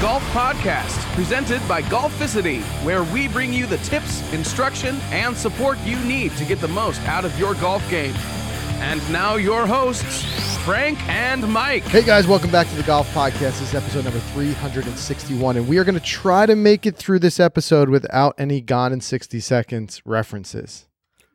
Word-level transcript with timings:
Golf 0.00 0.22
Podcast, 0.26 0.96
presented 1.16 1.60
by 1.66 1.82
Golficity, 1.82 2.62
where 2.84 3.02
we 3.02 3.26
bring 3.26 3.52
you 3.52 3.66
the 3.66 3.78
tips, 3.78 4.22
instruction, 4.32 4.94
and 5.10 5.36
support 5.36 5.76
you 5.80 5.98
need 6.04 6.30
to 6.36 6.44
get 6.44 6.60
the 6.60 6.68
most 6.68 7.00
out 7.08 7.24
of 7.24 7.36
your 7.36 7.54
golf 7.54 7.82
game. 7.90 8.14
And 8.78 9.00
now, 9.12 9.34
your 9.34 9.66
hosts, 9.66 10.24
Frank 10.58 11.04
and 11.08 11.52
Mike. 11.52 11.82
Hey 11.82 12.04
guys, 12.04 12.28
welcome 12.28 12.52
back 12.52 12.68
to 12.68 12.76
the 12.76 12.84
Golf 12.84 13.12
Podcast. 13.12 13.58
This 13.58 13.62
is 13.62 13.74
episode 13.74 14.04
number 14.04 14.20
361, 14.20 15.56
and 15.56 15.66
we 15.66 15.78
are 15.78 15.84
going 15.84 15.96
to 15.96 16.00
try 16.00 16.46
to 16.46 16.54
make 16.54 16.86
it 16.86 16.94
through 16.94 17.18
this 17.18 17.40
episode 17.40 17.88
without 17.88 18.36
any 18.38 18.60
Gone 18.60 18.92
in 18.92 19.00
60 19.00 19.40
Seconds 19.40 20.00
references. 20.04 20.87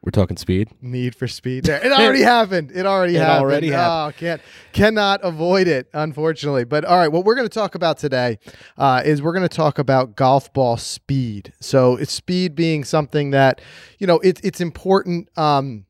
We're 0.04 0.12
talking 0.12 0.36
speed. 0.36 0.70
Need 0.82 1.16
for 1.16 1.30
speed. 1.30 1.64
There, 1.64 1.82
it 1.84 1.92
already 1.98 2.22
happened. 2.24 2.72
It 2.76 2.86
already 2.86 3.16
It 3.16 3.20
happened. 3.20 3.40
already 3.46 3.70
happened. 3.70 4.14
Oh, 4.16 4.20
can't 4.20 4.42
cannot 4.74 5.22
avoid 5.24 5.68
it, 5.70 5.88
unfortunately. 5.94 6.66
But 6.66 6.84
all 6.84 6.98
right, 6.98 7.08
what 7.08 7.24
we're 7.24 7.36
going 7.36 7.48
to 7.48 7.54
talk 7.54 7.74
about 7.74 7.98
today 8.00 8.38
uh, 8.78 9.02
is 9.06 9.22
we're 9.22 9.32
going 9.34 9.48
to 9.48 9.56
talk 9.56 9.80
about 9.80 10.18
golf 10.18 10.52
ball 10.52 10.76
speed. 10.76 11.54
So 11.62 11.96
it's 11.96 12.12
speed 12.12 12.54
being 12.54 12.84
something 12.84 13.32
that 13.32 13.62
you 13.98 14.06
know 14.06 14.20
it's 14.20 14.42
it's 14.42 14.60
important. 14.60 15.30
Um, 15.38 15.86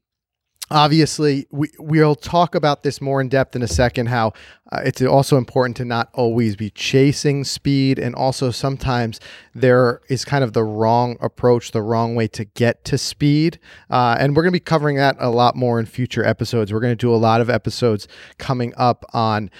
obviously 0.73 1.45
we 1.51 1.69
we'll 1.77 2.15
talk 2.15 2.55
about 2.55 2.81
this 2.81 2.99
more 2.99 3.21
in 3.21 3.29
depth 3.29 3.55
in 3.55 3.61
a 3.61 3.67
second 3.67 4.07
how 4.07 4.33
uh, 4.71 4.81
it's 4.83 5.01
also 5.03 5.37
important 5.37 5.77
to 5.77 5.85
not 5.85 6.09
always 6.13 6.55
be 6.55 6.71
chasing 6.71 7.43
speed 7.43 7.99
and 7.99 8.15
also 8.15 8.49
sometimes 8.49 9.19
there 9.53 10.01
is 10.09 10.25
kind 10.25 10.43
of 10.43 10.53
the 10.53 10.63
wrong 10.63 11.15
approach 11.21 11.71
the 11.71 11.81
wrong 11.81 12.15
way 12.15 12.27
to 12.27 12.43
get 12.43 12.83
to 12.83 12.97
speed 12.97 13.59
uh, 13.91 14.17
and 14.19 14.35
we're 14.35 14.41
going 14.41 14.51
to 14.51 14.55
be 14.55 14.59
covering 14.59 14.95
that 14.95 15.15
a 15.19 15.29
lot 15.29 15.55
more 15.55 15.79
in 15.79 15.85
future 15.85 16.25
episodes 16.25 16.73
we're 16.73 16.79
going 16.79 16.91
to 16.91 16.95
do 16.95 17.13
a 17.13 17.17
lot 17.17 17.39
of 17.39 17.51
episodes 17.51 18.07
coming 18.39 18.73
up 18.75 19.05
on 19.13 19.51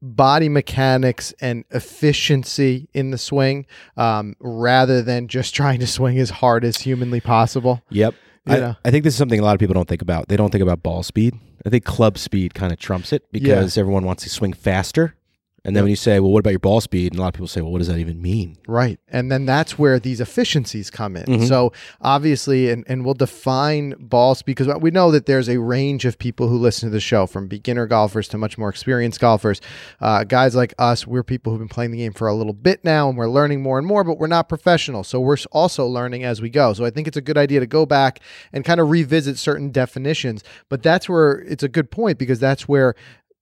body 0.00 0.48
mechanics 0.48 1.34
and 1.40 1.64
efficiency 1.72 2.88
in 2.94 3.10
the 3.10 3.18
swing 3.18 3.66
um, 3.96 4.36
rather 4.38 5.02
than 5.02 5.26
just 5.26 5.52
trying 5.52 5.80
to 5.80 5.86
swing 5.86 6.16
as 6.18 6.30
hard 6.30 6.64
as 6.64 6.78
humanly 6.78 7.20
possible 7.20 7.82
Yep. 7.90 8.14
You 8.46 8.56
I. 8.56 8.76
I 8.84 8.90
think 8.90 9.04
this 9.04 9.14
is 9.14 9.18
something 9.18 9.38
a 9.38 9.42
lot 9.42 9.54
of 9.54 9.60
people 9.60 9.74
don't 9.74 9.88
think 9.88 10.02
about. 10.02 10.28
They 10.28 10.36
don't 10.36 10.50
think 10.50 10.62
about 10.62 10.82
ball 10.82 11.02
speed. 11.02 11.34
I 11.64 11.68
think 11.68 11.84
club 11.84 12.16
speed 12.16 12.54
kind 12.54 12.72
of 12.72 12.78
trumps 12.78 13.12
it 13.12 13.30
because 13.30 13.76
everyone 13.76 14.04
wants 14.04 14.22
to 14.24 14.30
swing 14.30 14.52
faster. 14.52 15.14
And 15.64 15.76
then 15.76 15.84
when 15.84 15.90
you 15.90 15.96
say, 15.96 16.20
well, 16.20 16.30
what 16.30 16.38
about 16.40 16.50
your 16.50 16.58
ball 16.58 16.80
speed? 16.80 17.12
And 17.12 17.18
a 17.18 17.22
lot 17.22 17.28
of 17.28 17.34
people 17.34 17.48
say, 17.48 17.60
well, 17.60 17.70
what 17.70 17.78
does 17.78 17.88
that 17.88 17.98
even 17.98 18.22
mean? 18.22 18.56
Right. 18.66 18.98
And 19.08 19.30
then 19.30 19.44
that's 19.46 19.78
where 19.78 19.98
these 19.98 20.20
efficiencies 20.20 20.90
come 20.90 21.16
in. 21.16 21.24
Mhm. 21.24 21.48
So 21.48 21.72
obviously, 22.00 22.70
and, 22.70 22.84
and 22.88 23.04
we'll 23.04 23.14
define 23.14 23.94
ball 23.98 24.34
speed 24.34 24.56
because 24.56 24.74
we 24.80 24.90
know 24.90 25.10
that 25.10 25.26
there's 25.26 25.48
a 25.48 25.58
range 25.58 26.04
of 26.04 26.18
people 26.18 26.48
who 26.48 26.56
listen 26.56 26.88
to 26.88 26.92
the 26.92 27.00
show 27.00 27.26
from 27.26 27.46
beginner 27.46 27.86
golfers 27.86 28.26
to 28.28 28.38
much 28.38 28.56
more 28.56 28.68
experienced 28.68 29.20
golfers. 29.20 29.60
Uh, 30.00 30.24
guys 30.24 30.54
like 30.54 30.72
us, 30.78 31.06
we're 31.06 31.22
people 31.22 31.52
who've 31.52 31.60
been 31.60 31.68
playing 31.68 31.90
the 31.90 31.98
game 31.98 32.12
for 32.12 32.28
a 32.28 32.34
little 32.34 32.52
bit 32.54 32.82
now 32.84 33.08
and 33.08 33.18
we're 33.18 33.28
learning 33.28 33.62
more 33.62 33.78
and 33.78 33.86
more, 33.86 34.02
but 34.02 34.18
we're 34.18 34.26
not 34.26 34.48
professional. 34.48 35.04
So 35.04 35.20
we're 35.20 35.36
also 35.52 35.86
learning 35.86 36.24
as 36.24 36.40
we 36.40 36.48
go. 36.48 36.72
So 36.72 36.84
I 36.84 36.90
think 36.90 37.06
it's 37.06 37.16
a 37.16 37.22
good 37.22 37.36
idea 37.38 37.60
to 37.60 37.66
go 37.66 37.84
back 37.84 38.20
and 38.52 38.64
kind 38.64 38.80
of 38.80 38.88
revisit 38.88 39.38
certain 39.38 39.70
definitions. 39.70 40.42
But 40.68 40.82
that's 40.82 41.08
where 41.08 41.32
it's 41.40 41.62
a 41.62 41.68
good 41.68 41.90
point 41.90 42.18
because 42.18 42.40
that's 42.40 42.66
where 42.66 42.94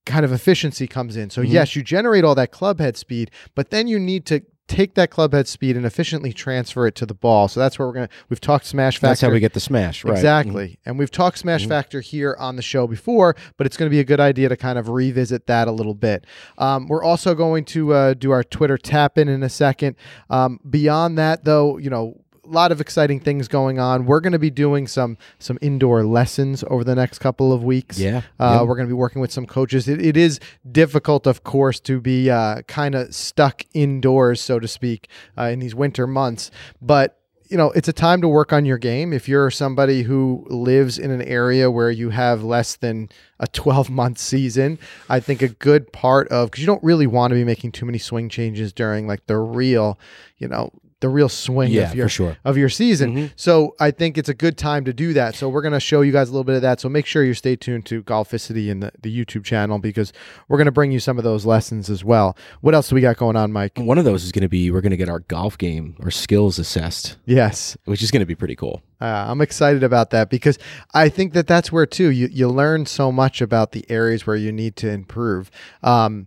kind 0.06 0.24
of 0.24 0.32
efficiency 0.32 0.86
comes 0.86 1.16
in. 1.16 1.30
So 1.30 1.42
Mhm. 1.42 1.50
yes, 1.50 1.76
you 1.76 1.82
generate 1.82 2.24
all 2.24 2.34
that 2.34 2.50
club 2.50 2.80
head 2.80 2.96
speed, 2.96 3.30
but 3.54 3.70
then 3.70 3.86
you 3.88 3.98
need 3.98 4.24
to 4.26 4.42
take 4.66 4.92
that 4.94 5.10
club 5.10 5.32
head 5.32 5.48
speed 5.48 5.78
and 5.78 5.86
efficiently 5.86 6.30
transfer 6.30 6.86
it 6.86 6.94
to 6.94 7.06
the 7.06 7.14
ball. 7.14 7.48
So 7.48 7.58
that's 7.58 7.78
where 7.78 7.88
we're 7.88 7.94
going 7.94 8.08
to 8.08 8.14
we've 8.28 8.40
talked 8.40 8.66
smash 8.66 8.96
factor. 8.96 9.06
That's 9.08 9.20
how 9.22 9.30
we 9.30 9.40
get 9.40 9.54
the 9.54 9.60
smash, 9.60 10.04
right? 10.04 10.12
Exactly. 10.12 10.78
And 10.84 10.98
we've 10.98 11.10
talked 11.10 11.38
smash 11.38 11.64
Mhm. 11.64 11.68
factor 11.68 12.00
here 12.02 12.36
on 12.38 12.56
the 12.56 12.62
show 12.62 12.86
before, 12.86 13.34
but 13.56 13.66
it's 13.66 13.78
going 13.78 13.88
to 13.88 13.90
be 13.90 14.00
a 14.00 14.04
good 14.04 14.20
idea 14.20 14.50
to 14.50 14.56
kind 14.58 14.78
of 14.78 14.90
revisit 14.90 15.46
that 15.46 15.68
a 15.68 15.72
little 15.72 15.94
bit. 15.94 16.26
Um, 16.58 16.86
we're 16.86 17.02
also 17.02 17.34
going 17.34 17.64
to 17.66 17.94
uh, 17.94 18.14
do 18.14 18.30
our 18.30 18.44
Twitter 18.44 18.76
tap 18.76 19.16
in 19.16 19.26
in 19.28 19.42
a 19.42 19.48
second. 19.48 19.96
Um, 20.28 20.60
beyond 20.68 21.16
that, 21.16 21.44
though, 21.44 21.78
you 21.78 21.88
know, 21.88 22.20
lot 22.50 22.72
of 22.72 22.80
exciting 22.80 23.20
things 23.20 23.48
going 23.48 23.78
on. 23.78 24.06
We're 24.06 24.20
going 24.20 24.32
to 24.32 24.38
be 24.38 24.50
doing 24.50 24.86
some 24.86 25.16
some 25.38 25.58
indoor 25.60 26.04
lessons 26.04 26.64
over 26.68 26.84
the 26.84 26.94
next 26.94 27.18
couple 27.18 27.52
of 27.52 27.62
weeks. 27.62 27.98
Yeah. 27.98 28.22
Uh, 28.38 28.58
yeah. 28.58 28.62
We're 28.62 28.76
going 28.76 28.88
to 28.88 28.94
be 28.94 28.98
working 28.98 29.20
with 29.20 29.32
some 29.32 29.46
coaches. 29.46 29.88
It, 29.88 30.04
it 30.04 30.16
is 30.16 30.40
difficult, 30.70 31.26
of 31.26 31.44
course, 31.44 31.80
to 31.80 32.00
be 32.00 32.30
uh, 32.30 32.62
kind 32.62 32.94
of 32.94 33.14
stuck 33.14 33.64
indoors, 33.74 34.40
so 34.40 34.58
to 34.58 34.68
speak, 34.68 35.08
uh, 35.36 35.44
in 35.44 35.58
these 35.58 35.74
winter 35.74 36.06
months. 36.06 36.50
But 36.80 37.18
you 37.48 37.56
know, 37.56 37.70
it's 37.70 37.88
a 37.88 37.92
time 37.92 38.20
to 38.20 38.28
work 38.28 38.52
on 38.52 38.64
your 38.64 38.78
game. 38.78 39.12
If 39.12 39.28
you're 39.28 39.50
somebody 39.50 40.02
who 40.02 40.46
lives 40.50 40.98
in 40.98 41.10
an 41.10 41.22
area 41.22 41.70
where 41.70 41.90
you 41.90 42.10
have 42.10 42.42
less 42.42 42.76
than 42.76 43.08
a 43.40 43.46
12 43.46 43.88
month 43.90 44.18
season, 44.18 44.78
I 45.08 45.20
think 45.20 45.42
a 45.42 45.48
good 45.48 45.92
part 45.92 46.28
of 46.28 46.50
because 46.50 46.60
you 46.60 46.66
don't 46.66 46.82
really 46.84 47.06
want 47.06 47.30
to 47.30 47.34
be 47.34 47.44
making 47.44 47.72
too 47.72 47.86
many 47.86 47.98
swing 47.98 48.28
changes 48.28 48.72
during 48.72 49.06
like 49.06 49.26
the 49.26 49.38
real, 49.38 49.98
you 50.36 50.48
know, 50.48 50.70
the 51.00 51.08
real 51.08 51.28
swing 51.28 51.70
Yeah, 51.70 51.90
of 51.90 51.94
your 51.94 52.08
sure. 52.08 52.36
of 52.44 52.56
your 52.56 52.68
season. 52.68 53.14
Mhm. 53.14 53.30
So 53.36 53.74
I 53.78 53.90
think 53.92 54.18
it's 54.18 54.28
a 54.28 54.34
good 54.34 54.56
time 54.58 54.84
to 54.84 54.92
do 54.92 55.12
that. 55.12 55.36
So 55.36 55.48
we're 55.48 55.62
going 55.62 55.72
to 55.74 55.80
show 55.80 56.00
you 56.00 56.10
guys 56.10 56.28
a 56.28 56.32
little 56.32 56.44
bit 56.44 56.56
of 56.56 56.62
that. 56.62 56.80
So 56.80 56.88
make 56.88 57.06
sure 57.06 57.22
you 57.22 57.34
stay 57.34 57.54
tuned 57.54 57.86
to 57.86 58.02
Golficity 58.02 58.70
and 58.70 58.82
the, 58.82 58.90
the 59.00 59.14
YouTube 59.24 59.44
channel 59.44 59.78
because 59.78 60.12
we're 60.48 60.56
going 60.58 60.64
to 60.66 60.72
bring 60.72 60.90
you 60.90 60.98
some 60.98 61.16
of 61.16 61.22
those 61.24 61.46
lessons 61.46 61.88
as 61.88 62.04
well. 62.04 62.36
What 62.62 62.74
else 62.74 62.88
do 62.88 62.96
we 62.96 63.00
got 63.00 63.16
going 63.16 63.36
on, 63.36 63.52
Mike? 63.52 63.72
One 63.78 63.98
of 63.98 64.04
those 64.04 64.24
is 64.24 64.32
going 64.32 64.42
to 64.42 64.48
be 64.48 64.70
we're 64.72 64.80
going 64.80 64.90
to 64.90 64.96
get 64.96 65.08
our 65.08 65.20
golf 65.20 65.56
game 65.56 65.94
or 66.00 66.10
skills 66.10 66.58
assessed, 66.58 67.16
Yes. 67.26 67.76
which 67.84 68.02
is 68.02 68.10
going 68.10 68.20
to 68.20 68.26
be 68.26 68.34
pretty 68.34 68.56
cool. 68.56 68.82
Uh, 69.00 69.26
I'm 69.28 69.40
excited 69.40 69.84
about 69.84 70.10
that 70.10 70.28
because 70.28 70.58
I 70.92 71.08
think 71.08 71.32
that 71.34 71.46
that's 71.46 71.70
where 71.70 71.86
too 71.86 72.08
you 72.10 72.28
you 72.32 72.48
learn 72.48 72.86
so 72.86 73.12
much 73.12 73.40
about 73.40 73.70
the 73.70 73.84
areas 73.88 74.26
where 74.26 74.34
you 74.34 74.50
need 74.50 74.74
to 74.76 74.90
improve. 74.90 75.50
Um, 75.84 76.26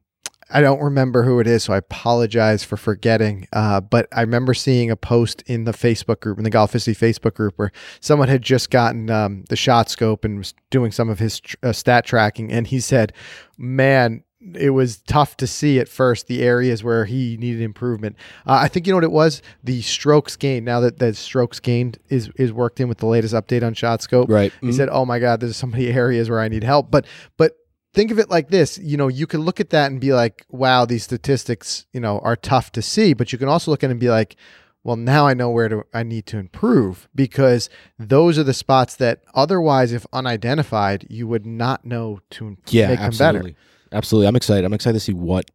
I 0.54 0.62
don't 0.62 0.82
remember 0.82 1.24
who 1.24 1.40
it 1.40 1.48
is, 1.48 1.64
so 1.64 1.74
I 1.74 1.78
apologize 1.78 2.64
for 2.64 2.78
forgetting. 2.78 3.48
Uh, 3.54 3.80
but 3.82 4.08
I 4.12 4.22
remember 4.22 4.54
seeing 4.54 4.92
a 4.92 4.96
post 4.96 5.44
in 5.48 5.64
the 5.64 5.72
Facebook 5.72 6.20
group, 6.20 6.38
in 6.38 6.44
the 6.44 6.52
Golficity 6.52 6.96
Facebook 6.98 7.34
group, 7.36 7.54
where 7.58 7.72
someone 8.00 8.28
had 8.28 8.42
just 8.42 8.70
gotten 8.70 9.10
um, 9.10 9.46
the 9.50 9.56
shot 9.56 9.90
scope 9.90 10.26
and 10.26 10.38
was 10.40 10.54
doing 10.70 10.92
some 10.92 11.10
of 11.10 11.20
his 11.20 11.40
tr- 11.40 11.56
uh, 11.64 11.72
stat 11.72 12.06
tracking, 12.06 12.52
and 12.52 12.68
he 12.68 12.80
said, 12.80 13.14
"Man." 13.58 14.24
It 14.56 14.72
was 14.72 14.98
tough 15.02 15.38
to 15.38 15.46
see 15.46 15.78
at 15.80 15.88
first 15.88 16.26
the 16.26 16.42
areas 16.42 16.84
where 16.84 17.06
he 17.06 17.38
needed 17.38 17.62
improvement. 17.62 18.16
Uh, 18.48 18.54
I 18.54 18.70
think 18.70 18.88
you 18.88 18.92
know 18.92 18.98
what 18.98 19.04
it 19.04 19.12
was 19.12 19.44
the 19.64 19.84
strokes 19.84 20.36
gained. 20.36 20.66
Now 20.66 20.80
that 20.80 20.98
the 20.98 21.14
strokes 21.14 21.60
gained 21.60 22.00
is 22.10 22.32
is 22.38 22.52
worked 22.52 22.80
in 22.80 22.88
with 22.90 22.98
the 22.98 23.06
latest 23.06 23.36
update 23.36 23.62
on 23.62 23.76
shot 23.76 24.02
scope, 24.02 24.28
Right. 24.32 24.52
he 24.60 24.70
Mhm. 24.70 24.74
said, 24.74 24.90
"Oh 24.92 25.06
my 25.06 25.20
God, 25.20 25.42
there's 25.42 25.58
so 25.58 25.68
many 25.68 25.90
areas 25.94 26.28
where 26.28 26.40
I 26.40 26.48
need 26.48 26.64
help." 26.64 26.90
But 26.90 27.06
but 27.38 27.52
think 27.94 28.12
of 28.12 28.20
it 28.20 28.30
like 28.30 28.50
this: 28.50 28.78
you 28.78 28.98
know, 28.98 29.08
you 29.08 29.28
can 29.28 29.42
look 29.42 29.60
at 29.60 29.70
that 29.72 29.92
and 29.92 30.00
be 30.00 30.14
like, 30.14 30.46
"Wow, 30.50 30.86
these 30.86 31.04
statistics, 31.04 31.86
you 31.94 32.00
know, 32.00 32.20
are 32.20 32.36
tough 32.36 32.72
to 32.74 32.82
see." 32.82 33.14
But 33.14 33.32
you 33.32 33.38
can 33.38 33.48
also 33.48 33.72
look 33.72 33.84
at 33.84 33.90
it 33.90 33.92
and 33.92 34.00
be 34.00 34.10
like, 34.10 34.36
"Well, 34.84 34.96
now 34.96 35.28
I 35.28 35.34
know 35.34 35.50
where 35.50 35.70
to 35.70 35.84
I 35.94 36.04
need 36.04 36.26
to 36.28 36.38
improve 36.38 37.08
because 37.14 37.70
those 37.98 38.38
are 38.38 38.44
the 38.44 38.54
spots 38.54 38.96
that 38.98 39.22
otherwise, 39.34 39.92
if 39.92 40.06
unidentified, 40.14 41.08
you 41.10 41.28
would 41.28 41.46
not 41.46 41.86
know 41.86 42.20
to 42.32 42.58
yeah, 42.68 42.88
make 42.88 43.00
them 43.00 43.08
absolutely. 43.08 43.52
better." 43.52 43.62
Absolutely. 43.94 44.28
I'm 44.28 44.36
excited. 44.36 44.66
I'm 44.66 44.74
excited 44.74 44.94
to 44.94 45.00
see 45.02 45.14
what 45.14 45.52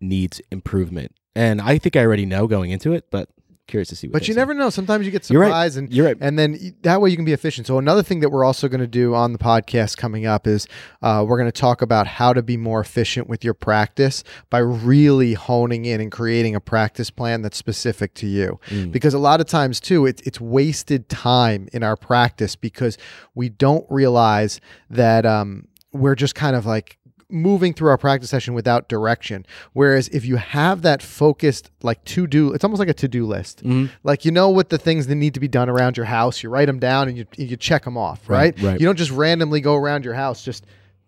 needs 0.00 0.40
improvement. 0.50 1.14
And 1.36 1.60
I 1.60 1.78
think 1.78 1.96
I 1.96 2.00
already 2.00 2.26
know 2.26 2.46
going 2.46 2.70
into 2.70 2.92
it, 2.92 3.10
but 3.10 3.28
curious 3.66 3.88
to 3.88 3.96
see 3.96 4.06
what 4.08 4.12
But 4.12 4.28
you 4.28 4.34
never 4.34 4.52
know. 4.54 4.68
Sometimes 4.70 5.06
you 5.06 5.12
get 5.12 5.28
You're 5.30 5.40
right. 5.40 5.48
surprised 5.48 5.78
and 5.78 5.92
You're 5.92 6.06
right. 6.06 6.16
and 6.20 6.38
then 6.38 6.52
y- 6.60 6.74
that 6.82 7.00
way 7.00 7.10
you 7.10 7.16
can 7.16 7.24
be 7.24 7.32
efficient. 7.32 7.66
So 7.66 7.78
another 7.78 8.02
thing 8.02 8.20
that 8.20 8.28
we're 8.30 8.44
also 8.44 8.68
going 8.68 8.80
to 8.80 8.86
do 8.86 9.14
on 9.14 9.32
the 9.32 9.38
podcast 9.38 9.96
coming 9.96 10.26
up 10.26 10.46
is 10.46 10.66
uh, 11.02 11.24
we're 11.26 11.38
going 11.38 11.50
to 11.50 11.60
talk 11.60 11.80
about 11.80 12.06
how 12.06 12.32
to 12.32 12.42
be 12.42 12.56
more 12.56 12.80
efficient 12.80 13.28
with 13.28 13.42
your 13.42 13.54
practice 13.54 14.22
by 14.50 14.58
really 14.58 15.32
honing 15.34 15.86
in 15.86 16.00
and 16.00 16.12
creating 16.12 16.54
a 16.54 16.60
practice 16.60 17.10
plan 17.10 17.40
that's 17.42 17.56
specific 17.56 18.12
to 18.14 18.26
you. 18.26 18.60
Mm. 18.68 18.92
Because 18.92 19.14
a 19.14 19.18
lot 19.18 19.40
of 19.40 19.46
times 19.46 19.80
too, 19.80 20.04
it's 20.06 20.20
it's 20.22 20.40
wasted 20.40 21.08
time 21.08 21.68
in 21.72 21.82
our 21.82 21.96
practice 21.96 22.56
because 22.56 22.98
we 23.34 23.48
don't 23.48 23.86
realize 23.90 24.60
that 24.90 25.24
um, 25.24 25.66
we're 25.92 26.14
just 26.16 26.34
kind 26.34 26.54
of 26.56 26.66
like 26.66 26.98
moving 27.28 27.72
through 27.72 27.88
our 27.90 27.98
practice 27.98 28.30
session 28.30 28.54
without 28.54 28.88
direction. 28.88 29.44
Whereas 29.72 30.08
if 30.08 30.24
you 30.24 30.36
have 30.36 30.82
that 30.82 31.02
focused 31.02 31.70
like 31.82 32.04
to 32.04 32.26
do, 32.26 32.52
it's 32.52 32.64
almost 32.64 32.78
like 32.80 32.88
a 32.88 32.94
to 32.94 33.08
do 33.08 33.26
list. 33.26 33.62
Mhm. 33.64 33.90
Like 34.02 34.24
you 34.24 34.30
know 34.30 34.48
what 34.48 34.68
the 34.68 34.78
things 34.78 35.06
that 35.06 35.14
need 35.14 35.34
to 35.34 35.40
be 35.40 35.48
done 35.48 35.68
around 35.68 35.96
your 35.96 36.06
house. 36.06 36.42
You 36.42 36.50
write 36.50 36.66
them 36.66 36.78
down 36.78 37.08
and 37.08 37.16
you 37.18 37.26
you 37.36 37.56
check 37.56 37.84
them 37.84 37.96
off. 37.96 38.28
Right. 38.28 38.54
Right, 38.58 38.64
right. 38.64 38.80
You 38.80 38.86
don't 38.86 38.96
just 38.96 39.10
randomly 39.10 39.60
go 39.60 39.74
around 39.74 40.04
your 40.04 40.14
house 40.14 40.44
just 40.44 40.64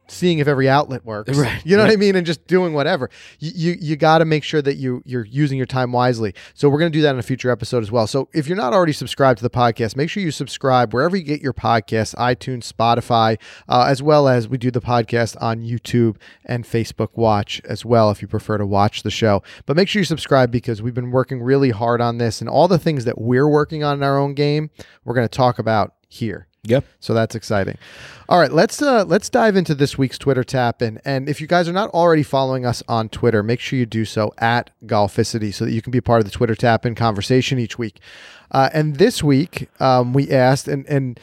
seeing 0.08 0.38
if 0.38 0.48
every 0.48 0.68
outlet 0.68 1.04
works. 1.04 1.36
Right, 1.46 1.60
You 1.66 1.76
know 1.76 1.82
what 1.82 1.92
I 1.92 1.96
mean? 1.96 2.16
And 2.16 2.26
just 2.26 2.46
doing 2.46 2.72
whatever. 2.72 3.10
You 3.38 3.52
you, 3.54 3.76
you 3.80 3.96
got 3.96 4.18
to 4.18 4.24
make 4.24 4.42
sure 4.42 4.62
that 4.62 4.76
you 4.76 5.02
you're 5.04 5.26
using 5.26 5.58
your 5.58 5.66
time 5.66 5.92
wisely. 5.92 6.34
So 6.54 6.68
we're 6.68 6.78
going 6.78 6.90
to 6.90 6.96
do 6.98 7.02
that 7.02 7.10
in 7.10 7.18
a 7.18 7.22
future 7.22 7.50
episode 7.50 7.82
as 7.82 7.90
well. 7.90 8.06
So 8.06 8.28
if 8.32 8.48
you're 8.48 8.56
not 8.56 8.72
already 8.72 8.92
subscribed 8.92 9.38
to 9.38 9.42
the 9.42 9.50
podcast, 9.50 9.96
make 9.96 10.08
sure 10.08 10.22
you 10.22 10.30
subscribe 10.30 10.94
wherever 10.94 11.16
you 11.16 11.22
get 11.22 11.42
your 11.42 11.52
podcasts, 11.52 12.14
iTunes, 12.16 12.72
Spotify, 12.72 13.38
uh, 13.68 13.86
as 13.88 14.02
well 14.02 14.28
as 14.28 14.48
we 14.48 14.56
do 14.56 14.70
the 14.70 14.80
podcast 14.80 15.36
on 15.42 15.62
YouTube 15.62 16.16
and 16.44 16.64
Facebook 16.64 17.10
Watch 17.14 17.60
as 17.64 17.84
well 17.84 18.10
if 18.10 18.22
you 18.22 18.28
prefer 18.28 18.58
to 18.58 18.66
watch 18.66 19.02
the 19.02 19.10
show. 19.10 19.42
But 19.66 19.76
make 19.76 19.88
sure 19.88 20.00
you 20.00 20.04
subscribe 20.04 20.50
because 20.50 20.80
we've 20.80 20.94
been 20.94 21.10
working 21.10 21.42
really 21.42 21.70
hard 21.70 22.00
on 22.00 22.18
this 22.18 22.40
and 22.40 22.48
all 22.48 22.68
the 22.68 22.78
things 22.78 23.04
that 23.04 23.20
we're 23.20 23.48
working 23.48 23.84
on 23.84 23.98
in 23.98 24.02
our 24.02 24.18
own 24.18 24.34
game, 24.34 24.70
we're 25.04 25.14
going 25.14 25.28
to 25.28 25.36
talk 25.36 25.58
about 25.58 25.94
here. 26.08 26.46
Yep. 26.68 26.84
So 27.00 27.14
that's 27.14 27.34
exciting. 27.34 27.78
All 28.28 28.40
right, 28.40 28.52
let's 28.52 28.82
uh, 28.82 29.04
let's 29.04 29.30
dive 29.30 29.56
into 29.56 29.74
this 29.74 29.96
week's 29.96 30.18
Twitter 30.18 30.42
tap 30.42 30.82
in. 30.82 31.00
And 31.04 31.28
if 31.28 31.40
you 31.40 31.46
guys 31.46 31.68
are 31.68 31.72
not 31.72 31.90
already 31.90 32.24
following 32.24 32.66
us 32.66 32.82
on 32.88 33.08
Twitter, 33.08 33.42
make 33.42 33.60
sure 33.60 33.78
you 33.78 33.86
do 33.86 34.04
so 34.04 34.32
at 34.38 34.70
Golficity 34.84 35.54
so 35.54 35.64
that 35.64 35.72
you 35.72 35.80
can 35.80 35.92
be 35.92 35.98
a 35.98 36.02
part 36.02 36.20
of 36.20 36.24
the 36.24 36.32
Twitter 36.32 36.56
tap 36.56 36.84
in 36.84 36.94
conversation 36.94 37.58
each 37.58 37.78
week. 37.78 38.00
Uh, 38.50 38.68
and 38.72 38.96
this 38.96 39.22
week, 39.22 39.68
um, 39.80 40.12
we 40.12 40.30
asked, 40.30 40.66
and 40.66 40.84
and 40.86 41.20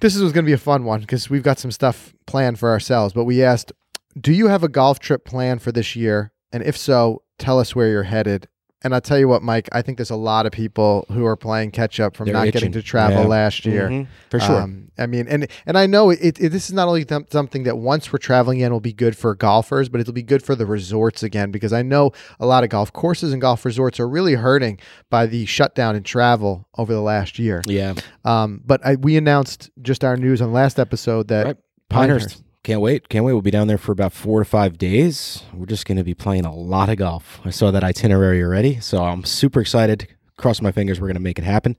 this 0.00 0.14
is 0.14 0.32
going 0.32 0.44
to 0.44 0.48
be 0.48 0.52
a 0.52 0.58
fun 0.58 0.84
one 0.84 1.00
because 1.00 1.30
we've 1.30 1.42
got 1.42 1.58
some 1.58 1.70
stuff 1.70 2.14
planned 2.26 2.58
for 2.58 2.70
ourselves. 2.70 3.14
But 3.14 3.24
we 3.24 3.42
asked, 3.42 3.72
do 4.18 4.32
you 4.32 4.48
have 4.48 4.62
a 4.62 4.68
golf 4.68 4.98
trip 4.98 5.24
planned 5.24 5.62
for 5.62 5.72
this 5.72 5.96
year? 5.96 6.32
And 6.52 6.62
if 6.62 6.76
so, 6.76 7.22
tell 7.38 7.58
us 7.58 7.74
where 7.74 7.88
you're 7.88 8.02
headed. 8.04 8.48
And 8.82 8.94
I'll 8.94 9.00
tell 9.02 9.18
you 9.18 9.28
what, 9.28 9.42
Mike, 9.42 9.68
I 9.72 9.82
think 9.82 9.98
there's 9.98 10.08
a 10.10 10.16
lot 10.16 10.46
of 10.46 10.52
people 10.52 11.04
who 11.10 11.26
are 11.26 11.36
playing 11.36 11.70
catch 11.70 12.00
up 12.00 12.16
from 12.16 12.24
They're 12.26 12.34
not 12.34 12.50
getting 12.50 12.72
to 12.72 12.82
travel 12.82 13.20
Yeah. 13.22 13.26
last 13.28 13.66
year. 13.66 13.88
Mhm. 13.90 14.06
For 14.30 14.40
sure. 14.40 14.62
Um, 14.62 14.90
I 14.98 15.06
mean, 15.06 15.26
and 15.28 15.46
and 15.66 15.76
I 15.76 15.86
know 15.86 16.08
it, 16.08 16.38
it. 16.40 16.48
This 16.50 16.68
is 16.68 16.72
not 16.72 16.88
only 16.88 17.04
th- 17.04 17.26
something 17.30 17.64
that 17.64 17.76
once 17.76 18.10
we're 18.10 18.18
traveling 18.18 18.60
in 18.60 18.72
will 18.72 18.80
be 18.80 18.94
good 18.94 19.16
for 19.16 19.34
golfers, 19.34 19.90
but 19.90 20.00
it'll 20.00 20.14
be 20.14 20.22
good 20.22 20.42
for 20.42 20.54
the 20.54 20.64
resorts 20.64 21.22
again 21.22 21.50
because 21.50 21.74
I 21.74 21.82
know 21.82 22.12
a 22.38 22.46
lot 22.46 22.64
of 22.64 22.70
golf 22.70 22.90
courses 22.92 23.32
and 23.32 23.40
golf 23.42 23.66
resorts 23.66 24.00
are 24.00 24.08
really 24.08 24.34
hurting 24.34 24.78
by 25.10 25.26
the 25.26 25.44
shutdown 25.44 25.94
in 25.94 26.02
travel 26.02 26.66
over 26.78 26.92
the 26.94 27.02
last 27.02 27.38
year. 27.38 27.60
yeah. 27.66 27.94
Um, 28.24 28.62
but 28.64 28.80
I, 28.84 28.94
we 28.96 29.16
announced 29.18 29.70
just 29.82 30.04
our 30.04 30.16
news 30.16 30.40
on 30.40 30.52
last 30.54 30.78
episode 30.78 31.28
that 31.28 31.46
Right. 31.46 31.56
Pinehurst. 31.90 32.42
Can't 32.62 32.82
wait. 32.82 33.08
Can't 33.08 33.24
wait. 33.24 33.32
We'll 33.32 33.42
be 33.42 33.50
down 33.50 33.68
there 33.68 33.78
for 33.78 33.92
about 33.92 34.12
four 34.12 34.40
to 34.40 34.44
five 34.44 34.76
days. 34.76 35.44
We're 35.54 35.66
just 35.66 35.86
going 35.86 35.96
to 35.96 36.04
be 36.04 36.14
playing 36.14 36.44
a 36.44 36.54
lot 36.54 36.90
of 36.90 36.96
golf. 36.98 37.40
I 37.44 37.50
saw 37.50 37.70
that 37.70 37.82
itinerary 37.82 38.42
already. 38.42 38.80
So 38.80 39.02
I'm 39.02 39.24
super 39.24 39.60
excited. 39.60 40.08
Cross 40.36 40.60
my 40.60 40.70
fingers. 40.70 41.00
We're 41.00 41.06
going 41.06 41.14
to 41.14 41.22
make 41.22 41.38
it 41.38 41.44
happen. 41.44 41.76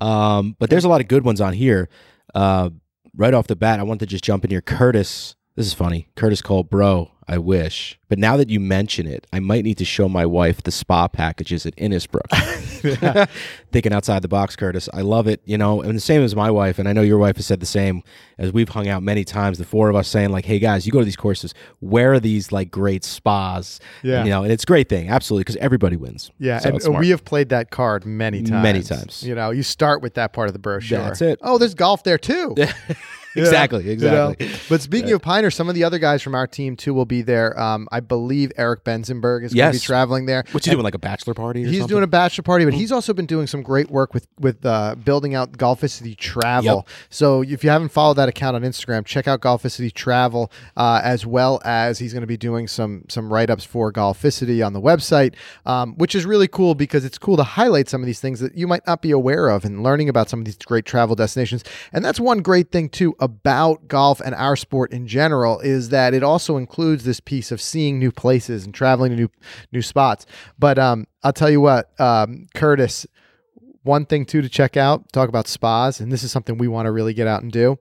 Um, 0.00 0.56
but 0.58 0.68
there's 0.68 0.84
a 0.84 0.88
lot 0.88 1.00
of 1.00 1.08
good 1.08 1.24
ones 1.24 1.40
on 1.40 1.54
here. 1.54 1.88
Uh, 2.34 2.70
right 3.16 3.32
off 3.32 3.46
the 3.46 3.56
bat, 3.56 3.80
I 3.80 3.82
want 3.82 4.00
to 4.00 4.06
just 4.06 4.22
jump 4.22 4.44
in 4.44 4.50
here. 4.50 4.60
Curtis, 4.60 5.36
this 5.60 5.66
is 5.66 5.74
funny. 5.74 6.08
Curtis 6.16 6.40
called, 6.40 6.70
bro, 6.70 7.10
I 7.28 7.36
wish. 7.36 7.98
But 8.08 8.18
now 8.18 8.38
that 8.38 8.48
you 8.48 8.58
mention 8.58 9.06
it, 9.06 9.26
I 9.30 9.40
might 9.40 9.62
need 9.62 9.76
to 9.76 9.84
show 9.84 10.08
my 10.08 10.24
wife 10.24 10.62
the 10.62 10.70
spa 10.70 11.06
packages 11.06 11.66
at 11.66 11.76
Innisbrook. 11.76 13.28
Thinking 13.72 13.92
outside 13.92 14.22
the 14.22 14.28
box, 14.28 14.56
Curtis. 14.56 14.88
I 14.94 15.02
love 15.02 15.26
it. 15.26 15.42
You 15.44 15.58
know, 15.58 15.82
and 15.82 15.94
the 15.94 16.00
same 16.00 16.22
as 16.22 16.34
my 16.34 16.50
wife, 16.50 16.78
and 16.78 16.88
I 16.88 16.94
know 16.94 17.02
your 17.02 17.18
wife 17.18 17.36
has 17.36 17.44
said 17.44 17.60
the 17.60 17.66
same, 17.66 18.02
as 18.38 18.54
we've 18.54 18.70
hung 18.70 18.88
out 18.88 19.02
many 19.02 19.22
times, 19.22 19.58
the 19.58 19.66
four 19.66 19.90
of 19.90 19.96
us 19.96 20.08
saying, 20.08 20.30
like, 20.30 20.46
hey 20.46 20.58
guys, 20.58 20.86
you 20.86 20.92
go 20.92 21.00
to 21.00 21.04
these 21.04 21.14
courses, 21.14 21.52
where 21.80 22.14
are 22.14 22.20
these 22.20 22.52
like 22.52 22.70
great 22.70 23.04
spas? 23.04 23.80
Yeah. 24.02 24.24
You 24.24 24.30
know, 24.30 24.42
and 24.42 24.50
it's 24.50 24.64
a 24.64 24.66
great 24.66 24.88
thing, 24.88 25.10
absolutely, 25.10 25.42
because 25.42 25.56
everybody 25.56 25.96
wins. 25.96 26.30
Yeah, 26.38 26.58
So 26.58 26.70
and 26.86 26.98
we 26.98 27.10
have 27.10 27.26
played 27.26 27.50
that 27.50 27.70
card 27.70 28.06
many 28.06 28.42
times. 28.42 28.62
Many 28.62 28.82
times. 28.82 29.22
You 29.22 29.34
know, 29.34 29.50
you 29.50 29.62
start 29.62 30.00
with 30.00 30.14
that 30.14 30.32
part 30.32 30.48
of 30.48 30.54
the 30.54 30.58
brochure. 30.58 31.00
That's 31.00 31.20
it. 31.20 31.38
Oh, 31.42 31.58
there's 31.58 31.74
golf 31.74 32.02
there 32.02 32.18
too. 32.18 32.56
exactly, 33.36 33.84
You 33.84 33.96
know? 33.96 34.30
exactly. 34.30 34.58
But 34.68 34.80
speaking 34.80 35.12
of 35.12 35.22
Piner, 35.22 35.50
some 35.50 35.68
of 35.68 35.74
the 35.74 35.84
other 35.84 35.98
guys 35.98 36.22
from 36.22 36.34
our 36.34 36.46
team 36.46 36.76
too 36.76 36.94
will 36.94 37.04
be 37.04 37.22
there. 37.22 37.58
Um, 37.60 37.88
I 37.92 38.00
believe 38.00 38.52
Eric 38.56 38.84
Benzenberg 38.84 39.44
is 39.44 39.54
going 39.54 39.72
to 39.72 39.78
be 39.78 39.80
traveling 39.80 40.26
there. 40.26 40.44
What's 40.52 40.66
he 40.66 40.72
doing, 40.72 40.82
like 40.84 40.94
a 40.94 40.98
bachelor 40.98 41.34
party? 41.34 41.64
Or 41.64 41.68
He's 41.68 41.78
something? 41.78 41.94
doing 41.94 42.04
a 42.04 42.08
bachelor 42.08 42.42
party, 42.42 42.64
but 42.64 42.74
he's 42.74 42.92
also 42.92 43.12
been 43.12 43.26
doing 43.26 43.46
some 43.46 43.62
great 43.62 43.90
work 43.90 44.14
with 44.14 44.26
with 44.38 44.64
uh, 44.64 44.94
building 44.96 45.34
out 45.34 45.52
Golficity 45.52 46.16
Travel. 46.16 46.86
So 47.08 47.42
if 47.42 47.62
you 47.64 47.70
haven't 47.70 47.90
followed 47.90 48.14
that 48.14 48.28
account 48.28 48.56
on 48.56 48.62
Instagram, 48.62 49.04
check 49.04 49.28
out 49.28 49.40
Golficity 49.40 49.92
Travel, 49.92 50.50
uh, 50.76 51.00
as 51.04 51.24
well 51.26 51.60
as 51.64 51.98
he's 51.98 52.12
going 52.12 52.22
to 52.22 52.26
be 52.26 52.36
doing 52.36 52.66
some 52.68 53.04
some 53.08 53.32
write 53.32 53.50
ups 53.50 53.64
for 53.64 53.92
Golficity 53.92 54.64
on 54.64 54.72
the 54.72 54.80
website, 54.80 55.34
um, 55.66 55.94
which 55.96 56.14
is 56.14 56.24
really 56.26 56.48
cool 56.48 56.74
because 56.74 57.04
it's 57.04 57.18
cool 57.18 57.36
to 57.36 57.42
highlight 57.44 57.88
some 57.88 58.02
of 58.02 58.06
these 58.06 58.20
things 58.20 58.40
that 58.40 58.56
you 58.56 58.66
might 58.66 58.86
not 58.86 59.02
be 59.02 59.10
aware 59.10 59.48
of 59.48 59.64
and 59.64 59.82
learning 59.82 60.08
about 60.08 60.28
some 60.28 60.40
of 60.40 60.44
these 60.44 60.56
great 60.56 60.84
travel 60.84 61.14
destinations. 61.14 61.62
And 61.92 62.04
that's 62.04 62.18
one 62.20 62.38
great 62.42 62.70
thing 62.70 62.88
too 62.88 63.14
about 63.20 63.86
golf 63.86 64.20
and 64.20 64.34
our 64.34 64.56
sport 64.56 64.92
in 64.92 65.06
general 65.06 65.60
is 65.60 65.90
that 65.90 66.14
it 66.14 66.22
also 66.22 66.56
includes 66.56 67.04
this 67.04 67.20
piece 67.20 67.52
of 67.52 67.60
seeing 67.60 67.98
new 67.98 68.10
places 68.10 68.64
and 68.64 68.74
traveling 68.74 69.10
to 69.10 69.16
new 69.16 69.28
new 69.72 69.82
spots. 69.82 70.26
But 70.58 70.78
um, 70.78 71.06
I'll 71.22 71.32
tell 71.32 71.50
you 71.50 71.60
what, 71.60 71.90
um, 72.00 72.46
Curtis. 72.54 73.06
One 73.82 74.04
thing 74.04 74.26
too 74.26 74.42
to 74.42 74.48
check 74.50 74.76
out, 74.76 75.10
talk 75.10 75.30
about 75.30 75.48
spas, 75.48 76.00
and 76.00 76.12
this 76.12 76.22
is 76.22 76.30
something 76.30 76.58
we 76.58 76.68
want 76.68 76.84
to 76.84 76.92
really 76.92 77.14
get 77.14 77.26
out 77.26 77.42
and 77.42 77.50
do. 77.50 77.78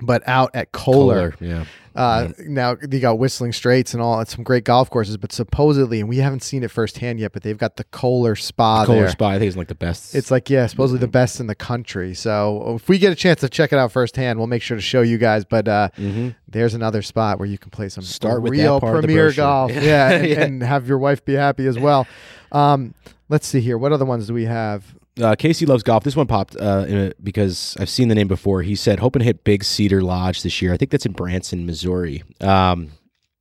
But 0.00 0.22
out 0.28 0.50
at 0.54 0.70
Kohler, 0.70 1.32
Kohler, 1.32 1.34
yeah. 1.40 1.64
uh, 1.96 2.28
now 2.38 2.76
they 2.76 3.00
got 3.00 3.18
Whistling 3.18 3.52
Straits 3.52 3.94
and 3.94 4.00
all, 4.02 4.20
and 4.20 4.28
some 4.28 4.44
great 4.44 4.62
golf 4.62 4.88
courses. 4.90 5.16
But 5.16 5.32
supposedly, 5.32 5.98
and 5.98 6.08
we 6.08 6.18
haven't 6.18 6.44
seen 6.44 6.62
it 6.62 6.70
firsthand 6.70 7.18
yet, 7.18 7.32
but 7.32 7.42
they've 7.42 7.58
got 7.58 7.76
the 7.76 7.82
Kohler 7.84 8.36
Spa 8.36 8.84
Kohler 8.84 9.00
there. 9.00 9.08
Spa, 9.10 9.30
I 9.30 9.38
think, 9.40 9.48
is 9.48 9.56
like 9.56 9.66
the 9.66 9.74
best. 9.74 10.14
It's 10.14 10.30
like 10.30 10.48
yeah, 10.50 10.66
supposedly 10.68 11.00
the 11.00 11.08
best 11.08 11.40
in 11.40 11.48
the 11.48 11.56
country. 11.56 12.14
So 12.14 12.76
if 12.76 12.88
we 12.88 12.98
get 12.98 13.10
a 13.10 13.16
chance 13.16 13.40
to 13.40 13.48
check 13.48 13.72
it 13.72 13.76
out 13.80 13.90
firsthand, 13.90 14.38
we'll 14.38 14.46
make 14.46 14.62
sure 14.62 14.76
to 14.76 14.80
show 14.80 15.02
you 15.02 15.18
guys. 15.18 15.44
But 15.44 15.66
uh, 15.66 15.88
Mhm. 15.98 16.36
there's 16.46 16.74
another 16.74 17.02
spot 17.02 17.40
where 17.40 17.48
you 17.48 17.58
can 17.58 17.70
play 17.70 17.88
some 17.88 18.04
Start 18.04 18.42
with 18.42 18.52
real 18.52 18.80
premier 18.80 19.32
golf, 19.32 19.72
Yeah. 19.72 19.80
yeah, 19.82 20.10
and, 20.12 20.26
Yeah. 20.28 20.40
and 20.42 20.62
have 20.62 20.86
your 20.86 20.98
wife 20.98 21.24
be 21.24 21.34
happy 21.34 21.66
as 21.66 21.76
well. 21.78 22.06
Um, 22.52 22.94
let's 23.28 23.48
see 23.48 23.60
here. 23.60 23.76
What 23.76 23.92
other 23.92 24.04
ones 24.04 24.28
do 24.28 24.34
we 24.34 24.44
have? 24.44 24.94
Uh, 25.20 25.36
Casey 25.36 25.66
loves 25.66 25.82
golf. 25.82 26.04
This 26.04 26.16
one 26.16 26.26
popped 26.26 26.56
uh, 26.56 27.10
because 27.22 27.76
I've 27.80 27.88
seen 27.88 28.08
the 28.08 28.14
name 28.14 28.28
before. 28.28 28.62
He 28.62 28.74
said 28.74 29.00
hoping 29.00 29.20
to 29.20 29.24
hit 29.24 29.44
Big 29.44 29.64
Cedar 29.64 30.02
Lodge 30.02 30.42
this 30.42 30.60
year. 30.62 30.72
I 30.72 30.76
think 30.76 30.90
that's 30.90 31.06
in 31.06 31.12
Branson, 31.12 31.66
Missouri. 31.66 32.22
Um, 32.40 32.90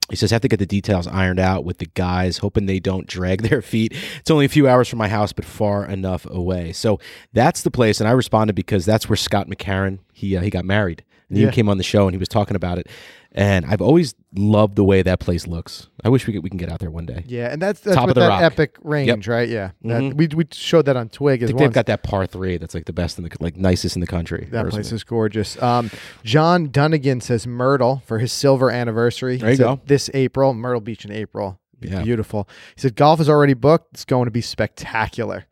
he 0.09 0.15
says 0.15 0.31
have 0.31 0.41
to 0.41 0.47
get 0.47 0.59
the 0.59 0.65
details 0.65 1.06
ironed 1.06 1.39
out 1.39 1.65
with 1.65 1.79
the 1.79 1.85
guys, 1.88 2.38
hoping 2.38 2.65
they 2.65 2.79
don't 2.79 3.07
drag 3.07 3.41
their 3.50 3.62
feet. 3.62 3.94
It's 4.19 4.31
only 4.31 4.45
a 4.45 4.50
few 4.50 4.68
hours 4.68 4.88
from 4.88 5.00
my 5.00 5.09
house, 5.09 5.33
but 5.33 5.45
far 5.45 5.85
enough 5.85 6.25
away. 6.29 6.71
So 6.71 7.00
that's 7.33 7.63
the 7.63 7.71
place. 7.71 8.00
And 8.00 8.07
I 8.07 8.13
responded 8.13 8.56
because 8.56 8.85
that's 8.85 9.09
where 9.09 9.18
Scott 9.18 9.47
McCarron 9.47 10.00
he 10.13 10.35
uh, 10.35 10.41
he 10.41 10.50
got 10.50 10.65
married. 10.65 11.03
And 11.29 11.38
Yeah. 11.38 11.47
he 11.47 11.51
came 11.51 11.68
on 11.69 11.77
the 11.77 11.83
show 11.83 12.06
and 12.07 12.13
he 12.13 12.18
was 12.18 12.29
talking 12.29 12.56
about 12.56 12.77
it. 12.77 12.88
And 13.33 13.65
I've 13.65 13.81
always 13.81 14.15
loved 14.35 14.77
the 14.77 14.83
way 14.83 15.01
that 15.03 15.19
place 15.19 15.45
looks. 15.45 15.89
I 16.03 16.09
wish 16.09 16.25
we 16.25 16.33
could, 16.33 16.41
we 16.44 16.50
can 16.50 16.57
get 16.57 16.71
out 16.71 16.79
there 16.79 16.89
one 16.89 17.06
day. 17.06 17.24
Yeah, 17.27 17.51
and 17.51 17.62
that's 17.62 17.81
that's 17.81 17.95
Top 17.95 18.07
of 18.09 18.15
the 18.15 18.21
that 18.21 18.27
rock. 18.29 18.41
epic 18.41 18.77
range, 18.81 19.27
right? 19.27 19.47
Yeah, 19.47 19.71
That- 19.83 20.01
Mhm. 20.01 20.13
we 20.15 20.27
we 20.33 20.45
showed 20.53 20.85
that 20.85 20.95
on 20.95 21.09
Twig 21.09 21.44
I 21.44 21.47
think 21.47 21.59
well. 21.59 21.68
they've 21.68 21.74
got 21.74 21.85
that 21.88 22.01
par 22.01 22.25
three 22.25 22.57
that's 22.57 22.74
like 22.74 22.85
the 22.85 22.94
best 22.94 23.18
in 23.19 23.25
the 23.25 23.29
like 23.39 23.57
nicest 23.57 23.95
in 23.95 24.00
the 24.00 24.07
country. 24.07 24.47
That 24.51 24.69
place 24.69 24.91
is 24.91 25.03
gorgeous. 25.03 25.62
Um, 25.62 25.91
John 26.24 26.69
Dunnigan 26.71 27.21
says 27.21 27.45
Myrtle 27.45 28.01
for 28.06 28.19
his 28.19 28.31
silver 28.31 28.71
anniversary. 28.71 29.38
There 29.38 29.51
you 29.51 29.57
go. 29.57 29.81
This 29.85 30.09
April, 30.13 30.53
Myrtle 30.53 30.81
Beach 30.81 31.03
in 31.06 31.12
April. 31.12 31.59
Be 31.79 31.89
Yeah. 31.89 32.01
Beautiful. 32.01 32.47
He 32.75 32.81
said 32.81 32.95
golf 32.95 33.19
is 33.19 33.29
already 33.29 33.53
booked. 33.53 33.94
It's 33.94 34.06
going 34.06 34.25
to 34.25 34.31
be 34.31 34.41
spectacular. 34.41 35.45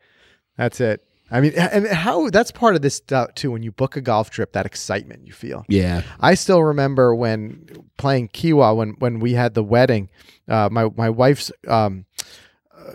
That's 0.57 0.79
it. 0.81 1.01
I 1.35 1.41
mean, 1.41 1.51
and 1.57 1.85
how 1.85 2.29
that's 2.29 2.49
part 2.49 2.75
of 2.75 2.81
this 2.81 2.95
stuff 2.95 3.35
too. 3.35 3.51
When 3.51 3.61
you 3.61 3.73
book 3.73 3.97
a 3.97 4.01
golf 4.01 4.29
trip, 4.29 4.53
that 4.53 4.65
excitement 4.65 5.27
you 5.27 5.33
feel. 5.33 5.65
Yeah. 5.67 6.01
I 6.21 6.33
still 6.35 6.63
remember 6.63 7.13
when 7.13 7.67
playing 7.97 8.29
Kiawah 8.29 8.73
when 8.73 8.91
when 8.99 9.19
we 9.19 9.33
had 9.33 9.53
the 9.53 9.63
wedding, 9.63 10.09
uh, 10.47 10.69
my 10.71 10.89
my 10.95 11.09
wife's 11.09 11.51
um, 11.67 12.05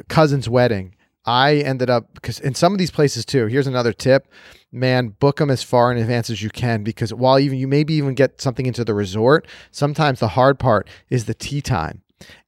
cousin's 0.09 0.49
wedding. 0.49 0.95
I 1.27 1.57
ended 1.57 1.91
up 1.91 2.15
because 2.15 2.41
in 2.41 2.55
some 2.55 2.73
of 2.73 2.79
these 2.79 2.91
places 2.91 3.27
too. 3.27 3.45
Here's 3.45 3.67
another 3.67 3.93
tip, 3.93 4.27
man: 4.73 5.09
book 5.09 5.37
them 5.37 5.51
as 5.51 5.63
far 5.63 5.93
in 5.93 5.99
advance 5.99 6.31
as 6.31 6.43
you 6.43 6.49
can 6.49 6.83
because 6.83 7.13
while 7.13 7.39
even 7.39 7.59
you 7.59 7.69
maybe 7.69 7.93
even 7.93 8.15
get 8.15 8.41
something 8.41 8.65
into 8.65 8.87
the 8.87 8.95
resort, 8.95 9.47
sometimes 9.71 10.19
the 10.19 10.29
hard 10.29 10.59
part 10.59 10.89
is 11.11 11.27
the 11.27 11.35
tee 11.35 11.61
time. 11.61 12.01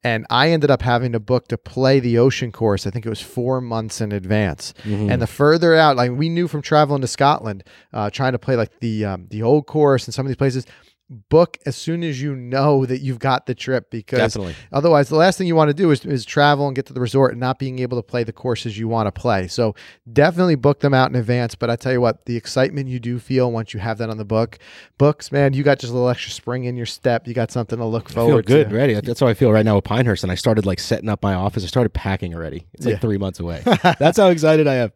And 0.05 0.27
I 0.29 0.51
ended 0.51 0.71
up 0.71 0.83
having 0.83 1.13
to 1.13 1.21
book 1.21 1.49
to 1.49 1.57
play 1.57 2.01
the 2.01 2.19
ocean 2.19 2.53
course. 2.53 2.87
I 2.87 2.91
think 2.91 3.07
it 3.07 3.09
was 3.09 3.21
four 3.21 3.61
months 3.61 4.01
in 4.01 4.13
advance. 4.13 4.75
And 5.11 5.23
the 5.23 5.27
further 5.27 5.75
out, 5.75 5.97
like 5.97 6.11
we 6.13 6.29
knew 6.29 6.49
from 6.49 6.61
traveling 6.63 7.01
to 7.03 7.07
Scotland, 7.07 7.65
uh, 7.93 8.11
trying 8.11 8.33
to 8.33 8.39
play 8.39 8.57
like 8.57 8.81
the 8.81 9.05
um, 9.05 9.27
the 9.31 9.43
old 9.43 9.67
course 9.67 10.07
and 10.07 10.15
some 10.15 10.27
of 10.27 10.29
these 10.29 10.37
places, 10.37 10.67
book 11.11 11.59
as 11.67 11.77
soon 11.77 12.03
as 12.03 12.23
you 12.23 12.35
know 12.35 12.87
that 12.87 13.01
you've 13.03 13.19
got 13.19 13.45
the 13.45 13.55
trip 13.55 13.91
because 13.91 14.19
Definitely. 14.19 14.55
otherwise 14.73 15.11
the 15.11 15.17
last 15.17 15.37
thing 15.37 15.47
you 15.47 15.55
want 15.55 15.69
to 15.69 15.75
do 15.75 15.91
is, 15.91 16.05
is 16.07 16.25
travel 16.25 16.67
and 16.67 16.75
get 16.75 16.87
to 16.87 16.95
the 16.95 17.01
resort 17.03 17.33
and 17.33 17.41
not 17.41 17.59
being 17.59 17.81
able 17.81 17.99
to 17.99 18.03
play 18.03 18.25
the 18.25 18.33
courses 18.33 18.79
you 18.79 18.89
want 18.89 19.07
to 19.07 19.13
play. 19.13 19.47
So 19.47 19.75
definitely 20.11 20.55
book 20.55 20.81
them 20.81 20.95
out 20.95 21.11
in 21.11 21.17
advance. 21.17 21.55
But 21.55 21.69
I 21.69 21.77
tell 21.77 21.93
you 21.93 22.01
what, 22.01 22.25
the 22.25 22.37
excitement 22.37 22.89
you 22.89 22.99
do 22.99 23.19
feel 23.19 23.53
once 23.53 23.75
you 23.75 23.81
have 23.81 23.99
that 23.99 24.09
on 24.09 24.17
the 24.17 24.25
book, 24.25 24.59
books, 24.97 25.31
man, 25.31 25.53
you 25.53 25.63
got 25.63 25.79
just 25.79 25.91
a 25.91 25.95
little 25.95 26.09
extra 26.09 26.33
spring 26.33 26.65
in 26.65 26.77
your 26.77 26.87
step. 26.87 27.29
You 27.29 27.35
got 27.35 27.51
something 27.51 27.79
to 27.79 27.85
look 27.85 28.09
forward 28.09 28.47
good, 28.47 28.71
to. 28.71 28.75
ready. 28.75 28.95
That's 28.99 29.21
how 29.21 29.27
I 29.27 29.35
feel 29.35 29.53
right 29.53 29.65
now 29.67 29.75
with 29.75 29.85
Pinehurst. 29.85 30.23
And 30.23 30.33
I 30.33 30.37
started 30.37 30.65
like 30.65 30.81
setting 30.81 31.11
up 31.11 31.23
my 31.23 31.35
office. 31.35 31.63
I 31.63 31.67
started 31.67 31.91
packing 31.91 32.35
already. 32.35 32.67
It's 32.73 32.87
like 32.87 32.95
Yeah. 32.95 32.99
three 33.01 33.19
months 33.19 33.39
away. 33.39 33.63
That's 33.99 34.17
how 34.17 34.29
excited 34.29 34.67
I 34.67 34.77
am. 34.77 34.93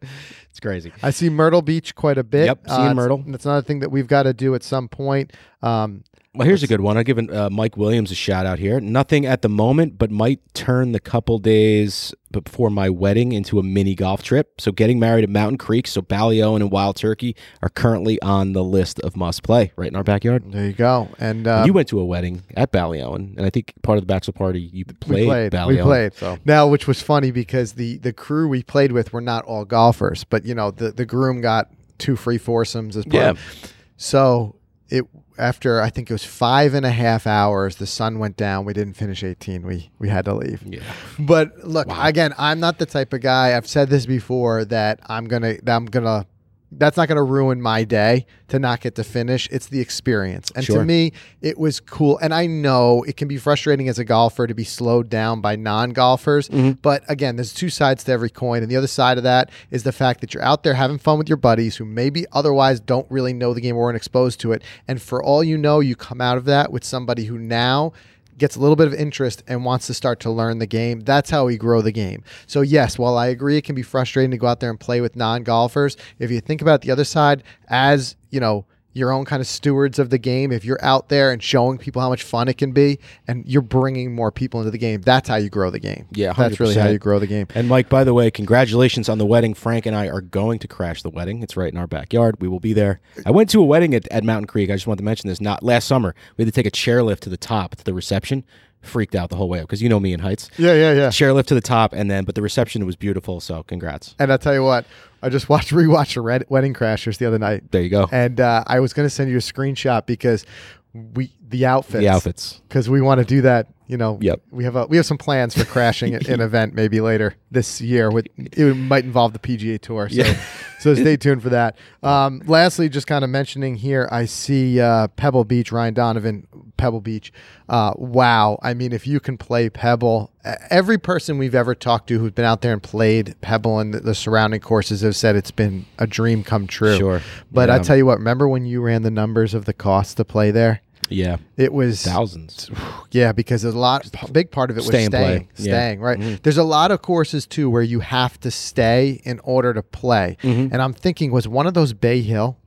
It's 0.57 0.65
crazy. 0.65 0.91
I 1.03 1.11
see 1.11 1.29
Myrtle 1.29 1.61
Beach 1.61 1.93
quite 1.93 2.17
a 2.17 2.23
bit. 2.23 2.47
Yep, 2.47 2.61
seeing 2.67 2.79
it's- 2.81 2.95
Myrtle. 2.95 3.23
That's 3.27 3.45
another 3.45 3.61
thing 3.61 3.77
that 3.81 3.91
we've 3.91 4.07
got 4.07 4.23
to 4.23 4.33
do 4.33 4.55
at 4.55 4.63
some 4.63 4.87
point. 4.89 5.31
Um, 5.61 6.03
Well, 6.37 6.47
here's 6.47 6.61
a 6.61 6.67
good 6.67 6.81
one. 6.81 6.97
I've 6.97 7.05
given 7.05 7.33
uh, 7.35 7.49
Mike 7.49 7.77
Williams 7.77 8.11
a 8.11 8.15
shout 8.15 8.45
out 8.45 8.59
here. 8.59 8.79
Nothing 8.79 9.25
at 9.25 9.41
the 9.41 9.49
moment, 9.49 9.97
but 9.97 10.11
might 10.11 10.39
turn 10.53 10.91
the 10.91 10.99
couple 10.99 11.39
days 11.39 12.13
before 12.31 12.69
my 12.69 12.89
wedding 12.89 13.31
into 13.31 13.57
a 13.57 13.63
mini 13.63 13.95
golf 13.95 14.21
trip. 14.21 14.61
So, 14.61 14.71
getting 14.71 14.99
married 14.99 15.23
at 15.23 15.29
Mountain 15.31 15.57
Creek, 15.57 15.87
so 15.87 16.01
Ballyowen 16.01 16.57
and 16.57 16.69
Wild 16.71 16.95
Turkey 16.97 17.35
are 17.63 17.69
currently 17.69 18.21
on 18.21 18.53
the 18.53 18.63
list 18.63 18.99
of 18.99 19.15
must 19.15 19.41
play 19.41 19.71
right 19.77 19.87
in 19.87 19.95
our 19.95 20.03
backyard. 20.03 20.43
there 20.51 20.67
you 20.67 20.73
go. 20.73 21.09
And 21.17 21.47
uh, 21.47 21.63
you 21.65 21.73
went 21.73 21.87
to 21.89 21.99
a 21.99 22.05
wedding 22.05 22.43
at 22.55 22.71
Ballyowen, 22.71 23.35
and 23.35 23.45
I 23.45 23.49
think 23.49 23.73
part 23.81 23.97
of 23.97 24.03
the 24.03 24.07
bachelor 24.07 24.33
party 24.33 24.59
you 24.61 24.85
played, 24.85 25.21
we 25.21 25.25
played. 25.25 25.51
Ballyowen. 25.53 25.67
We 25.77 25.81
played. 25.81 26.13
So 26.13 26.37
Now, 26.45 26.67
which 26.67 26.85
was 26.87 27.01
funny 27.01 27.31
because 27.31 27.73
the 27.73 27.97
the 27.97 28.13
crew 28.13 28.47
we 28.47 28.61
played 28.61 28.91
with 28.91 29.11
were 29.11 29.21
not 29.21 29.43
all 29.45 29.65
golfers, 29.65 30.23
but 30.23 30.45
you 30.45 30.53
know 30.53 30.69
the 30.69 30.91
the 30.91 31.05
groom 31.05 31.41
got 31.41 31.71
two 31.97 32.15
free 32.15 32.37
foursomes 32.37 32.95
as 32.95 33.05
part. 33.05 33.15
Yeah. 33.15 33.29
of- 33.31 33.73
So 33.97 34.55
it 34.89 35.05
after 35.37 35.81
I 35.81 35.89
think 35.89 36.09
it 36.09 36.13
was 36.13 36.23
five 36.23 36.73
and 36.73 36.85
a 36.85 36.91
half 36.91 37.27
hours, 37.27 37.77
the 37.77 37.87
sun 37.87 38.19
went 38.19 38.37
down. 38.37 38.65
We 38.65 38.73
didn't 38.73 38.95
finish 38.95 39.23
18. 39.23 39.65
We 39.65 39.91
we 39.99 40.09
had 40.09 40.25
to 40.25 40.33
leave. 40.33 40.63
Yeah. 40.65 40.81
But 41.19 41.51
look, 41.63 41.87
again, 41.89 42.33
I'm 42.37 42.59
not 42.59 42.79
the 42.79 42.85
type 42.85 43.13
of 43.13 43.21
guy. 43.21 43.55
I've 43.55 43.67
said 43.67 43.89
this 43.89 44.05
before 44.05 44.65
that 44.65 44.99
I'm 45.07 45.25
gonna 45.25 45.57
that 45.63 45.75
I'm 45.75 45.85
gonna 45.85 46.25
that's 46.71 46.97
not 46.97 47.07
going 47.07 47.17
to 47.17 47.23
ruin 47.23 47.61
my 47.61 47.83
day 47.83 48.25
to 48.49 48.59
not 48.59 48.81
get 48.81 48.95
to 48.95 49.03
finish. 49.03 49.47
It's 49.51 49.67
the 49.67 49.79
experience. 49.79 50.51
And 50.55 50.65
to 50.65 50.83
me, 50.83 51.13
it 51.41 51.57
was 51.57 51.79
cool. 51.79 52.17
And 52.17 52.33
I 52.33 52.45
know 52.45 53.03
it 53.03 53.15
can 53.15 53.27
be 53.27 53.37
frustrating 53.37 53.87
as 53.87 53.99
a 53.99 54.03
golfer 54.03 54.47
to 54.47 54.53
be 54.53 54.63
slowed 54.63 55.09
down 55.09 55.39
by 55.39 55.55
non 55.55 55.91
golfers. 55.91 56.49
Mm-hmm. 56.49 56.71
But 56.81 57.03
again, 57.07 57.37
there's 57.37 57.53
two 57.53 57.69
sides 57.69 58.03
to 58.05 58.11
every 58.11 58.29
coin. 58.29 58.63
And 58.63 58.71
the 58.71 58.75
other 58.75 58.87
side 58.87 59.17
of 59.17 59.23
that 59.23 59.49
is 59.71 59.83
the 59.83 59.91
fact 59.91 60.21
that 60.21 60.33
you're 60.33 60.43
out 60.43 60.63
there 60.63 60.73
having 60.73 60.97
fun 60.97 61.17
with 61.17 61.29
your 61.29 61.37
buddies 61.37 61.77
who 61.77 61.85
maybe 61.85 62.25
otherwise 62.33 62.79
don't 62.79 63.09
really 63.09 63.33
know 63.33 63.53
the 63.53 63.61
game 63.61 63.75
or 63.75 63.83
weren't 63.83 63.97
exposed 63.97 64.39
to 64.41 64.51
it. 64.51 64.61
And 64.87 65.01
for 65.01 65.23
all 65.23 65.43
you 65.43 65.57
know, 65.57 65.79
you 65.79 65.95
come 65.95 66.19
out 66.19 66.37
of 66.37 66.45
that 66.45 66.71
with 66.71 66.83
somebody 66.83 67.25
who 67.25 67.37
now 67.37 67.93
gets 68.37 68.55
a 68.55 68.59
little 68.59 68.75
bit 68.75 68.87
of 68.87 68.93
interest 68.93 69.43
and 69.47 69.65
wants 69.65 69.87
to 69.87 69.93
start 69.93 70.19
to 70.21 70.29
learn 70.29 70.59
the 70.59 70.67
game. 70.67 70.99
That's 71.01 71.29
how 71.29 71.45
we 71.45 71.57
grow 71.57 71.81
the 71.81 71.91
game. 71.91 72.23
So 72.45 72.61
yes, 72.61 72.97
while 72.97 73.17
I 73.17 73.27
agree 73.27 73.57
it 73.57 73.63
can 73.63 73.75
be 73.75 73.81
frustrating 73.81 74.31
to 74.31 74.37
go 74.37 74.47
out 74.47 74.59
there 74.59 74.69
and 74.69 74.79
play 74.79 75.01
with 75.01 75.15
non-golfers, 75.15 75.97
if 76.19 76.31
you 76.31 76.39
think 76.39 76.61
about 76.61 76.81
the 76.81 76.91
other 76.91 77.03
side 77.03 77.43
as, 77.67 78.15
you 78.29 78.39
know, 78.39 78.65
your 78.97 79.11
own 79.11 79.23
kind 79.25 79.39
of 79.39 79.47
stewards 79.47 79.99
of 79.99 80.09
the 80.09 80.17
game, 80.17 80.51
if 80.51 80.65
you're 80.65 80.83
out 80.83 81.09
there 81.09 81.31
and 81.31 81.41
showing 81.41 81.77
people 81.77 82.01
how 82.01 82.09
much 82.09 82.23
fun 82.23 82.47
it 82.47 82.57
can 82.57 82.71
be 82.71 82.99
and 83.27 83.45
you're 83.45 83.61
bringing 83.61 84.13
more 84.13 84.31
people 84.31 84.59
into 84.59 84.71
the 84.71 84.77
game, 84.77 85.01
that's 85.01 85.29
how 85.29 85.35
you 85.35 85.49
grow 85.49 85.69
the 85.69 85.79
game. 85.79 86.07
Yeah, 86.11 86.33
That's 86.33 86.59
really 86.59 86.75
how 86.75 86.87
you 86.87 86.97
grow 86.97 87.19
the 87.19 87.27
game. 87.27 87.47
And 87.55 87.67
Mike, 87.69 87.89
by 87.89 88.03
the 88.03 88.13
way, 88.13 88.31
congratulations 88.31 89.07
on 89.07 89.17
the 89.17 89.25
wedding. 89.25 89.53
Frank 89.53 89.85
and 89.85 89.95
I 89.95 90.07
are 90.09 90.21
going 90.21 90.59
to 90.59 90.67
crash 90.67 91.03
the 91.03 91.09
wedding. 91.09 91.43
It's 91.43 91.55
right 91.55 91.71
in 91.71 91.77
our 91.77 91.87
backyard. 91.87 92.41
We 92.41 92.47
will 92.47 92.59
be 92.59 92.73
there. 92.73 92.99
I 93.25 93.31
went 93.31 93.49
to 93.51 93.61
a 93.61 93.65
wedding 93.65 93.93
at, 93.93 94.07
at 94.09 94.23
Mountain 94.23 94.47
Creek. 94.47 94.69
I 94.69 94.73
just 94.73 94.87
wanted 94.87 94.99
to 94.99 95.05
mention 95.05 95.29
this. 95.29 95.39
Not 95.39 95.63
last 95.63 95.87
summer. 95.87 96.15
We 96.35 96.43
had 96.43 96.53
to 96.53 96.55
take 96.63 96.67
a 96.67 96.71
chairlift 96.71 97.19
to 97.21 97.29
the 97.29 97.37
top 97.37 97.75
to 97.75 97.83
the 97.83 97.93
reception. 97.93 98.43
Freaked 98.81 99.15
out 99.15 99.29
the 99.29 99.35
whole 99.35 99.49
way 99.49 99.59
up 99.59 99.65
because 99.67 99.81
you 99.81 99.89
know 99.89 99.99
me 99.99 100.13
in 100.13 100.19
heights. 100.19 100.49
Yeah, 100.57 100.73
yeah, 100.73 100.93
yeah. 100.93 101.07
Chairlift 101.09 101.47
to 101.47 101.55
the 101.55 101.61
top, 101.61 101.93
and 101.93 102.09
then 102.11 102.23
but 102.25 102.35
the 102.35 102.41
reception 102.43 102.85
was 102.85 102.95
beautiful. 102.95 103.39
So 103.41 103.63
congrats. 103.63 104.15
And 104.19 104.31
I'll 104.31 104.37
tell 104.37 104.53
you 104.53 104.63
what, 104.63 104.85
I 105.21 105.29
just 105.29 105.49
watched 105.49 105.71
rewatched 105.71 106.21
Red, 106.21 106.45
Wedding 106.49 106.73
Crashers 106.73 107.17
the 107.17 107.25
other 107.25 107.39
night. 107.39 107.71
There 107.71 107.81
you 107.81 107.89
go. 107.89 108.07
And 108.11 108.39
uh, 108.39 108.63
I 108.67 108.79
was 108.79 108.93
going 108.93 109.05
to 109.05 109.09
send 109.09 109.29
you 109.29 109.37
a 109.37 109.41
screenshot 109.41 110.05
because 110.05 110.45
we 110.93 111.31
the 111.49 111.65
outfits. 111.65 111.99
the 111.99 112.09
outfits. 112.09 112.61
because 112.67 112.89
we 112.89 113.01
want 113.01 113.19
to 113.19 113.25
do 113.25 113.41
that. 113.41 113.67
You 113.89 113.95
know, 113.95 114.17
Yep. 114.19 114.41
we 114.51 114.65
have 114.65 114.75
a, 114.75 114.85
we 114.87 114.97
have 114.97 115.05
some 115.05 115.17
plans 115.17 115.57
for 115.57 115.63
crashing 115.63 116.13
an 116.29 116.41
event 116.41 116.73
maybe 116.73 116.99
later 116.99 117.35
this 117.51 117.79
year. 117.79 118.11
With 118.11 118.27
it 118.37 118.75
might 118.75 119.05
involve 119.05 119.31
the 119.31 119.39
PGA 119.39 119.79
Tour, 119.79 120.09
so 120.09 120.15
Yeah. 120.15 120.37
so 120.79 120.93
stay 120.93 121.15
tuned 121.15 121.41
for 121.41 121.47
that. 121.49 121.77
Um, 122.03 122.41
lastly, 122.47 122.89
just 122.89 123.07
kind 123.07 123.23
of 123.23 123.29
mentioning 123.29 123.75
here, 123.77 124.09
I 124.11 124.25
see 124.25 124.81
uh, 124.81 125.07
Pebble 125.15 125.45
Beach, 125.45 125.71
Ryan 125.71 125.93
Donovan, 125.93 126.45
Pebble 126.75 126.99
Beach. 126.99 127.31
Uh, 127.69 127.93
wow, 127.95 128.59
I 128.61 128.73
mean, 128.73 128.91
if 128.91 129.07
you 129.07 129.21
can 129.21 129.37
play 129.37 129.69
Pebble, 129.69 130.31
every 130.69 130.97
person 130.97 131.37
we've 131.37 131.55
ever 131.55 131.73
talked 131.73 132.07
to 132.09 132.19
who's 132.19 132.31
been 132.31 132.43
out 132.43 132.61
there 132.61 132.73
and 132.73 132.83
played 132.83 133.35
Pebble 133.39 133.79
and 133.79 133.93
the, 133.93 134.01
the 134.01 134.15
surrounding 134.15 134.59
courses 134.59 134.99
have 134.99 135.15
said 135.15 135.37
it's 135.37 135.51
been 135.51 135.85
a 135.97 136.07
dream 136.07 136.43
come 136.43 136.67
true. 136.67 136.97
Sure. 136.97 137.21
but 137.53 137.69
I 137.69 137.79
tell 137.79 137.95
you 137.95 138.05
what, 138.05 138.17
remember 138.17 138.49
when 138.49 138.65
you 138.65 138.81
ran 138.81 139.03
the 139.03 139.11
numbers 139.11 139.53
of 139.53 139.63
the 139.63 139.73
cost 139.73 140.17
to 140.17 140.25
play 140.25 140.51
there? 140.51 140.81
Yeah, 141.09 141.37
It 141.55 141.71
was 141.73 142.03
thousands. 142.03 142.69
yeah, 143.11 143.31
because 143.31 143.63
a 143.63 143.71
lot. 143.71 144.09
A 144.21 144.31
big 144.31 144.51
part 144.51 144.69
of 144.69 144.77
it 144.77 144.81
was 144.81 144.87
Stay 144.87 145.05
staying. 145.05 145.33
Yeah. 145.33 145.39
Mm-hmm. 145.55 145.63
staying. 145.63 145.99
Right. 146.01 146.43
There's 146.43 146.57
a 146.57 146.63
lot 146.63 146.91
of 146.91 147.01
courses 147.01 147.45
too 147.47 147.69
where 147.69 147.81
you 147.81 147.99
have 148.01 148.39
to 148.41 148.51
stay 148.51 149.21
in 149.23 149.39
order 149.39 149.73
to 149.73 149.83
play. 149.83 150.37
Mm-hmm. 150.43 150.73
And 150.73 150.81
I'm 150.81 150.93
thinking, 150.93 151.31
was 151.31 151.47
one 151.47 151.65
of 151.67 151.73
those 151.73 151.93
Bay 151.93 152.21
Hill? 152.21 152.57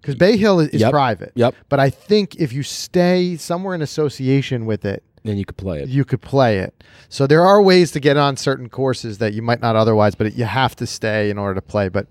Because 0.00 0.14
Bay 0.16 0.36
Hill 0.36 0.60
is, 0.60 0.68
is 0.70 0.80
Yep. 0.80 0.90
private. 0.90 1.32
Yep. 1.36 1.54
But 1.68 1.78
I 1.78 1.90
think 1.90 2.36
if 2.36 2.52
you 2.52 2.62
stay 2.62 3.36
somewhere 3.36 3.74
in 3.74 3.82
association 3.82 4.66
with 4.66 4.84
it, 4.84 5.04
Then 5.22 5.36
you 5.38 5.44
could 5.44 5.56
play 5.56 5.82
it. 5.82 5.88
you 5.88 6.04
could 6.04 6.20
play 6.22 6.58
it. 6.58 6.82
So 7.08 7.26
there 7.28 7.42
are 7.44 7.62
ways 7.62 7.92
to 7.92 8.00
get 8.00 8.16
on 8.16 8.36
certain 8.36 8.68
courses 8.68 9.18
that 9.18 9.32
you 9.34 9.42
might 9.42 9.60
not 9.60 9.76
otherwise, 9.76 10.14
but 10.16 10.34
you 10.34 10.44
have 10.44 10.74
to 10.76 10.86
stay 10.86 11.30
in 11.30 11.38
order 11.38 11.54
to 11.54 11.62
play. 11.62 11.88
But 11.88 12.08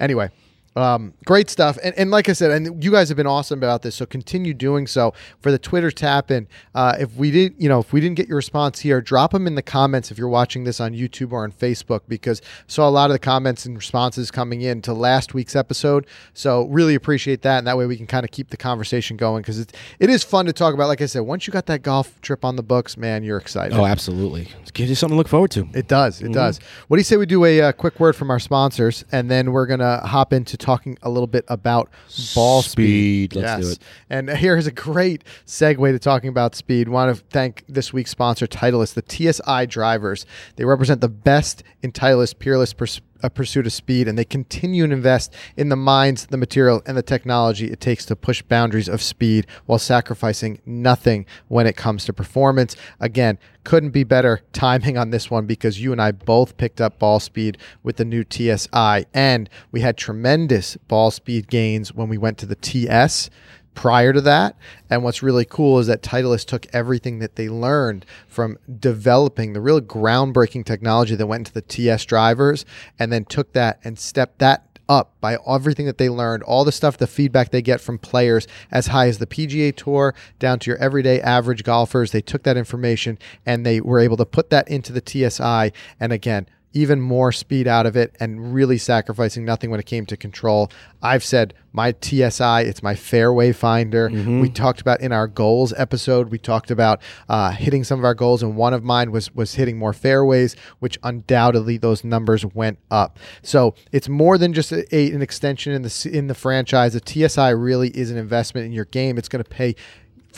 anyway, 0.00 0.30
um, 0.78 1.12
great 1.24 1.50
stuff. 1.50 1.78
And, 1.82 1.94
and 1.98 2.10
like 2.10 2.28
I 2.28 2.32
said, 2.32 2.50
and 2.50 2.82
you 2.82 2.90
guys 2.90 3.08
have 3.08 3.16
been 3.16 3.26
awesome 3.26 3.58
about 3.58 3.82
this. 3.82 3.94
So 3.96 4.06
continue 4.06 4.54
doing 4.54 4.86
so 4.86 5.12
for 5.40 5.50
the 5.50 5.58
Twitter 5.58 5.90
tap 5.90 6.30
in. 6.30 6.46
Uh, 6.74 6.96
if 7.00 7.14
we 7.16 7.30
didn't, 7.30 7.60
you 7.60 7.68
know, 7.68 7.80
if 7.80 7.92
we 7.92 8.00
didn't 8.00 8.16
get 8.16 8.28
your 8.28 8.36
response 8.36 8.80
here, 8.80 9.00
drop 9.00 9.32
them 9.32 9.46
in 9.46 9.54
the 9.54 9.62
comments 9.62 10.10
if 10.10 10.18
you're 10.18 10.28
watching 10.28 10.64
this 10.64 10.80
on 10.80 10.92
YouTube 10.92 11.32
or 11.32 11.42
on 11.44 11.52
Facebook, 11.52 12.02
because 12.08 12.40
I 12.40 12.44
saw 12.68 12.88
a 12.88 12.90
lot 12.90 13.10
of 13.10 13.14
the 13.14 13.18
comments 13.18 13.66
and 13.66 13.76
responses 13.76 14.30
coming 14.30 14.62
in 14.62 14.80
to 14.82 14.92
last 14.94 15.34
week's 15.34 15.56
episode. 15.56 16.06
So 16.34 16.66
really 16.66 16.94
appreciate 16.94 17.42
that. 17.42 17.58
And 17.58 17.66
that 17.66 17.76
way 17.76 17.86
we 17.86 17.96
can 17.96 18.06
kind 18.06 18.24
of 18.24 18.30
keep 18.30 18.50
the 18.50 18.56
conversation 18.56 19.16
going 19.16 19.42
because 19.42 19.58
it, 19.58 19.74
it 19.98 20.10
is 20.10 20.22
fun 20.22 20.46
to 20.46 20.52
talk 20.52 20.74
about. 20.74 20.88
Like 20.88 21.02
I 21.02 21.06
said, 21.06 21.20
once 21.20 21.46
you 21.46 21.52
got 21.52 21.66
that 21.66 21.82
golf 21.82 22.20
trip 22.20 22.44
on 22.44 22.56
the 22.56 22.62
books, 22.62 22.96
man, 22.96 23.24
you're 23.24 23.38
excited. 23.38 23.76
Oh, 23.76 23.84
absolutely. 23.84 24.48
It 24.62 24.72
gives 24.72 24.88
you 24.90 24.94
something 24.96 25.14
to 25.14 25.18
look 25.18 25.28
forward 25.28 25.50
to. 25.52 25.68
It 25.74 25.88
does. 25.88 26.20
It 26.20 26.24
Mm-hmm. 26.28 26.34
does. 26.34 26.60
What 26.88 26.96
do 26.98 27.00
you 27.00 27.04
say 27.04 27.16
we 27.16 27.24
do 27.26 27.44
a 27.46 27.60
uh, 27.62 27.72
quick 27.72 27.98
word 27.98 28.14
from 28.14 28.30
our 28.30 28.38
sponsors, 28.38 29.02
and 29.12 29.30
then 29.30 29.52
we're 29.52 29.64
gonna 29.66 30.06
hop 30.06 30.32
into 30.32 30.56
talking 30.68 30.98
a 31.02 31.08
little 31.08 31.26
bit 31.26 31.46
about 31.48 31.90
ball 32.34 32.60
speed. 32.60 33.32
Speed. 33.32 33.42
Let's 33.42 33.66
do 33.66 33.72
it. 33.72 33.78
And 34.10 34.28
here's 34.28 34.66
a 34.66 34.70
great 34.70 35.24
segue 35.46 35.90
to 35.92 35.98
talking 35.98 36.28
about 36.28 36.54
speed. 36.54 36.90
Want 36.90 37.16
to 37.16 37.24
thank 37.30 37.64
this 37.68 37.90
week's 37.90 38.10
sponsor, 38.10 38.46
Titleist, 38.46 38.92
the 38.92 39.32
TSI 39.32 39.64
drivers. 39.64 40.26
They 40.56 40.66
represent 40.66 41.00
the 41.00 41.08
best 41.08 41.62
in 41.82 41.92
Titleist 41.92 42.38
peerless 42.38 42.74
pers- 42.74 43.00
uh, 43.22 43.28
pursuit 43.28 43.66
of 43.66 43.72
speed, 43.72 44.08
and 44.08 44.18
they 44.18 44.24
continue 44.24 44.86
to 44.86 44.92
invest 44.92 45.34
in 45.56 45.68
the 45.68 45.76
minds, 45.76 46.26
the 46.26 46.36
material, 46.36 46.82
and 46.86 46.96
the 46.96 47.02
technology 47.02 47.70
it 47.70 47.80
takes 47.80 48.04
to 48.06 48.16
push 48.16 48.42
boundaries 48.42 48.88
of 48.88 49.02
speed 49.02 49.46
while 49.66 49.78
sacrificing 49.78 50.60
nothing 50.64 51.26
when 51.48 51.66
it 51.66 51.76
comes 51.76 52.04
to 52.04 52.12
performance. 52.12 52.76
Again, 53.00 53.38
couldn't 53.64 53.90
be 53.90 54.04
better 54.04 54.40
timing 54.52 54.96
on 54.96 55.10
this 55.10 55.30
one 55.30 55.46
because 55.46 55.80
you 55.80 55.92
and 55.92 56.00
I 56.00 56.12
both 56.12 56.56
picked 56.56 56.80
up 56.80 56.98
ball 56.98 57.20
speed 57.20 57.58
with 57.82 57.96
the 57.96 58.04
new 58.04 58.24
TSI, 58.28 59.04
and 59.12 59.50
we 59.70 59.80
had 59.80 59.96
tremendous 59.96 60.76
ball 60.88 61.10
speed 61.10 61.48
gains 61.48 61.92
when 61.92 62.08
we 62.08 62.18
went 62.18 62.38
to 62.38 62.46
the 62.46 62.54
TS 62.54 63.30
prior 63.78 64.12
to 64.12 64.20
that. 64.20 64.56
And 64.90 65.04
what's 65.04 65.22
really 65.22 65.44
cool 65.44 65.78
is 65.78 65.86
that 65.86 66.02
Titleist 66.02 66.46
took 66.46 66.66
everything 66.72 67.20
that 67.20 67.36
they 67.36 67.48
learned 67.48 68.04
from 68.26 68.58
developing 68.80 69.52
the 69.52 69.60
real 69.60 69.80
groundbreaking 69.80 70.64
technology 70.64 71.14
that 71.14 71.28
went 71.28 71.42
into 71.42 71.52
the 71.52 71.62
TS 71.62 72.04
drivers 72.04 72.64
and 72.98 73.12
then 73.12 73.24
took 73.24 73.52
that 73.52 73.78
and 73.84 73.96
stepped 73.96 74.40
that 74.40 74.80
up 74.88 75.12
by 75.20 75.38
everything 75.46 75.86
that 75.86 75.98
they 75.98 76.08
learned, 76.08 76.42
all 76.42 76.64
the 76.64 76.72
stuff, 76.72 76.96
the 76.96 77.06
feedback 77.06 77.52
they 77.52 77.62
get 77.62 77.80
from 77.80 77.98
players 77.98 78.48
as 78.72 78.88
high 78.88 79.06
as 79.06 79.18
the 79.18 79.26
PGA 79.28 79.76
Tour 79.76 80.12
down 80.40 80.58
to 80.58 80.70
your 80.72 80.78
everyday 80.78 81.20
average 81.20 81.62
golfers. 81.62 82.10
They 82.10 82.20
took 82.20 82.42
that 82.42 82.56
information 82.56 83.16
and 83.46 83.64
they 83.64 83.80
were 83.80 84.00
able 84.00 84.16
to 84.16 84.24
put 84.24 84.50
that 84.50 84.66
into 84.66 84.92
the 84.92 85.02
TSI. 85.06 85.70
And 86.00 86.12
again, 86.12 86.48
even 86.74 87.00
more 87.00 87.32
speed 87.32 87.66
out 87.66 87.86
of 87.86 87.96
it 87.96 88.14
and 88.20 88.52
really 88.52 88.76
sacrificing 88.78 89.44
nothing 89.44 89.70
when 89.70 89.80
it 89.80 89.86
came 89.86 90.04
to 90.06 90.16
control. 90.16 90.70
I've 91.02 91.24
said 91.24 91.54
my 91.72 91.94
TSI, 92.00 92.62
it's 92.62 92.82
my 92.82 92.94
fairway 92.94 93.52
finder. 93.52 94.08
We 94.40 94.50
talked 94.50 94.80
about 94.80 95.00
in 95.00 95.10
our 95.12 95.26
goals 95.26 95.72
episode, 95.76 96.30
we 96.30 96.38
talked 96.38 96.70
about 96.70 97.00
uh, 97.28 97.50
hitting 97.52 97.84
some 97.84 97.98
of 97.98 98.04
our 98.04 98.14
goals, 98.14 98.42
and 98.42 98.56
one 98.56 98.74
of 98.74 98.84
mine 98.84 99.10
was 99.12 99.34
was 99.34 99.54
hitting 99.54 99.78
more 99.78 99.92
fairways, 99.92 100.56
which 100.78 100.98
undoubtedly 101.02 101.78
those 101.78 102.04
numbers 102.04 102.44
went 102.44 102.78
up. 102.90 103.18
So 103.42 103.74
it's 103.92 104.08
more 104.08 104.36
than 104.38 104.52
just 104.52 104.70
a, 104.72 104.84
a- 104.94 105.10
an 105.12 105.22
extension 105.22 105.72
in 105.72 105.82
the 105.82 106.10
in 106.12 106.26
the 106.26 106.34
franchise. 106.34 106.92
The 106.94 107.28
TSI 107.28 107.50
really 107.50 107.88
is 107.90 108.10
an 108.10 108.16
investment 108.18 108.66
in 108.66 108.72
your 108.72 108.84
game. 108.86 109.16
It's 109.18 109.28
going 109.28 109.42
to 109.42 109.48
pay 109.50 109.74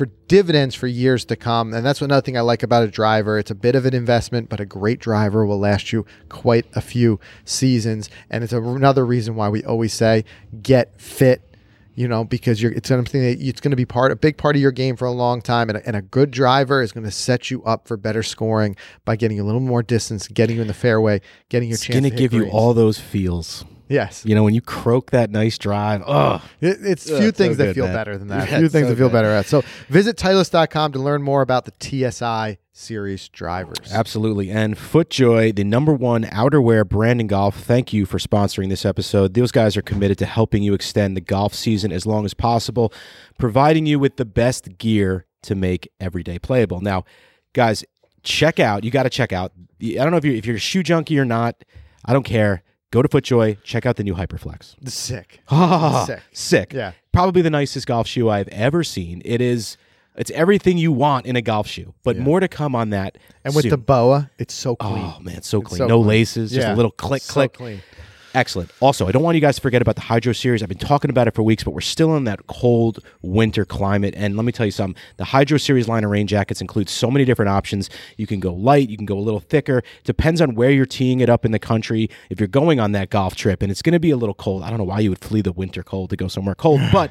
for 0.00 0.06
dividends 0.28 0.74
for 0.74 0.86
years 0.86 1.26
to 1.26 1.36
come. 1.36 1.74
And 1.74 1.84
that's 1.84 2.00
another 2.00 2.22
thing 2.22 2.34
I 2.34 2.40
like 2.40 2.62
about 2.62 2.84
a 2.84 2.88
driver. 2.88 3.38
It's 3.38 3.50
a 3.50 3.54
bit 3.54 3.74
of 3.74 3.84
an 3.84 3.92
investment, 3.92 4.48
but 4.48 4.58
a 4.58 4.64
great 4.64 4.98
driver 4.98 5.44
will 5.44 5.58
last 5.58 5.92
you 5.92 6.06
quite 6.30 6.64
a 6.74 6.80
few 6.80 7.20
seasons. 7.44 8.08
And 8.30 8.42
it's 8.42 8.54
a, 8.54 8.62
another 8.62 9.04
reason 9.04 9.34
why 9.34 9.50
we 9.50 9.62
always 9.62 9.92
say 9.92 10.24
get 10.62 10.98
fit. 10.98 11.42
You 11.94 12.08
know, 12.08 12.24
because 12.24 12.62
you're 12.62 12.72
it's 12.72 12.88
something 12.88 13.20
that 13.20 13.46
it's 13.46 13.60
going 13.60 13.72
to 13.72 13.76
be 13.76 13.84
part 13.84 14.10
a 14.10 14.16
big 14.16 14.38
part 14.38 14.56
of 14.56 14.62
your 14.62 14.72
game 14.72 14.96
for 14.96 15.04
a 15.04 15.10
long 15.10 15.42
time, 15.42 15.68
and 15.68 15.76
a, 15.76 15.86
and 15.86 15.94
a 15.94 16.00
good 16.00 16.30
driver 16.30 16.80
is 16.80 16.92
going 16.92 17.04
to 17.04 17.10
set 17.10 17.50
you 17.50 17.62
up 17.64 17.86
for 17.86 17.98
better 17.98 18.22
scoring 18.22 18.76
by 19.04 19.16
getting 19.16 19.38
a 19.38 19.44
little 19.44 19.60
more 19.60 19.82
distance, 19.82 20.26
getting 20.28 20.56
you 20.56 20.62
in 20.62 20.68
the 20.68 20.72
fairway, 20.72 21.20
getting 21.50 21.68
your 21.68 21.76
chance. 21.76 21.88
It's 21.88 21.92
chance. 21.92 22.00
going 22.00 22.10
to 22.10 22.16
give 22.16 22.32
you 22.32 22.48
all 22.48 22.72
those 22.72 22.98
feels. 22.98 23.66
Yes. 23.90 24.24
You 24.24 24.34
know, 24.34 24.42
when 24.44 24.54
you 24.54 24.62
croak 24.62 25.10
that 25.10 25.30
nice 25.30 25.58
drive, 25.58 26.02
oh, 26.06 26.42
It, 26.62 26.78
it's 26.80 27.10
Ugh, 27.10 27.18
few 27.18 27.26
so 27.28 27.32
things 27.32 27.56
that 27.58 27.64
good, 27.66 27.74
feel 27.74 27.84
man. 27.86 27.94
better 27.94 28.16
than 28.16 28.28
that. 28.28 28.48
Yeah, 28.50 28.58
few 28.60 28.68
things 28.70 28.86
so 28.86 28.90
that 28.90 28.96
feel 28.96 29.08
good. 29.08 29.12
better 29.12 29.28
at. 29.28 29.46
So 29.46 29.62
visit 29.88 30.16
Titleist.com 30.16 30.92
to 30.92 30.98
learn 30.98 31.22
more 31.22 31.42
about 31.42 31.66
the 31.66 31.72
TSI 32.10 32.58
series 32.72 33.28
drivers. 33.28 33.92
Absolutely. 33.92 34.50
And 34.50 34.74
FootJoy, 34.76 35.54
the 35.54 35.64
number 35.64 35.92
one 35.92 36.22
outerwear 36.24 36.88
brand 36.88 37.20
in 37.20 37.26
golf, 37.26 37.56
thank 37.60 37.92
you 37.92 38.06
for 38.06 38.18
sponsoring 38.18 38.70
this 38.70 38.86
episode. 38.86 39.34
Those 39.34 39.52
guys 39.52 39.76
are 39.76 39.82
committed 39.82 40.16
to 40.18 40.26
helping 40.26 40.62
you 40.62 40.72
extend 40.72 41.14
the 41.16 41.20
golf 41.20 41.52
season 41.52 41.92
as 41.92 42.06
long 42.06 42.24
as 42.24 42.32
possible, 42.32 42.92
providing 43.38 43.84
you 43.84 43.98
with 43.98 44.16
the 44.16 44.24
best 44.24 44.78
gear 44.78 45.26
to 45.42 45.54
make 45.54 45.90
every 46.00 46.22
day 46.22 46.38
playable. 46.38 46.80
Now, 46.80 47.04
guys, 47.52 47.84
check 48.22 48.58
out, 48.60 48.84
you 48.84 48.90
got 48.90 49.02
to 49.04 49.10
check 49.10 49.32
out. 49.32 49.52
I 49.82 49.94
don't 49.94 50.10
know 50.10 50.16
if 50.18 50.24
you're, 50.24 50.34
if 50.34 50.46
you're 50.46 50.56
a 50.56 50.60
shoe 50.60 50.82
junkie 50.82 51.18
or 51.18 51.24
not, 51.24 51.62
I 52.04 52.12
don't 52.12 52.22
care. 52.24 52.62
Go 52.90 53.02
to 53.02 53.08
FootJoy, 53.08 53.58
check 53.62 53.86
out 53.86 53.96
the 53.96 54.04
new 54.04 54.14
Hyperflex. 54.14 54.88
Sick. 54.88 55.40
Ah, 55.50 56.04
Sick. 56.06 56.22
sick. 56.32 56.72
Yeah. 56.72 56.92
Probably 57.12 57.42
the 57.42 57.50
nicest 57.50 57.86
golf 57.86 58.06
shoe 58.06 58.28
I've 58.30 58.48
ever 58.48 58.82
seen. 58.84 59.22
It 59.24 59.40
is. 59.40 59.76
It's 60.16 60.30
everything 60.32 60.76
you 60.76 60.90
want 60.92 61.24
in 61.26 61.36
a 61.36 61.40
golf 61.42 61.66
shoe, 61.68 61.94
but 62.02 62.18
more 62.18 62.40
to 62.40 62.48
come 62.48 62.74
on 62.74 62.90
that. 62.90 63.16
And 63.44 63.54
with 63.54 63.62
soon. 63.62 63.70
the 63.70 63.78
boa, 63.78 64.30
it's 64.38 64.52
so 64.52 64.74
clean. 64.76 65.04
oh 65.04 65.18
man, 65.20 65.42
so 65.42 65.60
clean. 65.62 65.78
so 65.78 65.86
no 65.86 65.98
clean. 65.98 66.08
laces, 66.08 66.50
just 66.50 66.66
a 66.68 66.74
little 66.74 66.90
click, 66.90 67.22
So 67.22 67.32
click. 67.34 67.52
clean. 67.54 67.80
Excellent. 68.34 68.70
Also, 68.80 69.08
I 69.08 69.12
don't 69.12 69.22
want 69.22 69.34
you 69.34 69.40
guys 69.40 69.56
to 69.56 69.62
forget 69.62 69.82
about 69.82 69.96
the 69.96 70.02
Hydro 70.02 70.32
Series. 70.32 70.62
I've 70.62 70.68
been 70.68 70.78
talking 70.78 71.10
about 71.10 71.26
it 71.26 71.34
for 71.34 71.42
weeks, 71.42 71.64
but 71.64 71.72
we're 71.72 71.80
still 71.80 72.16
in 72.16 72.24
that 72.24 72.46
cold 72.46 73.00
winter 73.22 73.64
climate. 73.64 74.14
And 74.16 74.36
let 74.36 74.44
me 74.44 74.52
tell 74.52 74.66
you 74.66 74.72
something 74.72 75.00
the 75.16 75.24
Hydro 75.24 75.58
Series 75.58 75.88
line 75.88 76.04
of 76.04 76.10
rain 76.10 76.26
jackets 76.26 76.60
includes 76.60 76.92
so 76.92 77.10
many 77.10 77.24
different 77.24 77.48
options. 77.48 77.90
You 78.16 78.26
can 78.26 78.38
go 78.38 78.52
light, 78.52 78.88
you 78.88 78.96
can 78.96 79.06
go 79.06 79.18
a 79.18 79.20
little 79.20 79.40
thicker. 79.40 79.82
Depends 80.04 80.40
on 80.40 80.54
where 80.54 80.70
you're 80.70 80.86
teeing 80.86 81.20
it 81.20 81.28
up 81.28 81.44
in 81.44 81.50
the 81.50 81.58
country. 81.58 82.08
If 82.30 82.38
you're 82.38 82.46
going 82.46 82.78
on 82.78 82.92
that 82.92 83.10
golf 83.10 83.34
trip 83.34 83.62
and 83.62 83.70
it's 83.70 83.82
going 83.82 83.94
to 83.94 84.00
be 84.00 84.10
a 84.10 84.16
little 84.16 84.34
cold, 84.34 84.62
I 84.62 84.70
don't 84.70 84.78
know 84.78 84.84
why 84.84 85.00
you 85.00 85.10
would 85.10 85.20
flee 85.20 85.42
the 85.42 85.52
winter 85.52 85.82
cold 85.82 86.10
to 86.10 86.16
go 86.16 86.28
somewhere 86.28 86.54
cold, 86.54 86.80
but. 86.92 87.10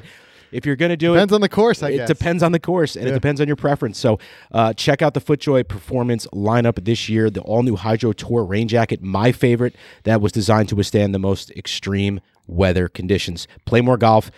If 0.52 0.66
you're 0.66 0.76
going 0.76 0.90
to 0.90 0.96
do 0.96 1.14
Depends 1.14 1.24
it, 1.24 1.26
depends 1.26 1.32
on 1.34 1.40
the 1.40 1.48
course, 1.48 1.82
I 1.82 1.90
it 1.90 1.96
guess. 1.96 2.08
depends 2.08 2.42
on 2.42 2.52
the 2.52 2.58
course 2.60 2.96
and 2.96 3.06
it 3.08 3.12
depends 3.12 3.40
on 3.40 3.46
your 3.46 3.56
preference. 3.56 3.98
So 3.98 4.18
uh, 4.52 4.72
check 4.72 5.02
out 5.02 5.14
the 5.14 5.20
FootJoy 5.20 5.68
Performance 5.68 6.26
lineup 6.32 6.84
this 6.84 7.08
year. 7.08 7.30
The 7.30 7.40
all 7.42 7.62
new 7.62 7.76
Hydro 7.76 8.12
Tour 8.12 8.44
rain 8.44 8.68
jacket, 8.68 9.02
my 9.02 9.32
favorite, 9.32 9.76
that 10.04 10.20
was 10.20 10.32
designed 10.32 10.68
to 10.70 10.76
withstand 10.76 11.14
the 11.14 11.18
most 11.18 11.50
extreme 11.52 12.20
weather 12.46 12.88
conditions. 12.88 13.46
Play 13.64 13.80
more 13.80 13.96
golf. 13.96 14.30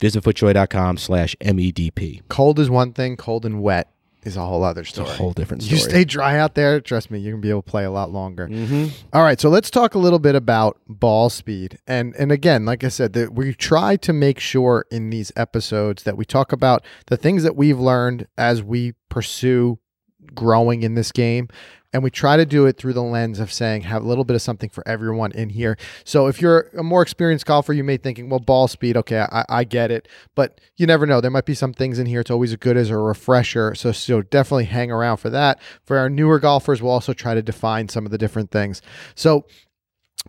Visit 0.00 0.22
footjoy.com 0.22 0.96
slash 0.96 1.34
E 1.42 1.46
MEDP. 1.50 2.22
Cold 2.28 2.58
is 2.60 2.70
one 2.70 2.92
thing. 2.92 3.16
Cold 3.16 3.44
and 3.44 3.60
wet 3.60 3.90
is 4.24 4.36
a 4.36 4.44
whole 4.44 4.64
other 4.64 4.84
story. 4.84 5.08
a 5.08 5.12
whole 5.12 5.32
different 5.32 5.62
story. 5.62 5.78
You 5.78 5.82
stay 5.82 6.04
dry 6.04 6.38
out 6.38 6.54
there. 6.54 6.80
Trust 6.80 7.10
me, 7.10 7.18
you 7.18 7.32
can 7.32 7.40
be 7.40 7.50
able 7.50 7.62
to 7.62 7.70
play 7.70 7.84
a 7.84 7.90
lot 7.90 8.10
longer. 8.10 8.48
Mm-hmm. 8.48 8.86
All 9.12 9.22
right, 9.22 9.40
so 9.40 9.48
let's 9.48 9.70
talk 9.70 9.94
a 9.94 9.98
little 9.98 10.18
bit 10.18 10.34
about 10.34 10.78
ball 10.88 11.30
speed. 11.30 11.78
And 11.86 12.14
and 12.16 12.32
again, 12.32 12.64
like 12.64 12.84
I 12.84 12.88
said, 12.88 13.12
that 13.14 13.34
we 13.34 13.54
try 13.54 13.96
to 13.96 14.12
make 14.12 14.40
sure 14.40 14.86
in 14.90 15.10
these 15.10 15.32
episodes 15.36 16.02
that 16.02 16.16
we 16.16 16.24
talk 16.24 16.52
about 16.52 16.84
the 17.06 17.16
things 17.16 17.42
that 17.42 17.56
we've 17.56 17.78
learned 17.78 18.26
as 18.36 18.62
we 18.62 18.94
pursue 19.08 19.78
growing 20.34 20.82
in 20.82 20.94
this 20.94 21.12
game. 21.12 21.48
And 21.92 22.02
we 22.02 22.10
try 22.10 22.36
to 22.36 22.44
do 22.44 22.66
it 22.66 22.76
through 22.76 22.92
the 22.92 23.02
lens 23.02 23.40
of 23.40 23.50
saying 23.50 23.82
have 23.82 24.04
a 24.04 24.06
little 24.06 24.24
bit 24.24 24.34
of 24.34 24.42
something 24.42 24.68
for 24.68 24.86
everyone 24.86 25.32
in 25.32 25.48
here. 25.48 25.78
So 26.04 26.26
if 26.26 26.40
you're 26.40 26.68
a 26.76 26.82
more 26.82 27.00
experienced 27.00 27.46
golfer, 27.46 27.72
you 27.72 27.82
may 27.82 27.96
be 27.96 28.02
thinking, 28.02 28.28
well, 28.28 28.40
ball 28.40 28.68
speed, 28.68 28.96
okay, 28.98 29.20
I, 29.20 29.44
I 29.48 29.64
get 29.64 29.90
it, 29.90 30.06
but 30.34 30.60
you 30.76 30.86
never 30.86 31.06
know. 31.06 31.22
There 31.22 31.30
might 31.30 31.46
be 31.46 31.54
some 31.54 31.72
things 31.72 31.98
in 31.98 32.04
here. 32.04 32.20
It's 32.20 32.30
always 32.30 32.54
good 32.56 32.76
as 32.76 32.90
a 32.90 32.98
refresher. 32.98 33.74
So 33.74 33.92
so 33.92 34.20
definitely 34.20 34.66
hang 34.66 34.90
around 34.90 35.16
for 35.16 35.30
that. 35.30 35.60
For 35.84 35.96
our 35.96 36.10
newer 36.10 36.38
golfers, 36.38 36.82
we'll 36.82 36.92
also 36.92 37.14
try 37.14 37.34
to 37.34 37.42
define 37.42 37.88
some 37.88 38.04
of 38.04 38.12
the 38.12 38.18
different 38.18 38.50
things. 38.50 38.82
So 39.14 39.46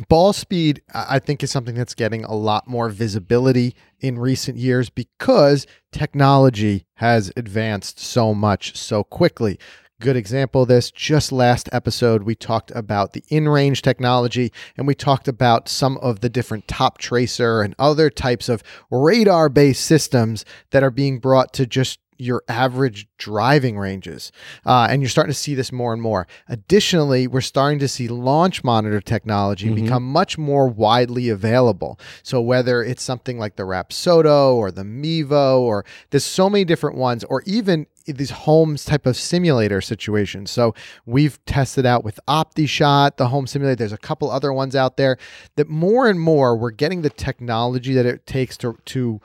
ball 0.08 0.32
speed 0.32 0.82
i 0.94 1.16
I 1.16 1.20
think 1.20 1.44
is 1.44 1.52
something 1.52 1.76
that's 1.76 1.96
getting 1.96 2.24
a 2.24 2.34
lot 2.34 2.68
more 2.68 2.90
visibility 2.90 3.76
in 4.00 4.18
recent 4.18 4.58
years 4.58 4.90
because 4.90 5.68
technology 5.92 6.86
has 6.96 7.34
advanced 7.36 8.00
so 8.00 8.34
much 8.34 8.78
so 8.78 9.04
quickly 9.04 9.60
good 10.00 10.16
example 10.16 10.64
of 10.64 10.68
this. 10.68 10.92
Just 10.92 11.32
last 11.32 11.70
episode 11.72 12.24
we 12.24 12.36
talked 12.36 12.72
about 12.74 13.14
the 13.14 13.24
in-range 13.30 13.82
technology 13.82 14.52
and 14.78 14.88
we 14.88 14.96
talked 14.96 15.28
about 15.28 15.68
some 15.68 15.98
of 15.98 16.22
the 16.22 16.30
different 16.30 16.68
Toptracer 16.68 17.64
and 17.64 17.76
other 17.78 18.10
types 18.10 18.50
of 18.50 18.64
radar 18.90 19.50
based 19.50 19.86
systems 19.86 20.46
that 20.72 20.84
are 20.84 20.92
being 20.92 21.20
brought 21.20 21.54
to 21.54 21.66
just 21.66 22.00
your 22.20 22.44
average 22.48 23.08
driving 23.18 23.78
ranges. 23.78 24.32
Uh, 24.66 24.88
and 24.90 25.02
you're 25.02 25.10
starting 25.10 25.32
to 25.32 25.40
see 25.40 25.56
this 25.56 25.72
more 25.72 25.94
and 25.94 26.02
more. 26.02 26.28
Additionally, 26.48 27.28
we're 27.28 27.42
starting 27.42 27.80
to 27.80 27.88
see 27.88 28.08
launch 28.08 28.64
monitor 28.64 29.02
technology 29.02 29.74
become 29.74 30.04
much 30.04 30.38
more 30.38 30.68
widely 30.68 31.30
available. 31.30 32.00
So 32.22 32.42
whether 32.42 32.84
it's 32.84 33.02
something 33.02 33.40
like 33.40 33.56
the 33.56 33.64
Rapsodo 33.64 34.54
or 34.56 34.72
the 34.72 34.84
Mevo, 34.84 35.60
or 35.60 35.86
there's 36.10 36.26
so 36.26 36.50
many 36.50 36.66
different 36.66 36.98
ones, 36.98 37.24
or 37.24 37.42
even 37.46 37.88
these 38.06 38.32
homes 38.32 38.86
type 38.86 39.06
of 39.06 39.16
simulator 39.16 39.82
situations. 39.82 40.52
So 40.52 40.74
we've 41.06 41.44
tested 41.46 41.86
out 41.86 42.04
with 42.04 42.20
OptiShot, 42.28 43.18
the 43.18 43.28
home 43.28 43.48
simulator. 43.48 43.76
There's 43.76 43.94
a 43.94 43.98
couple 43.98 44.30
other 44.30 44.52
ones 44.52 44.76
out 44.76 44.98
there 44.98 45.18
that 45.56 45.70
more 45.70 46.10
and 46.10 46.20
more 46.20 46.56
we're 46.58 46.72
getting 46.72 47.02
the 47.02 47.10
technology 47.10 47.94
that 47.94 48.06
it 48.06 48.26
takes 48.26 48.58
to 48.58 48.78
to 48.86 49.22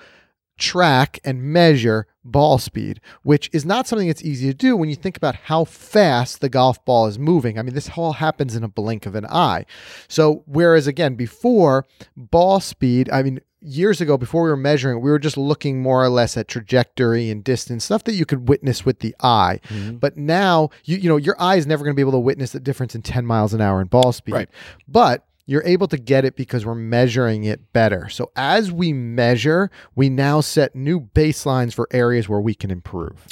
track 0.59 1.19
and 1.25 1.43
measure 1.43 2.07
ball 2.25 2.59
speed, 2.59 3.01
which 3.23 3.51
is 3.53 3.65
not 3.65 3.87
something 3.87 4.09
that's 4.09 4.25
easy 4.25 4.47
to 4.49 4.55
do 4.55 4.77
when 4.77 4.89
you 4.89 4.97
think 4.97 5.17
about 5.17 5.35
how 5.35 5.65
fast 5.65 6.41
the 6.41 6.49
golf 6.49 6.85
ball 6.85 7.07
is 7.07 7.19
moving. 7.19 7.59
I 7.59 7.63
mean, 7.63 7.75
this 7.75 7.91
all 7.97 8.15
happens 8.15 8.57
in 8.57 8.65
a 8.65 8.69
blink 8.69 9.07
of 9.07 9.15
an 9.15 9.27
eye. 9.27 9.67
So, 10.09 10.43
whereas 10.47 10.87
again, 10.87 11.15
before 11.15 11.87
ball 12.17 12.61
speed, 12.61 13.11
I 13.11 13.23
mean, 13.23 13.41
years 13.61 14.01
ago, 14.01 14.17
before 14.17 14.45
we 14.45 14.51
were 14.51 14.57
measuring, 14.57 15.01
we 15.01 15.11
were 15.11 15.19
just 15.19 15.37
looking 15.37 15.81
more 15.81 16.05
or 16.05 16.09
less 16.09 16.37
at 16.37 16.49
trajectory 16.49 17.31
and 17.31 17.43
distance, 17.43 17.85
stuff 17.85 18.05
that 18.05 18.15
you 18.15 18.27
could 18.27 18.49
witness 18.49 18.85
with 18.85 19.01
the 19.01 19.15
eye. 19.21 19.61
Mm-hmm. 19.69 19.97
But 19.97 20.17
now, 20.17 20.71
you 20.85 20.97
you 20.99 21.09
know, 21.09 21.17
your 21.17 21.41
eye 21.41 21.57
is 21.57 21.67
never 21.67 21.83
going 21.85 21.95
to 21.95 21.97
be 21.97 22.03
able 22.03 22.13
to 22.13 22.19
witness 22.19 22.53
the 22.53 22.61
difference 22.61 22.95
in 22.95 23.03
10 23.03 23.27
miles 23.27 23.55
an 23.55 23.61
hour 23.61 23.81
in 23.81 23.89
ball 23.89 24.13
speed. 24.13 24.35
Right. 24.35 24.49
But 24.87 25.27
you're 25.47 25.63
able 25.65 25.87
to 25.89 25.97
get 25.99 26.25
it 26.25 26.37
because 26.37 26.65
we're 26.65 26.75
measuring 26.75 27.45
it 27.45 27.73
better. 27.73 28.09
So 28.09 28.31
as 28.37 28.73
we 28.73 28.93
measure, 28.93 29.71
we 29.95 30.09
now 30.09 30.41
set 30.41 30.75
new 30.75 31.01
baselines 31.01 31.75
for 31.75 31.87
areas 31.91 32.29
where 32.29 32.41
we 32.41 32.55
can 32.55 32.71
improve. 32.71 33.27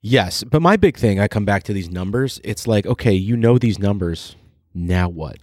Yes, 0.00 0.44
but 0.44 0.62
my 0.62 0.76
big 0.76 0.96
thing, 0.96 1.18
I 1.18 1.26
come 1.26 1.44
back 1.44 1.64
to 1.64 1.72
these 1.72 1.90
numbers. 1.90 2.40
It's 2.44 2.66
like, 2.66 2.86
okay, 2.86 3.12
you 3.12 3.36
know 3.36 3.58
these 3.58 3.78
numbers. 3.78 4.36
Now 4.74 5.08
what? 5.08 5.38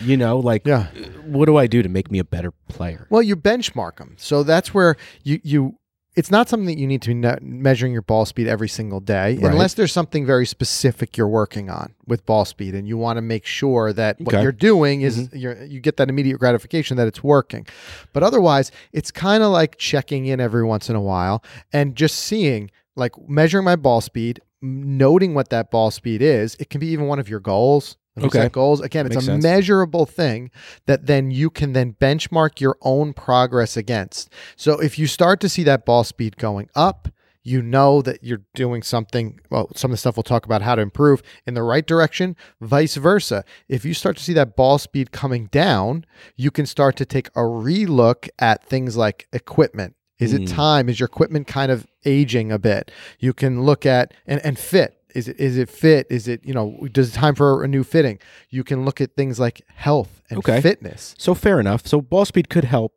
You 0.00 0.16
know, 0.16 0.38
like, 0.38 0.64
Yeah. 0.66 0.86
what 1.26 1.46
do 1.46 1.56
I 1.56 1.66
do 1.66 1.82
to 1.82 1.88
make 1.88 2.10
me 2.10 2.18
a 2.18 2.24
better 2.24 2.52
player? 2.68 3.06
Well, 3.10 3.22
you 3.22 3.36
benchmark 3.36 3.96
them. 3.96 4.14
So 4.16 4.42
that's 4.42 4.72
where 4.72 4.96
you 5.24 5.40
you 5.42 5.78
it's 6.18 6.32
not 6.32 6.48
something 6.48 6.66
that 6.66 6.78
you 6.78 6.86
need 6.88 7.00
to 7.00 7.14
be 7.14 7.46
measuring 7.46 7.92
your 7.92 8.02
ball 8.02 8.26
speed 8.26 8.48
every 8.48 8.68
single 8.68 8.98
day 8.98 9.36
Right. 9.36 9.52
unless 9.52 9.74
there's 9.74 9.92
something 9.92 10.26
very 10.26 10.46
specific 10.46 11.16
you're 11.16 11.28
working 11.28 11.70
on 11.70 11.94
with 12.08 12.26
ball 12.26 12.44
speed 12.44 12.74
and 12.74 12.88
you 12.88 12.98
want 12.98 13.18
to 13.18 13.22
make 13.22 13.46
sure 13.46 13.92
that 13.92 14.20
what 14.20 14.34
Okay. 14.34 14.42
you're 14.42 14.50
doing 14.50 15.02
is 15.02 15.16
mm-hmm. 15.16 15.36
you're, 15.36 15.64
you 15.64 15.78
get 15.80 15.96
that 15.98 16.08
immediate 16.08 16.38
gratification 16.38 16.96
that 16.96 17.06
it's 17.06 17.22
working. 17.22 17.68
But 18.12 18.24
otherwise, 18.24 18.72
it's 18.92 19.12
kind 19.12 19.44
of 19.44 19.52
like 19.52 19.78
checking 19.78 20.26
in 20.26 20.40
every 20.40 20.64
once 20.64 20.90
in 20.90 20.96
a 20.96 21.00
while 21.00 21.44
and 21.72 21.94
just 21.94 22.18
seeing 22.18 22.72
like 22.96 23.12
measuring 23.28 23.64
my 23.64 23.76
ball 23.76 24.00
speed, 24.00 24.40
noting 24.60 25.34
what 25.34 25.50
that 25.50 25.70
ball 25.70 25.92
speed 25.92 26.20
is. 26.20 26.56
It 26.58 26.68
can 26.68 26.80
be 26.80 26.88
even 26.88 27.06
one 27.06 27.20
of 27.20 27.28
your 27.28 27.40
goals. 27.40 27.96
You 28.20 28.26
Okay. 28.26 28.42
set 28.42 28.52
goals. 28.52 28.80
Again, 28.80 29.06
it's 29.06 29.14
Makes 29.14 29.24
a 29.24 29.30
sense. 29.32 29.42
measurable 29.42 30.06
thing 30.06 30.50
that 30.86 31.06
then 31.06 31.30
you 31.30 31.50
can 31.50 31.72
then 31.72 31.96
benchmark 32.00 32.60
your 32.60 32.76
own 32.82 33.12
progress 33.12 33.76
against. 33.76 34.30
So 34.56 34.78
if 34.80 34.98
you 34.98 35.06
start 35.06 35.40
to 35.40 35.48
see 35.48 35.62
that 35.64 35.84
ball 35.84 36.04
speed 36.04 36.36
going 36.36 36.68
up, 36.74 37.08
you 37.48 37.62
know 37.62 38.02
that 38.02 38.22
you're 38.22 38.42
doing 38.54 38.82
something. 38.82 39.40
Well, 39.50 39.70
some 39.74 39.90
of 39.90 39.94
the 39.94 39.98
stuff 39.98 40.16
we'll 40.16 40.22
talk 40.22 40.44
about 40.44 40.62
how 40.62 40.74
to 40.74 40.82
improve 40.82 41.22
in 41.46 41.54
the 41.54 41.62
right 41.62 41.86
direction, 41.86 42.36
vice 42.60 42.96
versa. 42.96 43.44
If 43.68 43.84
you 43.84 43.94
start 43.94 44.16
to 44.18 44.22
see 44.22 44.34
that 44.34 44.54
ball 44.54 44.78
speed 44.78 45.12
coming 45.12 45.46
down, 45.46 46.04
you 46.36 46.50
can 46.50 46.66
start 46.66 46.96
to 46.96 47.06
take 47.06 47.28
a 47.28 47.40
relook 47.40 48.28
at 48.38 48.64
things 48.64 48.96
like 48.96 49.28
equipment. 49.32 49.94
Is 50.18 50.32
it 50.32 50.40
hmm. 50.48 50.56
time? 50.56 50.88
Is 50.88 51.00
your 51.00 51.06
equipment 51.06 51.46
kind 51.46 51.70
of 51.70 51.86
aging 52.04 52.50
a 52.50 52.58
bit? 52.58 52.90
You 53.18 53.32
can 53.32 53.62
look 53.62 53.86
at 53.86 54.12
and, 54.26 54.44
and 54.44 54.58
fit. 54.58 54.97
Is 55.14 55.28
it 55.28 55.38
is 55.40 55.56
it 55.56 55.68
fit? 55.70 56.06
Is 56.10 56.28
it 56.28 56.44
you 56.44 56.52
know 56.54 56.86
does 56.92 57.10
it 57.10 57.12
time 57.12 57.34
for 57.34 57.64
a 57.64 57.68
new 57.68 57.82
fitting? 57.84 58.18
You 58.50 58.62
can 58.64 58.84
look 58.84 59.00
at 59.00 59.14
things 59.16 59.38
like 59.40 59.62
health 59.74 60.22
and 60.30 60.38
Okay. 60.38 60.60
fitness. 60.60 61.14
So 61.18 61.34
fair 61.34 61.58
enough. 61.60 61.86
So 61.86 62.00
ball 62.00 62.24
speed 62.24 62.48
could 62.48 62.64
help 62.64 62.92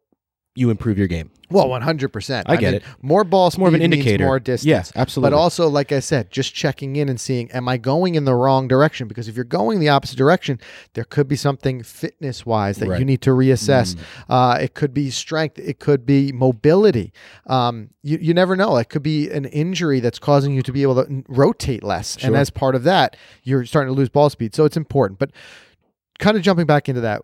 you 0.55 0.69
improve 0.69 0.97
your 0.97 1.07
game. 1.07 1.31
Well, 1.49 1.67
one 1.67 1.81
hundred 1.81 2.13
percent. 2.13 2.49
I 2.49 2.55
get 2.55 2.73
it. 2.73 2.83
More 3.01 3.25
ball 3.25 3.51
speed 3.51 3.59
more 3.59 3.67
of 3.67 3.73
an 3.73 3.81
indicator. 3.81 4.25
more 4.25 4.39
distance. 4.39 4.65
Yes, 4.67 4.91
absolutely. 4.95 5.31
But 5.31 5.37
also, 5.37 5.67
like 5.67 5.91
I 5.91 5.99
said, 5.99 6.31
just 6.31 6.53
checking 6.53 6.95
in 6.95 7.09
and 7.09 7.19
seeing, 7.19 7.51
am 7.51 7.67
I 7.67 7.75
going 7.75 8.15
in 8.15 8.23
the 8.23 8.33
wrong 8.33 8.69
direction? 8.69 9.09
Because 9.09 9.27
if 9.27 9.35
you're 9.35 9.43
going 9.43 9.81
the 9.81 9.89
opposite 9.89 10.17
direction, 10.17 10.61
there 10.93 11.03
could 11.03 11.27
be 11.27 11.35
something 11.35 11.83
fitness 11.83 12.45
wise 12.45 12.77
that 12.77 12.85
you 12.85 12.91
Right. 12.91 13.01
Mm. 13.01 13.05
need 13.05 13.21
to 13.23 13.31
reassess. 13.31 13.97
Uh, 14.29 14.59
it 14.61 14.75
could 14.75 14.93
be 14.93 15.09
strength. 15.09 15.59
It 15.59 15.79
could 15.79 16.05
be 16.05 16.31
mobility. 16.31 17.11
Um, 17.47 17.89
you, 18.01 18.17
you 18.21 18.33
never 18.33 18.55
know. 18.55 18.77
It 18.77 18.87
could 18.87 19.03
be 19.03 19.29
an 19.29 19.43
injury 19.45 19.99
that's 19.99 20.19
causing 20.19 20.53
you 20.53 20.61
to 20.61 20.71
be 20.71 20.83
able 20.83 21.03
to 21.03 21.23
rotate 21.27 21.83
less. 21.83 22.15
And 22.23 22.35
as 22.37 22.49
part 22.49 22.75
of 22.75 22.83
that, 22.83 23.17
you're 23.43 23.65
starting 23.65 23.93
to 23.93 23.97
lose 23.97 24.07
ball 24.09 24.29
speed. 24.29 24.55
So 24.55 24.63
it's 24.63 24.77
important. 24.77 25.19
But 25.19 25.31
kind 26.19 26.37
of 26.37 26.43
jumping 26.43 26.65
back 26.65 26.87
into 26.87 27.01
that, 27.01 27.23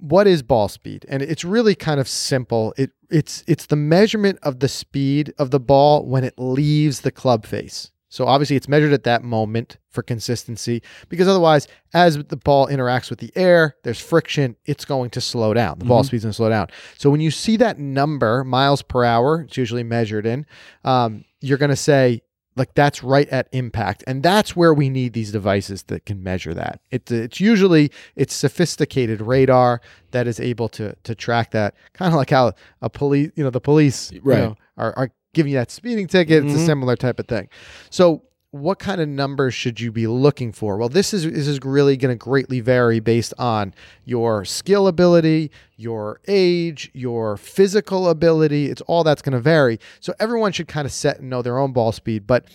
what 0.00 0.26
is 0.26 0.42
ball 0.42 0.68
speed? 0.68 1.04
And 1.08 1.22
it's 1.22 1.44
really 1.44 1.74
kind 1.74 2.00
of 2.00 2.08
simple. 2.08 2.74
It 2.76 2.90
it's 3.10 3.44
it's 3.46 3.66
the 3.66 3.76
measurement 3.76 4.38
of 4.42 4.60
the 4.60 4.68
speed 4.68 5.32
of 5.38 5.50
the 5.50 5.60
ball 5.60 6.06
when 6.06 6.24
it 6.24 6.34
leaves 6.38 7.00
the 7.00 7.10
club 7.10 7.46
face. 7.46 7.90
So 8.12 8.26
obviously 8.26 8.56
it's 8.56 8.66
measured 8.66 8.92
at 8.92 9.04
that 9.04 9.22
moment 9.22 9.78
for 9.88 10.02
consistency 10.02 10.82
because 11.08 11.28
otherwise 11.28 11.68
as 11.94 12.18
the 12.24 12.36
ball 12.36 12.66
interacts 12.66 13.08
with 13.08 13.20
the 13.20 13.30
air 13.36 13.76
there's 13.84 14.00
friction 14.00 14.56
it's 14.64 14.84
going 14.84 15.10
to 15.10 15.20
slow 15.20 15.54
down. 15.54 15.78
The 15.78 15.84
ball 15.84 16.02
speed's 16.02 16.24
going 16.24 16.32
to 16.32 16.36
slow 16.36 16.48
down. 16.48 16.68
So 16.98 17.08
when 17.08 17.20
you 17.20 17.30
see 17.30 17.56
that 17.58 17.78
number 17.78 18.42
miles 18.42 18.82
per 18.82 19.04
hour 19.04 19.42
it's 19.42 19.56
usually 19.56 19.84
measured 19.84 20.26
in 20.26 20.44
um, 20.84 21.24
you're 21.40 21.58
going 21.58 21.70
to 21.70 21.76
say 21.76 22.22
like 22.56 22.74
that's 22.74 23.02
right 23.02 23.28
at 23.28 23.48
impact. 23.52 24.02
And 24.06 24.22
that's 24.22 24.54
where 24.56 24.74
we 24.74 24.90
need 24.90 25.12
these 25.12 25.32
devices 25.32 25.84
that 25.84 26.04
can 26.04 26.22
measure 26.22 26.52
that. 26.54 26.80
It, 26.90 27.10
it's 27.10 27.40
usually 27.40 27.90
it's 28.16 28.34
sophisticated 28.34 29.20
radar 29.20 29.80
that 30.10 30.26
is 30.26 30.40
able 30.40 30.68
to 30.70 30.94
to 31.04 31.14
track 31.14 31.52
that 31.52 31.74
kind 31.92 32.12
of 32.12 32.16
like 32.16 32.30
how 32.30 32.52
a 32.82 32.90
police 32.90 33.30
you 33.36 33.44
know 33.44 33.50
the 33.50 33.60
police 33.60 34.10
you 34.12 34.20
know, 34.24 34.56
are, 34.76 34.92
are 34.98 35.10
giving 35.32 35.52
you 35.52 35.58
that 35.58 35.70
speeding 35.70 36.06
ticket. 36.08 36.44
It's 36.44 36.54
a 36.54 36.58
Mhm. 36.58 36.66
similar 36.66 36.96
type 36.96 37.20
of 37.20 37.28
thing. 37.28 37.48
So 37.88 38.22
what 38.52 38.78
kind 38.80 39.00
of 39.00 39.08
numbers 39.08 39.54
should 39.54 39.80
you 39.80 39.92
be 39.92 40.06
looking 40.08 40.50
for? 40.52 40.76
Well, 40.76 40.88
this 40.88 41.14
is 41.14 41.24
this 41.24 41.46
is 41.46 41.60
really 41.64 41.96
going 41.96 42.12
to 42.12 42.16
greatly 42.18 42.60
vary 42.60 42.98
based 42.98 43.32
on 43.38 43.72
your 44.04 44.44
skill 44.44 44.88
ability, 44.88 45.50
your 45.76 46.20
age, 46.26 46.90
your 46.92 47.36
physical 47.36 48.08
ability. 48.08 48.66
It's 48.66 48.80
all 48.82 49.04
that's 49.04 49.22
going 49.22 49.34
to 49.34 49.40
vary. 49.40 49.78
So 50.00 50.12
everyone 50.18 50.50
should 50.52 50.66
kind 50.68 50.84
of 50.84 50.92
set 50.92 51.20
and 51.20 51.30
know 51.30 51.42
their 51.42 51.58
own 51.58 51.72
ball 51.72 51.92
speed. 51.92 52.26
But 52.26 52.46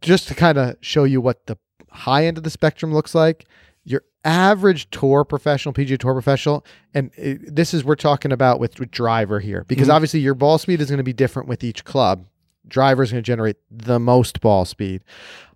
just 0.00 0.26
to 0.28 0.34
kind 0.34 0.58
of 0.58 0.76
show 0.80 1.04
you 1.04 1.20
what 1.20 1.46
the 1.46 1.56
high 1.90 2.26
end 2.26 2.36
of 2.36 2.42
the 2.44 2.50
spectrum 2.50 2.92
looks 2.92 3.14
like, 3.14 3.46
your 3.84 4.02
average 4.24 4.90
tour 4.90 5.24
professional, 5.24 5.72
PGA 5.72 5.96
Tour 5.98 6.14
professional, 6.14 6.64
and 6.92 7.12
it, 7.16 7.54
this 7.54 7.72
is 7.72 7.84
we're 7.84 7.94
talking 7.94 8.32
about 8.32 8.58
with, 8.58 8.80
with 8.80 8.90
driver 8.90 9.38
here 9.38 9.64
because 9.68 9.86
Mhm. 9.86 9.92
obviously 9.94 10.18
your 10.18 10.34
ball 10.34 10.58
speed 10.58 10.80
is 10.80 10.88
going 10.90 10.98
to 10.98 11.04
be 11.04 11.12
different 11.12 11.48
with 11.48 11.62
each 11.62 11.84
club. 11.84 12.26
Driver 12.68 13.02
is 13.02 13.12
going 13.12 13.22
to 13.22 13.26
generate 13.26 13.56
the 13.70 13.98
most 13.98 14.40
ball 14.40 14.64
speed. 14.64 15.02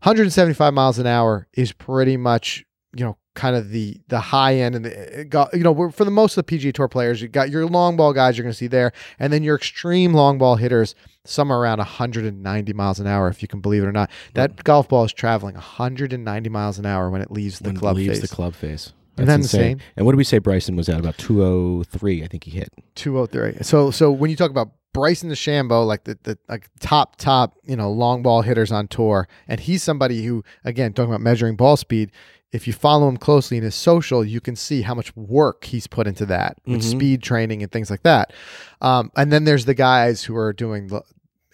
175 0.02 0.74
miles 0.74 0.98
an 0.98 1.06
hour 1.06 1.46
is 1.54 1.72
pretty 1.72 2.16
much 2.16 2.64
you 2.96 3.04
know 3.04 3.16
kind 3.34 3.54
of 3.54 3.70
the 3.70 4.00
the 4.08 4.18
high 4.18 4.56
end 4.56 4.74
and 4.74 4.84
the, 4.84 5.24
got, 5.24 5.54
you 5.54 5.62
know 5.62 5.90
for 5.90 6.04
the 6.04 6.10
most 6.10 6.36
of 6.36 6.44
the 6.44 6.58
PGA 6.58 6.72
Tour 6.72 6.88
players 6.88 7.22
you 7.22 7.28
got 7.28 7.48
your 7.48 7.64
long 7.66 7.96
ball 7.96 8.12
guys 8.12 8.36
you're 8.36 8.42
going 8.42 8.52
to 8.52 8.58
see 8.58 8.66
there 8.66 8.92
and 9.18 9.32
then 9.32 9.42
your 9.44 9.54
extreme 9.54 10.12
long 10.12 10.36
ball 10.38 10.56
hitters 10.56 10.94
somewhere 11.24 11.58
around 11.58 11.78
190 11.78 12.72
miles 12.72 12.98
an 12.98 13.06
hour 13.06 13.28
if 13.28 13.40
you 13.42 13.48
can 13.48 13.60
believe 13.60 13.84
it 13.84 13.86
or 13.86 13.92
not 13.92 14.10
that 14.34 14.64
golf 14.64 14.88
ball 14.88 15.04
is 15.04 15.12
traveling 15.12 15.54
190 15.54 16.50
miles 16.50 16.78
an 16.78 16.86
hour 16.86 17.08
when 17.08 17.22
it 17.22 17.30
leaves 17.30 17.60
the 17.60 17.68
when 17.68 17.76
it 17.76 17.78
club 17.78 17.96
leaves 17.96 18.18
face 18.18 18.28
the 18.28 18.34
club 18.34 18.54
face. 18.54 18.92
That's 19.26 19.50
that 19.50 19.58
insane? 19.58 19.80
And 19.96 20.06
what 20.06 20.12
did 20.12 20.18
we 20.18 20.24
say 20.24 20.38
Bryson 20.38 20.76
was 20.76 20.88
at? 20.88 20.98
About 21.00 21.16
203, 21.18 22.22
I 22.22 22.26
think 22.26 22.44
he 22.44 22.50
hit. 22.52 22.72
203 22.94 23.62
so 23.62 23.90
so 23.90 24.10
when 24.10 24.30
you 24.30 24.36
talk 24.36 24.50
about 24.50 24.70
Bryson 24.92 25.30
DeChambeau, 25.30 25.86
like 25.86 26.04
the, 26.04 26.18
the 26.24 26.36
like 26.48 26.68
top 26.80 27.14
top 27.16 27.54
you 27.64 27.76
know 27.76 27.90
long 27.92 28.22
ball 28.22 28.42
hitters 28.42 28.72
on 28.72 28.88
tour, 28.88 29.28
and 29.46 29.60
he's 29.60 29.82
somebody 29.82 30.24
who 30.24 30.42
again 30.64 30.92
talking 30.92 31.10
about 31.10 31.20
measuring 31.20 31.54
ball 31.56 31.76
speed. 31.76 32.10
If 32.52 32.66
you 32.66 32.72
follow 32.72 33.08
him 33.08 33.16
closely 33.16 33.58
in 33.58 33.62
his 33.62 33.76
social, 33.76 34.24
you 34.24 34.40
can 34.40 34.56
see 34.56 34.82
how 34.82 34.92
much 34.96 35.14
work 35.14 35.62
he's 35.66 35.86
put 35.86 36.08
into 36.08 36.26
that 36.26 36.58
with 36.66 36.80
Mhm. 36.80 36.90
speed 36.90 37.22
training 37.22 37.62
and 37.62 37.70
things 37.70 37.90
like 37.90 38.02
that. 38.02 38.32
Um, 38.80 39.12
and 39.16 39.32
then 39.32 39.44
there's 39.44 39.66
the 39.66 39.74
guys 39.74 40.24
who 40.24 40.34
are 40.34 40.52
doing 40.52 40.88
the, 40.88 41.02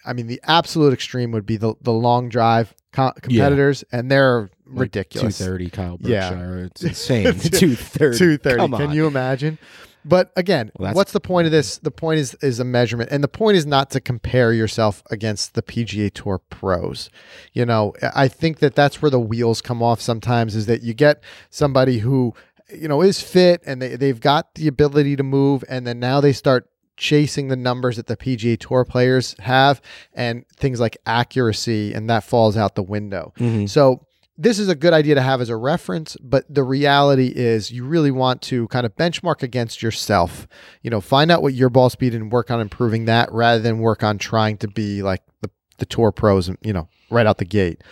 I 0.07 0.13
mean, 0.13 0.27
the 0.27 0.39
absolute 0.43 0.93
extreme 0.93 1.31
would 1.31 1.45
be 1.45 1.57
the 1.57 1.75
the 1.81 1.93
long 1.93 2.29
drive 2.29 2.73
co- 2.93 3.13
competitors, 3.21 3.83
and 3.91 4.09
they're 4.09 4.49
Like 4.65 4.81
ridiculous. 4.81 5.37
230 5.37 5.69
Kyle 5.69 5.97
Yeah. 6.01 6.63
It's 6.65 6.83
insane. 6.91 7.25
230. 7.25 8.17
230. 8.17 8.77
Can 8.77 8.91
you 8.91 9.05
imagine? 9.07 9.57
But 10.05 10.31
again, 10.37 10.71
Well, 10.79 10.93
what's 10.93 11.11
the 11.11 11.19
point 11.19 11.47
of 11.47 11.51
this? 11.51 11.79
The 11.79 11.91
point 11.91 12.19
is 12.19 12.33
is 12.35 12.59
a 12.61 12.63
measurement, 12.63 13.09
and 13.11 13.21
the 13.21 13.27
point 13.27 13.57
is 13.57 13.65
not 13.65 13.89
to 13.91 13.99
compare 13.99 14.53
yourself 14.53 15.03
against 15.11 15.53
the 15.53 15.61
PGA 15.61 16.09
Tour 16.13 16.37
pros. 16.49 17.09
You 17.51 17.65
know, 17.65 17.93
I 18.15 18.29
think 18.29 18.59
that 18.59 18.73
that's 18.73 19.01
where 19.01 19.11
the 19.11 19.19
wheels 19.19 19.61
come 19.61 19.83
off 19.83 19.99
sometimes. 19.99 20.55
Is 20.55 20.65
that 20.67 20.81
you 20.81 20.93
get 20.93 21.21
somebody 21.49 21.99
who 21.99 22.33
you 22.73 22.87
know 22.87 23.01
is 23.01 23.19
fit 23.21 23.61
and 23.65 23.81
they 23.81 23.97
they've 23.97 24.19
got 24.21 24.55
the 24.55 24.67
ability 24.69 25.17
to 25.17 25.23
move, 25.23 25.65
and 25.67 25.85
then 25.85 25.99
now 25.99 26.21
they 26.21 26.31
start 26.31 26.69
chasing 26.97 27.47
the 27.47 27.55
numbers 27.55 27.95
that 27.95 28.07
the 28.07 28.17
PGA 28.17 28.57
Tour 28.59 28.83
players 28.83 29.35
have, 29.39 29.81
and 30.13 30.45
things 30.57 30.79
like 30.79 30.97
accuracy, 31.05 31.93
and 31.93 32.09
that 32.09 32.23
falls 32.23 32.57
out 32.57 32.75
the 32.75 32.83
window. 32.83 33.33
Mhm. 33.39 33.69
So 33.69 34.01
this 34.39 34.59
is 34.59 34.69
a 34.69 34.75
good 34.75 34.93
idea 34.93 35.15
to 35.15 35.21
have 35.21 35.41
as 35.41 35.49
a 35.49 35.55
reference, 35.55 36.15
but 36.21 36.45
the 36.47 36.63
reality 36.63 37.33
is 37.35 37.71
you 37.71 37.83
really 37.83 38.11
want 38.11 38.41
to 38.43 38.67
kind 38.67 38.85
of 38.85 38.95
benchmark 38.95 39.41
against 39.41 39.81
yourself. 39.81 40.47
You 40.83 40.91
know, 40.91 41.01
find 41.01 41.31
out 41.31 41.41
what 41.41 41.55
your 41.55 41.69
ball 41.69 41.89
speed 41.89 42.13
and 42.13 42.31
work 42.31 42.51
on 42.51 42.59
improving 42.59 43.05
that 43.05 43.31
rather 43.31 43.59
than 43.61 43.79
work 43.79 44.03
on 44.03 44.19
trying 44.19 44.57
to 44.57 44.67
be 44.67 45.01
like 45.01 45.23
the, 45.41 45.49
the 45.79 45.87
tour 45.87 46.11
pros, 46.11 46.51
you 46.61 46.71
know, 46.71 46.87
right 47.09 47.25
out 47.25 47.39
the 47.39 47.45
gate. 47.45 47.83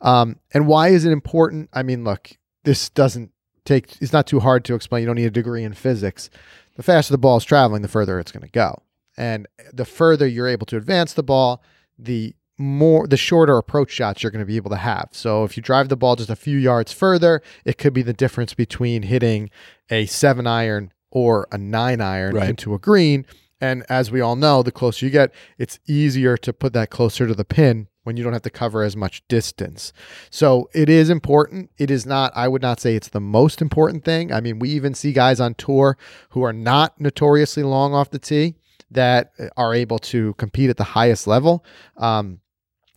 Um, 0.00 0.40
and 0.52 0.66
why 0.66 0.88
is 0.88 1.04
it 1.04 1.12
important? 1.12 1.68
I 1.72 1.84
mean, 1.84 2.02
look, 2.02 2.30
this 2.64 2.88
doesn't 2.90 3.30
take, 3.64 3.96
it's 4.00 4.12
not 4.12 4.26
too 4.26 4.40
hard 4.40 4.64
to 4.64 4.74
explain. 4.74 5.02
You 5.02 5.06
don't 5.06 5.14
need 5.16 5.26
a 5.26 5.30
degree 5.30 5.62
in 5.62 5.72
physics. 5.72 6.30
The 6.76 6.82
faster 6.82 7.12
the 7.12 7.18
ball 7.18 7.36
is 7.36 7.44
traveling, 7.44 7.82
the 7.82 7.88
further 7.88 8.18
it's 8.18 8.32
going 8.32 8.44
to 8.46 8.50
go. 8.50 8.82
And 9.16 9.46
the 9.72 9.84
further 9.84 10.26
you're 10.26 10.48
able 10.48 10.66
to 10.66 10.76
advance 10.76 11.12
the 11.12 11.22
ball, 11.22 11.62
the 11.98 12.34
more 12.58 13.06
the 13.06 13.16
shorter 13.16 13.56
approach 13.58 13.90
shots 13.90 14.22
you're 14.22 14.30
going 14.32 14.40
to 14.40 14.46
be 14.46 14.56
able 14.56 14.70
to 14.70 14.76
have. 14.76 15.08
So 15.12 15.44
if 15.44 15.56
you 15.56 15.62
drive 15.62 15.88
the 15.88 15.96
ball 15.96 16.16
just 16.16 16.30
a 16.30 16.36
few 16.36 16.56
yards 16.58 16.92
further, 16.92 17.42
it 17.64 17.76
could 17.78 17.92
be 17.92 18.02
the 18.02 18.12
difference 18.12 18.54
between 18.54 19.02
hitting 19.02 19.50
a 19.90 20.06
7 20.06 20.46
iron 20.46 20.92
or 21.10 21.46
a 21.52 21.58
9 21.58 22.00
iron 22.00 22.34
Right. 22.36 22.48
into 22.50 22.74
a 22.74 22.78
green. 22.78 23.26
And 23.60 23.84
as 23.88 24.10
we 24.10 24.20
all 24.20 24.36
know, 24.36 24.62
the 24.62 24.72
closer 24.72 25.06
you 25.06 25.12
get, 25.12 25.32
it's 25.58 25.78
easier 25.86 26.36
to 26.38 26.52
put 26.52 26.72
that 26.72 26.90
closer 26.90 27.26
to 27.26 27.34
the 27.34 27.44
pin 27.44 27.88
when 28.04 28.16
you 28.16 28.24
don't 28.24 28.32
have 28.32 28.42
to 28.42 28.50
cover 28.50 28.82
as 28.82 28.96
much 28.96 29.22
distance. 29.28 29.92
So 30.30 30.68
it 30.74 30.88
is 30.88 31.08
important. 31.10 31.70
It 31.78 31.90
is 31.90 32.04
not, 32.04 32.32
I 32.34 32.48
would 32.48 32.62
not 32.62 32.80
say 32.80 32.96
it's 32.96 33.08
the 33.08 33.20
most 33.20 33.62
important 33.62 34.04
thing. 34.04 34.32
I 34.32 34.40
mean, 34.40 34.58
we 34.58 34.70
even 34.70 34.94
see 34.94 35.12
guys 35.12 35.40
on 35.40 35.54
tour 35.54 35.96
who 36.30 36.42
are 36.42 36.52
not 36.52 37.00
notoriously 37.00 37.62
long 37.62 37.94
off 37.94 38.10
the 38.10 38.18
tee 38.18 38.54
that 38.90 39.32
are 39.56 39.72
able 39.74 39.98
to 39.98 40.34
compete 40.34 40.68
at 40.70 40.76
the 40.76 40.84
highest 40.84 41.26
level. 41.26 41.64
Um, 41.96 42.40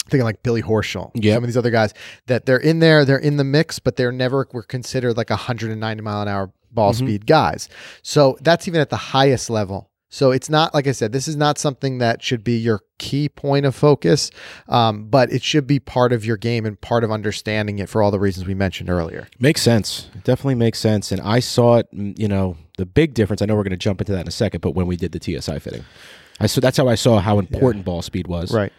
thinking 0.10 0.24
like 0.26 0.44
Billy 0.44 0.62
Horschel, 0.62 1.10
Yep. 1.16 1.36
some 1.36 1.44
of 1.44 1.48
these 1.48 1.58
other 1.58 1.72
guys 1.72 1.94
that 2.28 2.46
they're 2.46 2.58
in 2.58 2.80
there, 2.80 3.06
they're 3.06 3.18
in 3.18 3.38
the 3.38 3.44
mix, 3.44 3.80
but 3.80 3.96
they're 3.96 4.12
never 4.12 4.48
were 4.54 4.62
considered 4.62 5.18
like 5.18 5.30
190 5.32 6.02
mile 6.04 6.22
an 6.22 6.28
hour 6.28 6.52
ball 6.72 6.92
Mhm. 6.94 6.98
speed 6.98 7.26
guys. 7.26 7.70
So 8.04 8.38
that's 8.42 8.68
even 8.68 8.82
at 8.82 8.90
the 8.92 8.98
highest 8.98 9.50
level. 9.50 9.90
So 10.16 10.32
it's 10.32 10.50
not 10.50 10.74
like 10.74 10.88
I 10.88 10.94
said, 10.94 11.12
this 11.12 11.28
is 11.28 11.36
not 11.36 11.58
something 11.58 11.98
that 11.98 12.24
should 12.24 12.42
be 12.42 12.56
your 12.56 12.84
key 13.00 13.28
point 13.28 13.66
of 13.66 13.76
focus, 13.76 14.32
um, 14.70 15.10
but 15.10 15.30
it 15.30 15.44
should 15.44 15.68
be 15.68 15.78
part 15.78 16.14
of 16.14 16.24
your 16.24 16.38
game 16.38 16.66
and 16.66 16.80
part 16.80 17.04
of 17.04 17.12
understanding 17.12 17.80
it 17.80 17.90
for 17.90 18.02
all 18.02 18.12
the 18.12 18.20
reasons 18.20 18.48
we 18.48 18.54
mentioned 18.54 18.90
earlier. 18.90 19.28
Makes 19.40 19.62
sense. 19.62 20.10
It 20.16 20.24
definitely 20.24 20.56
makes 20.56 20.80
sense. 20.80 21.12
And 21.12 21.20
I 21.20 21.42
saw 21.42 21.80
it, 21.80 21.94
mm, 21.94 22.18
you 22.18 22.30
know, 22.30 22.56
the 22.78 22.86
big 22.86 23.14
difference. 23.14 23.42
I 23.42 23.46
know 23.46 23.56
we're 23.56 23.64
going 23.64 23.72
to 23.72 23.78
jump 23.78 24.00
into 24.00 24.14
that 24.14 24.22
in 24.22 24.28
a 24.30 24.32
second, 24.32 24.62
but 24.62 24.72
when 24.72 24.88
we 24.88 24.96
did 24.96 25.12
the 25.12 25.20
TSI 25.20 25.60
fitting, 25.60 25.84
I 26.40 26.48
so 26.48 26.62
that's 26.62 26.78
how 26.78 26.88
I 26.88 26.96
saw 26.96 27.20
how 27.20 27.38
important 27.38 27.84
ball 27.84 28.02
speed 28.02 28.28
was 28.28 28.54
Right. 28.54 28.72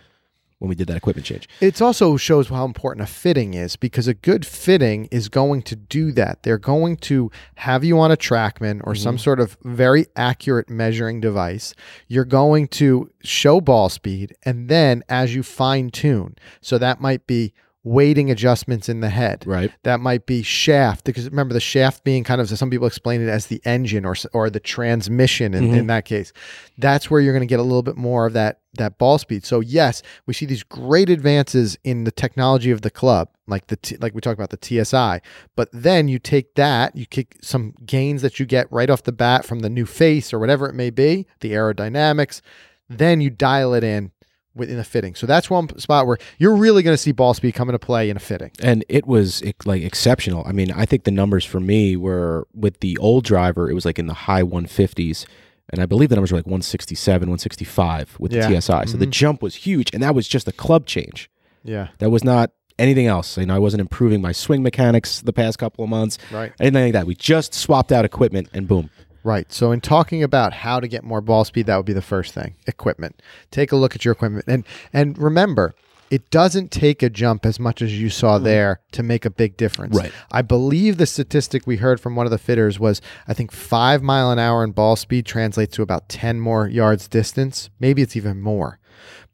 When 0.58 0.68
we 0.68 0.74
did 0.74 0.86
that 0.88 0.96
equipment 0.96 1.26
change. 1.26 1.48
It 1.60 1.82
also 1.82 2.16
shows 2.16 2.48
how 2.48 2.64
important 2.64 3.02
a 3.02 3.12
fitting 3.12 3.54
is 3.54 3.76
because 3.76 4.08
a 4.08 4.14
good 4.14 4.46
fitting 4.46 5.06
is 5.10 5.28
going 5.28 5.62
to 5.62 5.76
do 5.76 6.12
that. 6.12 6.42
They're 6.42 6.58
going 6.58 6.96
to 6.98 7.30
have 7.56 7.84
you 7.84 7.98
on 7.98 8.10
a 8.10 8.16
TrackMan 8.16 8.80
or 8.84 8.94
some 8.94 9.16
mm-hmm. 9.16 9.22
sort 9.22 9.40
of 9.40 9.56
very 9.62 10.06
accurate 10.16 10.70
measuring 10.70 11.20
device. 11.20 11.74
You're 12.08 12.24
going 12.24 12.68
to 12.68 13.10
show 13.22 13.60
ball 13.60 13.88
speed, 13.88 14.34
and 14.44 14.68
then 14.68 15.02
as 15.08 15.34
you 15.34 15.42
fine 15.42 15.90
tune, 15.90 16.36
so 16.60 16.78
that 16.78 17.00
might 17.00 17.26
be 17.26 17.52
weighting 17.86 18.32
adjustments 18.32 18.88
in 18.88 18.98
the 18.98 19.08
head. 19.08 19.44
Right. 19.46 19.70
That 19.84 20.00
might 20.00 20.26
be 20.26 20.42
shaft 20.42 21.04
because 21.04 21.30
remember 21.30 21.54
the 21.54 21.60
shaft 21.60 22.02
being 22.02 22.24
kind 22.24 22.40
of 22.40 22.48
some 22.48 22.68
people 22.68 22.88
explain 22.88 23.22
it 23.22 23.28
as 23.28 23.46
the 23.46 23.62
engine 23.64 24.04
or 24.04 24.16
or 24.32 24.50
the 24.50 24.58
transmission 24.58 25.54
in, 25.54 25.64
in 25.64 25.70
mm-hmm. 25.70 25.86
that 25.86 26.04
case. 26.04 26.32
That's 26.76 27.08
where 27.08 27.20
you're 27.20 27.32
going 27.32 27.46
to 27.46 27.50
get 27.50 27.60
a 27.60 27.62
little 27.62 27.84
bit 27.84 27.96
more 27.96 28.26
of 28.26 28.32
that 28.32 28.58
that 28.74 28.98
ball 28.98 29.18
speed. 29.18 29.44
So 29.44 29.60
yes, 29.60 30.02
we 30.26 30.34
see 30.34 30.46
these 30.46 30.64
great 30.64 31.08
advances 31.08 31.78
in 31.84 32.02
the 32.02 32.10
technology 32.10 32.72
of 32.72 32.82
the 32.82 32.90
club, 32.90 33.28
like 33.46 33.68
the 33.68 33.76
T, 33.76 33.96
like 33.98 34.16
we 34.16 34.20
talked 34.20 34.38
about 34.38 34.50
the 34.50 34.84
TSI. 34.84 35.20
But 35.54 35.68
then 35.72 36.08
you 36.08 36.18
take 36.18 36.56
that, 36.56 36.96
you 36.96 37.06
kick 37.06 37.36
some 37.40 37.72
gains 37.86 38.20
that 38.22 38.40
you 38.40 38.46
get 38.46 38.70
right 38.72 38.90
off 38.90 39.04
the 39.04 39.12
bat 39.12 39.44
from 39.44 39.60
the 39.60 39.70
new 39.70 39.86
face 39.86 40.32
or 40.32 40.40
whatever 40.40 40.68
it 40.68 40.74
may 40.74 40.90
be, 40.90 41.28
the 41.38 41.52
aerodynamics. 41.52 42.40
Then 42.88 43.20
you 43.20 43.30
dial 43.30 43.74
it 43.74 43.84
in 43.84 44.10
within 44.56 44.78
a 44.78 44.84
fitting. 44.84 45.14
So 45.14 45.26
that's 45.26 45.50
one 45.50 45.78
spot 45.78 46.06
where 46.06 46.18
you're 46.38 46.56
really 46.56 46.82
going 46.82 46.94
to 46.94 46.98
see 46.98 47.12
ball 47.12 47.34
speed 47.34 47.52
come 47.54 47.68
into 47.68 47.78
play 47.78 48.10
in 48.10 48.16
a 48.16 48.20
fitting. 48.20 48.50
And 48.60 48.84
it 48.88 49.06
was 49.06 49.42
like 49.64 49.82
exceptional. 49.82 50.44
I 50.46 50.52
mean, 50.52 50.72
I 50.72 50.86
think 50.86 51.04
the 51.04 51.10
numbers 51.10 51.44
for 51.44 51.60
me 51.60 51.96
were 51.96 52.48
with 52.54 52.80
the 52.80 52.96
old 52.98 53.24
driver, 53.24 53.70
it 53.70 53.74
was 53.74 53.84
like 53.84 53.98
in 53.98 54.06
the 54.06 54.14
high 54.14 54.42
150s. 54.42 55.26
And 55.70 55.82
I 55.82 55.86
believe 55.86 56.08
the 56.08 56.16
numbers 56.16 56.32
were 56.32 56.38
like 56.38 56.46
167, 56.46 57.20
165 57.28 58.16
with 58.18 58.32
Yeah. 58.32 58.48
the 58.48 58.60
TSI. 58.60 58.86
So 58.86 58.96
the 58.96 59.04
mm-hmm. 59.04 59.10
jump 59.10 59.42
was 59.42 59.56
huge. 59.56 59.90
And 59.92 60.02
that 60.02 60.14
was 60.14 60.28
just 60.28 60.48
a 60.48 60.52
club 60.52 60.86
change. 60.86 61.30
Yeah. 61.64 61.88
That 61.98 62.10
was 62.10 62.22
not 62.22 62.52
anything 62.78 63.06
else. 63.06 63.36
You 63.36 63.46
know, 63.46 63.56
I 63.56 63.58
wasn't 63.58 63.80
improving 63.80 64.20
my 64.20 64.32
swing 64.32 64.62
mechanics 64.62 65.20
the 65.20 65.32
past 65.32 65.58
couple 65.58 65.82
of 65.82 65.90
months. 65.90 66.18
Right. 66.30 66.52
Anything 66.60 66.84
like 66.84 66.92
that. 66.92 67.06
We 67.06 67.14
just 67.14 67.54
swapped 67.54 67.92
out 67.92 68.04
equipment 68.04 68.48
and 68.52 68.68
boom. 68.68 68.90
Right. 69.26 69.52
So 69.52 69.72
in 69.72 69.80
talking 69.80 70.22
about 70.22 70.52
how 70.52 70.78
to 70.78 70.86
get 70.86 71.02
more 71.02 71.20
ball 71.20 71.44
speed, 71.44 71.66
that 71.66 71.76
would 71.76 71.84
be 71.84 71.92
the 71.92 72.00
first 72.00 72.32
thing. 72.32 72.54
Equipment. 72.68 73.20
Take 73.50 73.72
a 73.72 73.76
look 73.76 73.96
at 73.96 74.04
your 74.04 74.12
equipment. 74.12 74.44
And 74.46 74.64
and 74.92 75.18
remember, 75.18 75.74
it 76.12 76.30
doesn't 76.30 76.70
take 76.70 77.02
a 77.02 77.10
jump 77.10 77.44
as 77.44 77.58
much 77.58 77.82
as 77.82 78.00
you 78.00 78.08
saw 78.08 78.36
mm-hmm. 78.36 78.44
there 78.44 78.80
to 78.92 79.02
make 79.02 79.24
a 79.24 79.30
big 79.30 79.56
difference. 79.56 79.96
Right. 79.96 80.12
I 80.30 80.42
believe 80.42 80.96
the 80.96 81.06
statistic 81.06 81.66
we 81.66 81.78
heard 81.78 81.98
from 81.98 82.14
one 82.14 82.24
of 82.24 82.30
the 82.30 82.38
fitters 82.38 82.78
was 82.78 83.02
I 83.26 83.34
think 83.34 83.50
five 83.50 84.00
mile 84.00 84.30
an 84.30 84.38
hour 84.38 84.62
in 84.62 84.70
ball 84.70 84.94
speed 84.94 85.26
translates 85.26 85.74
to 85.74 85.82
about 85.82 86.08
ten 86.08 86.38
more 86.38 86.68
yards 86.68 87.08
distance. 87.08 87.68
Maybe 87.80 88.02
it's 88.02 88.14
even 88.14 88.40
more. 88.40 88.78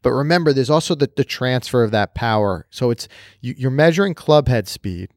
But 0.00 0.12
remember, 0.12 0.55
there's 0.55 0.70
also 0.70 0.94
the, 0.94 1.11
the 1.14 1.22
transfer 1.22 1.85
of 1.85 1.90
that 1.90 2.14
power. 2.14 2.66
So 2.70 2.88
it's 2.88 3.09
you, 3.42 3.55
you're 3.59 3.70
measuring 3.70 4.14
club 4.14 4.48
head 4.48 4.68
speed, 4.68 5.11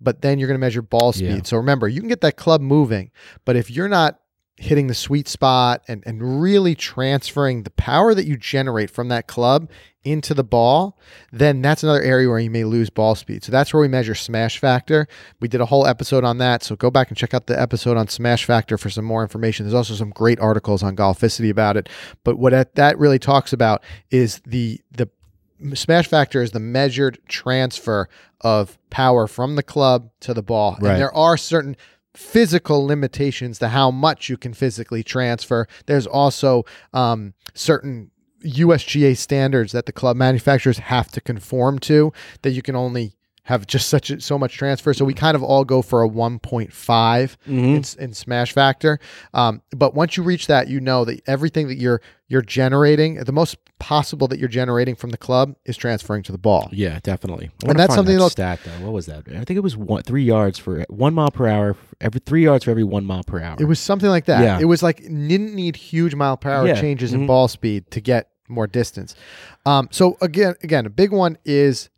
but 0.00 0.22
then 0.22 0.38
you're 0.38 0.48
going 0.48 0.58
to 0.60 0.64
measure 0.64 0.82
ball 0.82 1.12
speed. 1.12 1.28
Yeah. 1.28 1.40
So 1.44 1.56
remember, 1.56 1.88
you 1.88 2.00
can 2.00 2.08
get 2.08 2.20
that 2.22 2.36
club 2.36 2.60
moving, 2.60 3.10
but 3.44 3.56
if 3.56 3.70
you're 3.70 3.88
not 3.88 4.20
hitting 4.56 4.88
the 4.88 4.94
sweet 4.94 5.28
spot 5.28 5.82
and, 5.86 6.02
and 6.04 6.40
really 6.42 6.74
transferring 6.74 7.62
the 7.62 7.70
power 7.70 8.12
that 8.12 8.26
you 8.26 8.36
generate 8.36 8.90
from 8.90 9.06
that 9.08 9.28
club 9.28 9.70
into 10.02 10.34
the 10.34 10.42
ball, 10.42 10.98
then 11.30 11.62
that's 11.62 11.84
another 11.84 12.02
area 12.02 12.28
where 12.28 12.40
you 12.40 12.50
may 12.50 12.64
lose 12.64 12.90
ball 12.90 13.14
speed. 13.14 13.44
So 13.44 13.52
that's 13.52 13.72
where 13.72 13.80
we 13.80 13.86
measure 13.86 14.16
smash 14.16 14.58
factor. 14.58 15.06
We 15.40 15.46
did 15.46 15.60
a 15.60 15.66
whole 15.66 15.86
episode 15.86 16.24
on 16.24 16.38
that. 16.38 16.64
So 16.64 16.74
go 16.74 16.90
back 16.90 17.08
and 17.08 17.16
check 17.16 17.34
out 17.34 17.46
the 17.46 17.60
episode 17.60 17.96
on 17.96 18.08
smash 18.08 18.46
factor 18.46 18.76
for 18.76 18.90
some 18.90 19.04
more 19.04 19.22
information. 19.22 19.64
There's 19.64 19.74
also 19.74 19.94
some 19.94 20.10
great 20.10 20.40
articles 20.40 20.82
on 20.82 20.96
Golficity 20.96 21.50
about 21.50 21.76
it. 21.76 21.88
But 22.24 22.36
what 22.36 22.50
that- 22.50 22.74
that 22.74 22.98
really 22.98 23.18
talks 23.20 23.52
about 23.52 23.84
is 24.10 24.40
the 24.44 24.80
the 24.90 25.08
smash 25.74 26.06
factor 26.06 26.42
is 26.42 26.52
the 26.52 26.60
measured 26.60 27.18
transfer 27.28 28.08
of 28.40 28.78
power 28.90 29.26
from 29.26 29.56
the 29.56 29.62
club 29.62 30.10
to 30.20 30.34
the 30.34 30.42
ball. 30.42 30.78
Right. 30.80 30.92
And 30.92 31.00
there 31.00 31.14
are 31.14 31.36
certain 31.36 31.76
physical 32.14 32.84
limitations 32.84 33.58
to 33.60 33.68
how 33.68 33.90
much 33.90 34.28
you 34.28 34.36
can 34.36 34.54
physically 34.54 35.02
transfer. 35.02 35.68
There's 35.86 36.06
also 36.06 36.64
um, 36.92 37.34
certain 37.54 38.10
USGA 38.44 39.16
standards 39.16 39.72
that 39.72 39.86
the 39.86 39.92
club 39.92 40.16
manufacturers 40.16 40.78
have 40.78 41.10
to 41.12 41.20
conform 41.20 41.78
to 41.80 42.12
that 42.42 42.50
you 42.50 42.62
can 42.62 42.76
only 42.76 43.14
have 43.48 43.66
just 43.66 43.88
such 43.88 44.10
a, 44.10 44.20
so 44.20 44.38
much 44.38 44.54
transfer. 44.58 44.92
So 44.92 45.06
we 45.06 45.14
kind 45.14 45.34
of 45.34 45.42
all 45.42 45.64
go 45.64 45.80
for 45.80 46.02
a 46.02 46.08
1.5 46.08 47.36
in, 47.46 47.76
s- 47.78 47.94
in 47.94 48.12
smash 48.12 48.52
factor. 48.52 48.98
Um, 49.32 49.62
but 49.74 49.94
once 49.94 50.18
you 50.18 50.22
reach 50.22 50.48
that, 50.48 50.68
you 50.68 50.80
know 50.80 51.06
that 51.06 51.22
everything 51.26 51.68
that 51.68 51.76
you're 51.78 52.02
you're 52.30 52.42
generating, 52.42 53.14
the 53.24 53.32
most 53.32 53.56
possible 53.78 54.28
that 54.28 54.38
you're 54.38 54.50
generating 54.50 54.94
from 54.94 55.08
the 55.10 55.16
club 55.16 55.54
is 55.64 55.78
transferring 55.78 56.22
to 56.24 56.30
the 56.32 56.36
ball. 56.36 56.68
Yeah, 56.72 56.98
definitely. 57.02 57.48
And 57.66 57.78
that's 57.78 57.94
something 57.94 58.18
that 58.18 58.30
stat 58.32 58.60
though. 58.66 58.84
What 58.84 58.92
was 58.92 59.06
that? 59.06 59.24
I 59.28 59.44
think 59.44 59.56
it 59.56 59.62
was 59.62 59.78
one, 59.78 60.02
three 60.02 60.24
yards 60.24 60.58
for 60.58 60.84
one 60.90 61.14
mile 61.14 61.30
per 61.30 61.46
hour. 61.48 61.74
Every 62.02 62.20
three 62.20 62.44
yards 62.44 62.64
for 62.64 62.70
every 62.70 62.84
one 62.84 63.06
mile 63.06 63.24
per 63.24 63.40
hour. 63.40 63.56
It 63.58 63.64
was 63.64 63.80
something 63.80 64.10
like 64.10 64.26
that. 64.26 64.42
Yeah. 64.42 64.58
It 64.60 64.66
was 64.66 64.82
like 64.82 64.98
didn't 64.98 65.54
need 65.54 65.74
huge 65.76 66.14
mile 66.14 66.36
per 66.36 66.50
hour 66.50 66.66
Yeah. 66.66 66.78
changes 66.78 67.14
in 67.14 67.22
Mhm. 67.22 67.28
ball 67.28 67.48
speed 67.48 67.90
to 67.92 68.00
get 68.02 68.28
more 68.46 68.66
distance. 68.66 69.14
Um, 69.64 69.88
so 69.90 70.18
again, 70.20 70.54
again, 70.62 70.84
a 70.84 70.90
big 70.90 71.12
one 71.12 71.38
is 71.46 71.88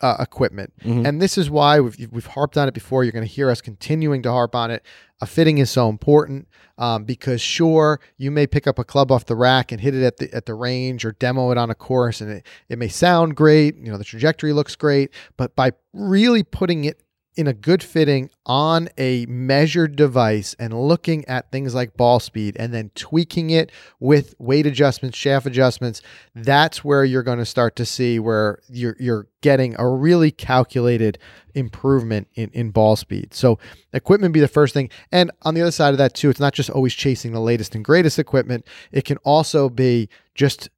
uh, 0.00 0.16
equipment, 0.20 0.72
Mhm. 0.84 1.06
and 1.08 1.22
this 1.22 1.38
is 1.38 1.48
why 1.50 1.80
we've 1.80 2.08
we've 2.12 2.26
harped 2.26 2.56
on 2.58 2.68
it 2.68 2.74
before. 2.74 3.02
You're 3.04 3.12
going 3.12 3.26
to 3.26 3.30
hear 3.32 3.50
us 3.50 3.60
continuing 3.60 4.22
to 4.22 4.30
harp 4.30 4.54
on 4.54 4.70
it. 4.70 4.84
A 5.22 5.26
fitting 5.26 5.56
is 5.56 5.70
so 5.70 5.88
important 5.88 6.46
um, 6.76 7.04
because 7.04 7.40
sure, 7.40 7.98
you 8.18 8.30
may 8.30 8.46
pick 8.46 8.66
up 8.66 8.78
a 8.78 8.84
club 8.84 9.10
off 9.10 9.24
the 9.24 9.34
rack 9.34 9.72
and 9.72 9.80
hit 9.80 9.94
it 9.94 10.02
at 10.04 10.18
the 10.18 10.32
at 10.34 10.44
the 10.44 10.52
range 10.54 11.04
or 11.06 11.12
demo 11.12 11.50
it 11.50 11.56
on 11.56 11.70
a 11.70 11.74
course, 11.74 12.20
and 12.20 12.30
it 12.30 12.46
it 12.68 12.78
may 12.78 12.88
sound 12.88 13.34
great. 13.36 13.76
You 13.78 13.90
know, 13.90 13.96
the 13.96 14.04
trajectory 14.04 14.52
looks 14.52 14.76
great, 14.76 15.10
but 15.38 15.56
by 15.56 15.72
really 15.94 16.42
putting 16.42 16.84
it 16.84 17.00
in 17.36 17.46
a 17.46 17.52
good 17.52 17.82
fitting 17.82 18.30
on 18.46 18.88
a 18.96 19.26
measured 19.26 19.94
device 19.94 20.56
and 20.58 20.72
looking 20.72 21.24
at 21.26 21.52
things 21.52 21.74
like 21.74 21.96
ball 21.96 22.18
speed 22.18 22.56
and 22.58 22.72
then 22.72 22.90
tweaking 22.94 23.50
it 23.50 23.70
with 24.00 24.34
weight 24.38 24.66
adjustments, 24.66 25.18
shaft 25.18 25.46
adjustments, 25.46 26.00
that's 26.34 26.82
where 26.82 27.04
you're 27.04 27.22
going 27.22 27.38
to 27.38 27.44
start 27.44 27.76
to 27.76 27.84
see 27.84 28.18
where 28.18 28.60
you're 28.68 28.96
you're 28.98 29.28
getting 29.42 29.76
a 29.78 29.86
really 29.88 30.30
calculated 30.30 31.18
improvement 31.54 32.26
in, 32.34 32.50
in 32.50 32.70
ball 32.70 32.96
speed. 32.96 33.32
So 33.34 33.58
equipment 33.92 34.32
be 34.32 34.40
the 34.40 34.48
first 34.48 34.72
thing. 34.72 34.90
And 35.12 35.30
on 35.42 35.54
the 35.54 35.60
other 35.60 35.70
side 35.70 35.94
of 35.94 35.98
that 35.98 36.14
too, 36.14 36.30
it's 36.30 36.40
not 36.40 36.54
just 36.54 36.70
always 36.70 36.94
chasing 36.94 37.32
the 37.32 37.40
latest 37.40 37.74
and 37.74 37.84
greatest 37.84 38.18
equipment. 38.18 38.66
It 38.92 39.04
can 39.04 39.18
also 39.18 39.68
be 39.68 40.08
just 40.34 40.70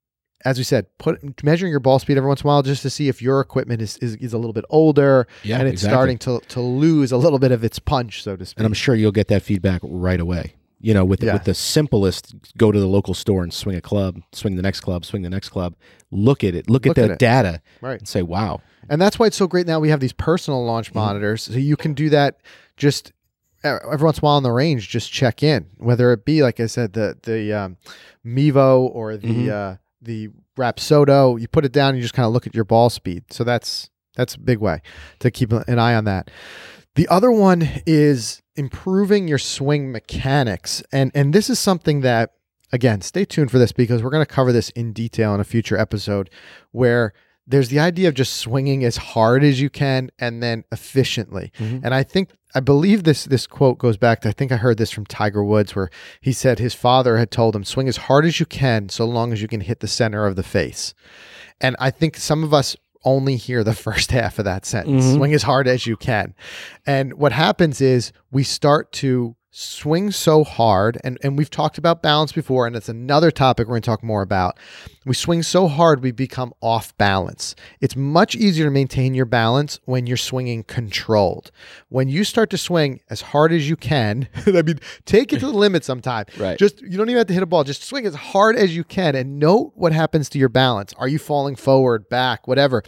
as 0.44 0.56
we 0.58 0.64
said, 0.64 0.86
put 0.98 1.42
measuring 1.42 1.70
your 1.70 1.80
ball 1.80 1.98
speed 1.98 2.16
every 2.16 2.28
once 2.28 2.42
in 2.42 2.46
a 2.46 2.48
while 2.48 2.62
just 2.62 2.82
to 2.82 2.90
see 2.90 3.08
if 3.08 3.20
your 3.20 3.40
equipment 3.40 3.82
is, 3.82 3.96
is, 3.98 4.14
is 4.16 4.32
a 4.32 4.38
little 4.38 4.52
bit 4.52 4.64
older 4.70 5.26
Yeah, 5.42 5.58
and 5.58 5.66
it's 5.68 5.82
exactly. 5.82 5.94
starting 5.96 6.18
to, 6.18 6.40
to 6.54 6.60
lose 6.60 7.10
a 7.12 7.16
little 7.16 7.38
bit 7.40 7.50
of 7.52 7.64
its 7.64 7.78
punch, 7.78 8.22
so 8.22 8.36
to 8.36 8.46
speak. 8.46 8.58
and 8.58 8.66
I'm 8.66 8.72
sure 8.72 8.94
you'll 8.94 9.10
get 9.12 9.28
that 9.28 9.42
feedback 9.42 9.80
right 9.82 10.20
away. 10.20 10.54
You 10.80 10.94
know, 10.94 11.04
with 11.04 11.24
Yeah. 11.24 11.32
with 11.32 11.42
the 11.42 11.54
simplest, 11.54 12.36
go 12.56 12.70
to 12.70 12.78
the 12.78 12.86
local 12.86 13.12
store 13.14 13.42
and 13.42 13.52
swing 13.52 13.74
a 13.74 13.80
club, 13.80 14.20
swing 14.32 14.54
the 14.54 14.62
next 14.62 14.80
club, 14.80 15.04
swing 15.04 15.22
the 15.22 15.30
next 15.30 15.48
club. 15.48 15.74
Look 16.12 16.44
at 16.44 16.54
it, 16.54 16.70
look, 16.70 16.86
Look 16.86 16.96
at 16.96 17.02
at 17.02 17.06
the 17.08 17.12
it. 17.14 17.18
data, 17.18 17.62
Right. 17.80 17.98
and 17.98 18.06
say, 18.06 18.22
"Wow, 18.22 18.60
And 18.88 19.02
that's 19.02 19.18
why 19.18 19.26
it's 19.26 19.36
so 19.36 19.48
great 19.48 19.66
now 19.66 19.80
we 19.80 19.88
have 19.90 19.98
these 19.98 20.12
personal 20.12 20.64
launch 20.64 20.90
Mm-hmm. 20.90 20.98
monitors. 21.00 21.42
So 21.42 21.54
you 21.54 21.76
can 21.76 21.94
do 21.94 22.10
that 22.10 22.36
just 22.76 23.12
every 23.64 24.04
once 24.04 24.18
in 24.18 24.20
a 24.20 24.24
while 24.26 24.36
on 24.36 24.44
the 24.44 24.52
range, 24.52 24.88
just 24.88 25.10
check 25.12 25.42
in, 25.42 25.66
whether 25.78 26.12
it 26.12 26.24
be, 26.24 26.44
like 26.44 26.60
I 26.60 26.66
said, 26.66 26.92
the, 26.92 27.18
the 27.24 27.52
um, 27.52 27.76
Mevo 28.24 28.82
or 28.94 29.16
the, 29.16 29.28
Mhm. 29.28 29.50
uh, 29.50 29.76
the 30.00 30.28
Rapsodo, 30.56 31.40
you 31.40 31.48
put 31.48 31.64
it 31.64 31.72
down 31.72 31.90
and 31.90 31.98
you 31.98 32.02
just 32.02 32.14
kind 32.14 32.26
of 32.26 32.32
look 32.32 32.46
at 32.46 32.54
your 32.54 32.64
ball 32.64 32.90
speed. 32.90 33.24
So 33.32 33.44
that's, 33.44 33.90
that's 34.16 34.34
a 34.34 34.40
big 34.40 34.58
way 34.58 34.80
to 35.20 35.30
keep 35.30 35.52
an 35.52 35.78
eye 35.78 35.94
on 35.94 36.04
that. 36.04 36.30
The 36.94 37.06
other 37.08 37.30
one 37.30 37.68
is 37.86 38.42
improving 38.56 39.28
your 39.28 39.38
swing 39.38 39.92
mechanics. 39.92 40.82
And 40.92 41.12
and 41.14 41.32
this 41.32 41.48
is 41.48 41.58
something 41.60 42.00
that 42.00 42.32
again, 42.72 43.00
stay 43.00 43.24
tuned 43.24 43.50
for 43.50 43.58
this 43.58 43.72
because 43.72 44.02
we're 44.02 44.10
going 44.10 44.26
to 44.26 44.34
cover 44.34 44.52
this 44.52 44.70
in 44.70 44.92
detail 44.92 45.34
in 45.34 45.40
a 45.40 45.44
future 45.44 45.78
episode 45.78 46.28
where 46.72 47.12
there's 47.46 47.68
the 47.68 47.78
idea 47.78 48.08
of 48.08 48.14
just 48.14 48.34
swinging 48.34 48.84
as 48.84 48.96
hard 48.96 49.42
as 49.42 49.60
you 49.60 49.70
can 49.70 50.10
and 50.18 50.42
then 50.42 50.64
efficiently. 50.70 51.50
Mhm. 51.58 51.80
And 51.82 51.94
I 51.94 52.02
think 52.02 52.30
I 52.58 52.60
believe 52.60 53.04
this 53.04 53.22
this 53.24 53.46
quote 53.46 53.78
goes 53.78 53.96
back 53.96 54.20
to 54.22 54.30
I 54.30 54.32
think 54.32 54.50
I 54.50 54.56
heard 54.56 54.78
this 54.78 54.90
from 54.90 55.06
Tiger 55.06 55.44
Woods 55.44 55.76
where 55.76 55.90
he 56.20 56.32
said 56.32 56.58
his 56.58 56.74
father 56.74 57.16
had 57.16 57.30
told 57.30 57.54
him 57.54 57.62
swing 57.62 57.86
as 57.86 57.96
hard 57.96 58.24
as 58.24 58.40
you 58.40 58.46
can 58.46 58.88
so 58.88 59.04
long 59.04 59.32
as 59.32 59.40
you 59.40 59.46
can 59.46 59.60
hit 59.60 59.78
the 59.78 59.86
center 59.86 60.26
of 60.26 60.34
the 60.34 60.42
face. 60.42 60.92
And 61.60 61.76
I 61.78 61.92
think 61.92 62.16
some 62.16 62.42
of 62.42 62.52
us 62.52 62.76
only 63.04 63.36
hear 63.36 63.62
the 63.62 63.74
first 63.86 64.10
half 64.10 64.40
of 64.40 64.44
that 64.44 64.66
sentence 64.66 65.04
Mhm. 65.04 65.14
swing 65.14 65.34
as 65.34 65.44
hard 65.44 65.68
as 65.68 65.86
you 65.86 65.96
can. 65.96 66.34
And 66.84 67.14
what 67.14 67.30
happens 67.30 67.80
is 67.80 68.10
we 68.32 68.42
start 68.42 68.90
to 68.94 69.36
swing 69.50 70.10
so 70.10 70.44
hard 70.44 70.98
and, 71.02 71.18
and 71.22 71.38
we've 71.38 71.50
talked 71.50 71.78
about 71.78 72.02
balance 72.02 72.32
before 72.32 72.66
and 72.66 72.76
it's 72.76 72.88
another 72.88 73.30
topic 73.30 73.66
we're 73.66 73.72
going 73.72 73.82
to 73.82 73.86
talk 73.86 74.02
more 74.02 74.22
about. 74.22 74.58
We 75.06 75.14
swing 75.14 75.42
so 75.42 75.68
hard 75.68 76.02
we 76.02 76.12
become 76.12 76.52
off 76.60 76.96
balance. 76.98 77.54
It's 77.80 77.96
much 77.96 78.34
easier 78.34 78.66
to 78.66 78.70
maintain 78.70 79.14
your 79.14 79.24
balance 79.24 79.80
when 79.86 80.06
you're 80.06 80.18
swinging 80.18 80.64
controlled. 80.64 81.50
When 81.88 82.08
you 82.08 82.24
start 82.24 82.50
to 82.50 82.58
swing 82.58 83.00
as 83.08 83.22
hard 83.22 83.52
as 83.52 83.68
you 83.68 83.76
can 83.76 84.28
i 84.46 84.62
mean 84.62 84.80
take 85.06 85.32
it 85.32 85.40
to 85.40 85.46
the 85.46 85.52
limit 85.58 85.84
sometime. 85.84 86.26
Right. 86.38 86.58
just 86.58 86.82
you 86.82 86.98
don't 86.98 87.08
even 87.08 87.18
have 87.18 87.26
to 87.28 87.34
hit 87.34 87.42
a 87.42 87.46
ball. 87.46 87.64
Just 87.64 87.84
swing 87.84 88.06
as 88.06 88.14
hard 88.14 88.56
as 88.56 88.76
you 88.76 88.84
can 88.84 89.14
and 89.14 89.38
note 89.38 89.72
what 89.74 89.92
happens 89.92 90.28
to 90.30 90.38
your 90.38 90.50
balance. 90.50 90.92
Are 90.98 91.08
you 91.08 91.18
falling 91.18 91.56
forward 91.56 92.08
back 92.08 92.46
whatever. 92.46 92.82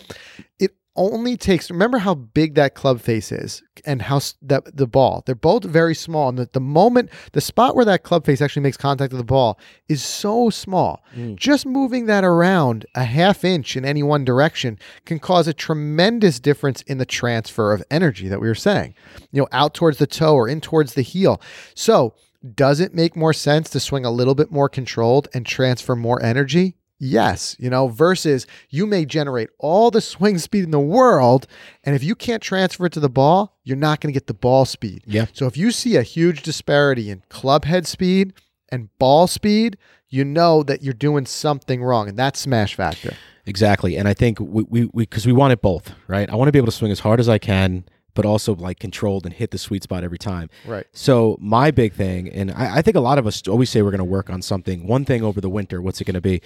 It 0.58 0.72
only 1.00 1.34
takes 1.34 1.70
remember 1.70 1.96
how 1.98 2.14
big 2.14 2.54
that 2.56 2.74
club 2.74 3.00
face 3.00 3.32
is 3.32 3.62
and 3.86 4.02
how 4.02 4.20
that 4.42 4.76
the 4.76 4.86
ball? 4.86 5.22
They're 5.24 5.34
both 5.34 5.64
very 5.64 5.94
small 5.94 6.28
and 6.28 6.38
the, 6.38 6.50
the 6.52 6.60
moment 6.60 7.08
the 7.32 7.40
spot 7.40 7.74
where 7.74 7.86
that 7.86 8.02
club 8.02 8.26
face 8.26 8.42
actually 8.42 8.62
makes 8.62 8.76
contact 8.76 9.10
with 9.10 9.18
the 9.18 9.24
ball 9.24 9.58
is 9.88 10.02
so 10.04 10.50
small. 10.50 11.02
Mm. 11.16 11.36
just 11.36 11.64
moving 11.64 12.04
that 12.06 12.22
around 12.22 12.84
a 12.94 13.04
half 13.04 13.44
inch 13.44 13.76
in 13.76 13.84
any 13.86 14.02
one 14.02 14.24
direction 14.24 14.78
can 15.06 15.18
cause 15.18 15.48
a 15.48 15.54
tremendous 15.54 16.38
difference 16.38 16.82
in 16.82 16.98
the 16.98 17.06
transfer 17.06 17.72
of 17.72 17.82
energy 17.90 18.28
that 18.28 18.40
we 18.40 18.46
were 18.46 18.54
saying 18.54 18.94
you 19.32 19.40
know 19.40 19.48
out 19.52 19.72
towards 19.72 19.96
the 19.96 20.06
toe 20.06 20.34
or 20.34 20.48
in 20.48 20.60
towards 20.60 20.92
the 20.94 21.02
heel. 21.02 21.40
So 21.74 22.14
does 22.54 22.78
it 22.80 22.94
make 22.94 23.16
more 23.16 23.32
sense 23.32 23.70
to 23.70 23.80
swing 23.80 24.04
a 24.04 24.10
little 24.10 24.34
bit 24.34 24.50
more 24.50 24.68
controlled 24.68 25.28
and 25.32 25.46
transfer 25.46 25.96
more 25.96 26.22
energy 26.22 26.76
Yes, 27.02 27.56
you 27.58 27.70
know, 27.70 27.88
versus 27.88 28.46
you 28.68 28.86
may 28.86 29.06
generate 29.06 29.48
all 29.58 29.90
the 29.90 30.02
swing 30.02 30.36
speed 30.36 30.64
in 30.64 30.70
the 30.70 30.78
world, 30.78 31.46
and 31.82 31.96
if 31.96 32.04
you 32.04 32.14
can't 32.14 32.42
transfer 32.42 32.84
it 32.84 32.92
to 32.92 33.00
the 33.00 33.08
ball, 33.08 33.56
you're 33.64 33.76
not 33.78 34.00
going 34.00 34.12
to 34.12 34.16
get 34.16 34.26
the 34.26 34.34
ball 34.34 34.66
speed. 34.66 35.02
Yeah. 35.06 35.24
So 35.32 35.46
if 35.46 35.56
you 35.56 35.70
see 35.70 35.96
a 35.96 36.02
huge 36.02 36.42
disparity 36.42 37.08
in 37.08 37.22
club 37.30 37.64
head 37.64 37.86
speed 37.86 38.34
and 38.68 38.90
ball 38.98 39.26
speed, 39.26 39.78
you 40.10 40.26
know 40.26 40.62
that 40.62 40.82
you're 40.82 40.92
doing 40.92 41.24
something 41.24 41.82
wrong, 41.82 42.06
and 42.06 42.18
that's 42.18 42.38
smash 42.38 42.74
factor. 42.74 43.14
Exactly. 43.46 43.96
And 43.96 44.06
I 44.06 44.12
think 44.12 44.38
we 44.38 44.64
we 44.64 44.90
because 44.94 45.26
we, 45.26 45.32
want 45.32 45.54
it 45.54 45.62
both, 45.62 45.94
right? 46.06 46.28
I 46.28 46.36
want 46.36 46.48
to 46.48 46.52
be 46.52 46.58
able 46.58 46.66
to 46.66 46.72
swing 46.72 46.92
as 46.92 47.00
hard 47.00 47.18
as 47.18 47.30
I 47.30 47.38
can, 47.38 47.84
but 48.14 48.26
also 48.26 48.54
like 48.54 48.78
controlled 48.78 49.24
and 49.24 49.34
hit 49.34 49.50
the 49.50 49.58
sweet 49.58 49.82
spot 49.82 50.04
every 50.04 50.18
time. 50.18 50.50
Right. 50.66 50.86
So 50.92 51.38
my 51.40 51.70
big 51.70 51.94
thing, 51.94 52.28
and 52.28 52.50
I, 52.50 52.76
I 52.76 52.82
think 52.82 52.96
a 52.96 53.00
lot 53.00 53.18
of 53.18 53.26
us 53.26 53.46
always 53.48 53.70
say 53.70 53.80
we're 53.80 53.90
going 53.90 53.98
to 53.98 54.04
work 54.04 54.28
on 54.28 54.42
something, 54.42 54.86
one 54.86 55.04
thing 55.06 55.22
over 55.22 55.40
the 55.40 55.48
winter. 55.48 55.80
What's 55.80 56.00
it 56.00 56.04
going 56.04 56.14
to 56.14 56.20
be? 56.20 56.42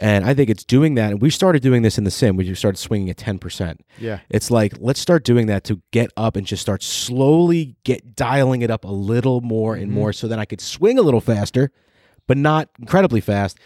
And 0.00 0.24
I 0.24 0.34
think 0.34 0.50
it's 0.50 0.64
doing 0.64 0.94
that. 0.94 1.12
And 1.12 1.22
we 1.22 1.30
started 1.30 1.62
doing 1.62 1.82
this 1.82 1.96
in 1.98 2.04
the 2.04 2.10
sim. 2.10 2.36
We 2.36 2.54
started 2.54 2.78
swinging 2.78 3.10
at 3.10 3.16
ten 3.16 3.38
percent. 3.38 3.84
Yeah. 3.98 4.20
It's 4.28 4.50
like 4.50 4.74
let's 4.78 5.00
start 5.00 5.24
doing 5.24 5.46
that 5.46 5.64
to 5.64 5.80
get 5.90 6.10
up 6.16 6.36
and 6.36 6.46
just 6.46 6.62
start 6.62 6.82
slowly 6.82 7.76
get 7.84 8.14
dialing 8.14 8.62
it 8.62 8.70
up 8.70 8.84
a 8.84 8.90
little 8.90 9.40
more 9.40 9.74
and 9.74 9.86
mm-hmm. 9.86 9.94
more, 9.94 10.12
so 10.12 10.28
then 10.28 10.38
I 10.38 10.44
could 10.44 10.60
swing 10.60 10.98
a 10.98 11.02
little 11.02 11.20
faster, 11.20 11.70
but 12.26 12.36
not 12.36 12.68
incredibly 12.78 13.20
fast, 13.20 13.58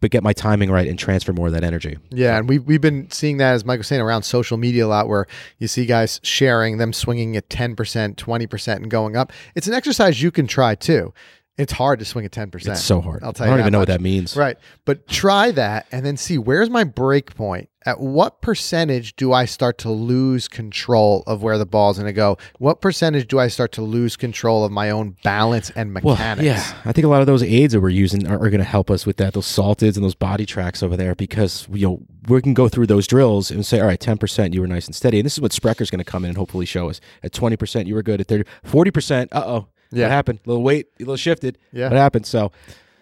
but 0.00 0.10
get 0.10 0.22
my 0.22 0.32
timing 0.34 0.70
right 0.70 0.86
and 0.86 0.98
transfer 0.98 1.32
more 1.32 1.46
of 1.46 1.54
that 1.54 1.64
energy. 1.64 1.96
Yeah, 2.10 2.36
and 2.36 2.48
we 2.48 2.58
we've 2.58 2.80
been 2.80 3.10
seeing 3.10 3.38
that 3.38 3.54
as 3.54 3.64
Mike 3.64 3.78
was 3.78 3.86
saying 3.86 4.02
around 4.02 4.24
social 4.24 4.58
media 4.58 4.86
a 4.86 4.88
lot, 4.88 5.08
where 5.08 5.26
you 5.58 5.68
see 5.68 5.86
guys 5.86 6.20
sharing 6.22 6.76
them 6.76 6.92
swinging 6.92 7.36
at 7.36 7.48
ten 7.48 7.74
percent, 7.74 8.18
twenty 8.18 8.46
percent, 8.46 8.82
and 8.82 8.90
going 8.90 9.16
up. 9.16 9.32
It's 9.54 9.66
an 9.66 9.74
exercise 9.74 10.20
you 10.20 10.30
can 10.30 10.46
try 10.46 10.74
too. 10.74 11.14
It's 11.58 11.72
hard 11.72 12.00
to 12.00 12.04
swing 12.04 12.26
at 12.26 12.32
10%. 12.32 12.68
It's 12.68 12.82
so 12.82 13.00
hard. 13.00 13.22
I'll 13.24 13.32
tell 13.32 13.46
you. 13.46 13.52
I 13.52 13.56
don't 13.56 13.60
even 13.60 13.72
know 13.72 13.78
what 13.78 13.88
that 13.88 14.02
means. 14.02 14.36
Right. 14.36 14.58
But 14.84 15.08
try 15.08 15.50
that 15.52 15.86
and 15.90 16.04
then 16.04 16.18
see 16.18 16.36
where's 16.36 16.68
my 16.68 16.84
break 16.84 17.34
point? 17.34 17.70
At 17.86 18.00
what 18.00 18.42
percentage 18.42 19.14
do 19.14 19.32
I 19.32 19.44
start 19.44 19.78
to 19.78 19.90
lose 19.92 20.48
control 20.48 21.22
of 21.26 21.44
where 21.44 21.56
the 21.56 21.64
ball's 21.64 21.98
going 21.98 22.08
to 22.08 22.12
go? 22.12 22.36
What 22.58 22.80
percentage 22.80 23.28
do 23.28 23.38
I 23.38 23.46
start 23.46 23.70
to 23.72 23.82
lose 23.82 24.16
control 24.16 24.64
of 24.64 24.72
my 24.72 24.90
own 24.90 25.16
balance 25.22 25.70
and 25.70 25.94
mechanics? 25.94 26.44
Well, 26.44 26.44
yeah, 26.44 26.74
I 26.84 26.92
think 26.92 27.04
a 27.04 27.08
lot 27.08 27.20
of 27.20 27.28
those 27.28 27.44
aids 27.44 27.74
that 27.74 27.80
we're 27.80 27.90
using 27.90 28.26
are, 28.26 28.34
are 28.42 28.50
going 28.50 28.58
to 28.58 28.64
help 28.64 28.90
us 28.90 29.06
with 29.06 29.18
that. 29.18 29.34
Those 29.34 29.46
saltids 29.46 29.94
and 29.94 30.04
those 30.04 30.16
body 30.16 30.44
tracks 30.44 30.82
over 30.82 30.96
there, 30.96 31.14
because 31.14 31.68
you 31.70 31.86
know 31.86 32.02
we 32.26 32.42
can 32.42 32.54
go 32.54 32.68
through 32.68 32.88
those 32.88 33.06
drills 33.06 33.52
and 33.52 33.64
say, 33.64 33.78
all 33.78 33.86
right, 33.86 34.00
ten 34.00 34.18
percent, 34.18 34.52
you 34.52 34.60
were 34.60 34.66
nice 34.66 34.86
and 34.86 34.94
steady, 34.94 35.20
and 35.20 35.24
this 35.24 35.34
is 35.34 35.40
what 35.40 35.52
Sprecker's 35.52 35.88
going 35.88 36.00
to 36.00 36.04
come 36.04 36.24
in 36.24 36.30
and 36.30 36.38
hopefully 36.38 36.66
show 36.66 36.90
us. 36.90 37.00
At 37.22 37.32
twenty 37.32 37.56
percent, 37.56 37.86
you 37.86 37.94
were 37.94 38.02
good. 38.02 38.20
At 38.20 38.26
30, 38.26 38.50
40 38.64 38.90
percent, 38.90 39.32
uh 39.32 39.44
oh, 39.46 39.68
Yeah. 39.92 40.04
what 40.04 40.10
happened? 40.12 40.40
A 40.44 40.48
little 40.48 40.62
weight, 40.62 40.86
a 40.98 41.02
little 41.02 41.16
shifted. 41.16 41.58
Yeah. 41.72 41.88
what 41.88 41.96
happened? 41.96 42.26
So 42.26 42.52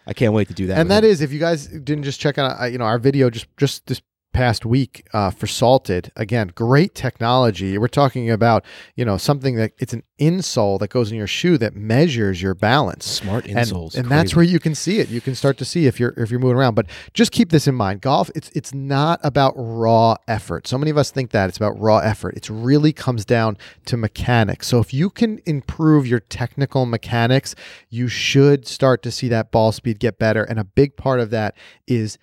I 0.07 0.13
can't 0.13 0.33
wait 0.35 0.49
to 0.49 0.55
do 0.55 0.67
that. 0.67 0.79
and 0.79 0.91
that 0.91 1.05
him. 1.05 1.11
is 1.11 1.21
if 1.21 1.33
you 1.33 1.39
guys 1.41 1.67
didn't 1.67 2.05
just 2.05 2.21
check 2.21 2.37
out 2.39 2.61
uh, 2.61 2.65
you 2.67 2.79
know 2.79 2.85
our 2.85 2.99
video 2.99 3.31
just 3.31 3.47
just 3.57 3.87
this 3.87 4.01
past 4.35 4.67
week 4.67 5.07
uh, 5.15 5.31
for 5.31 5.47
salted. 5.47 6.13
Again 6.17 6.53
great 6.55 6.95
technology. 6.95 7.79
We're 7.79 7.89
talking 7.89 8.31
about 8.31 8.65
you 8.95 9.05
know 9.05 9.17
something 9.17 9.57
that 9.57 9.73
it's 9.79 9.95
an 9.95 10.03
insole 10.21 10.79
that 10.81 10.91
goes 10.91 11.11
in 11.11 11.17
your 11.17 11.27
shoe 11.27 11.57
that 11.59 11.75
measures 11.75 12.43
your 12.43 12.55
balance. 12.55 13.07
Smart 13.07 13.47
insoles, 13.47 13.95
and 13.95 14.11
that's 14.11 14.37
where 14.37 14.45
you 14.45 14.61
can 14.61 14.75
see 14.75 14.99
it. 14.99 15.09
You 15.09 15.23
can 15.23 15.35
start 15.35 15.57
to 15.59 15.65
see 15.65 15.87
if 15.87 15.99
you're 15.99 16.13
if 16.19 16.31
you're 16.31 16.41
moving 16.41 16.59
around. 16.59 16.75
But 16.75 16.87
just 17.15 17.33
keep 17.33 17.51
this 17.51 17.67
in 17.67 17.75
mind. 17.75 18.03
Golf 18.03 18.31
it's 18.35 18.51
it's 18.51 18.75
not 18.75 19.21
about 19.23 19.55
raw 19.57 20.17
effort. 20.29 20.67
So 20.67 20.77
many 20.77 20.91
of 20.91 20.99
us 20.99 21.11
think 21.11 21.31
that 21.31 21.49
it's 21.49 21.57
about 21.57 21.79
raw 21.81 21.99
effort. 21.99 22.37
It 22.37 22.51
really 22.51 22.93
comes 22.93 23.25
down 23.25 23.57
to 23.87 23.97
mechanics. 23.97 24.67
So 24.67 24.81
if 24.81 24.93
you 24.93 25.09
can 25.09 25.41
improve 25.47 26.07
your 26.07 26.21
technical 26.21 26.85
mechanics 26.85 27.55
you 27.91 28.09
should 28.09 28.67
start 28.67 29.03
to 29.03 29.11
see 29.11 29.29
that 29.29 29.51
ball 29.51 29.73
speed 29.73 29.99
get 29.99 30.19
better. 30.19 30.43
And 30.45 30.59
a 30.59 30.65
big 30.65 30.97
part 30.97 31.21
of 31.21 31.31
that 31.31 31.57
is 31.87 32.19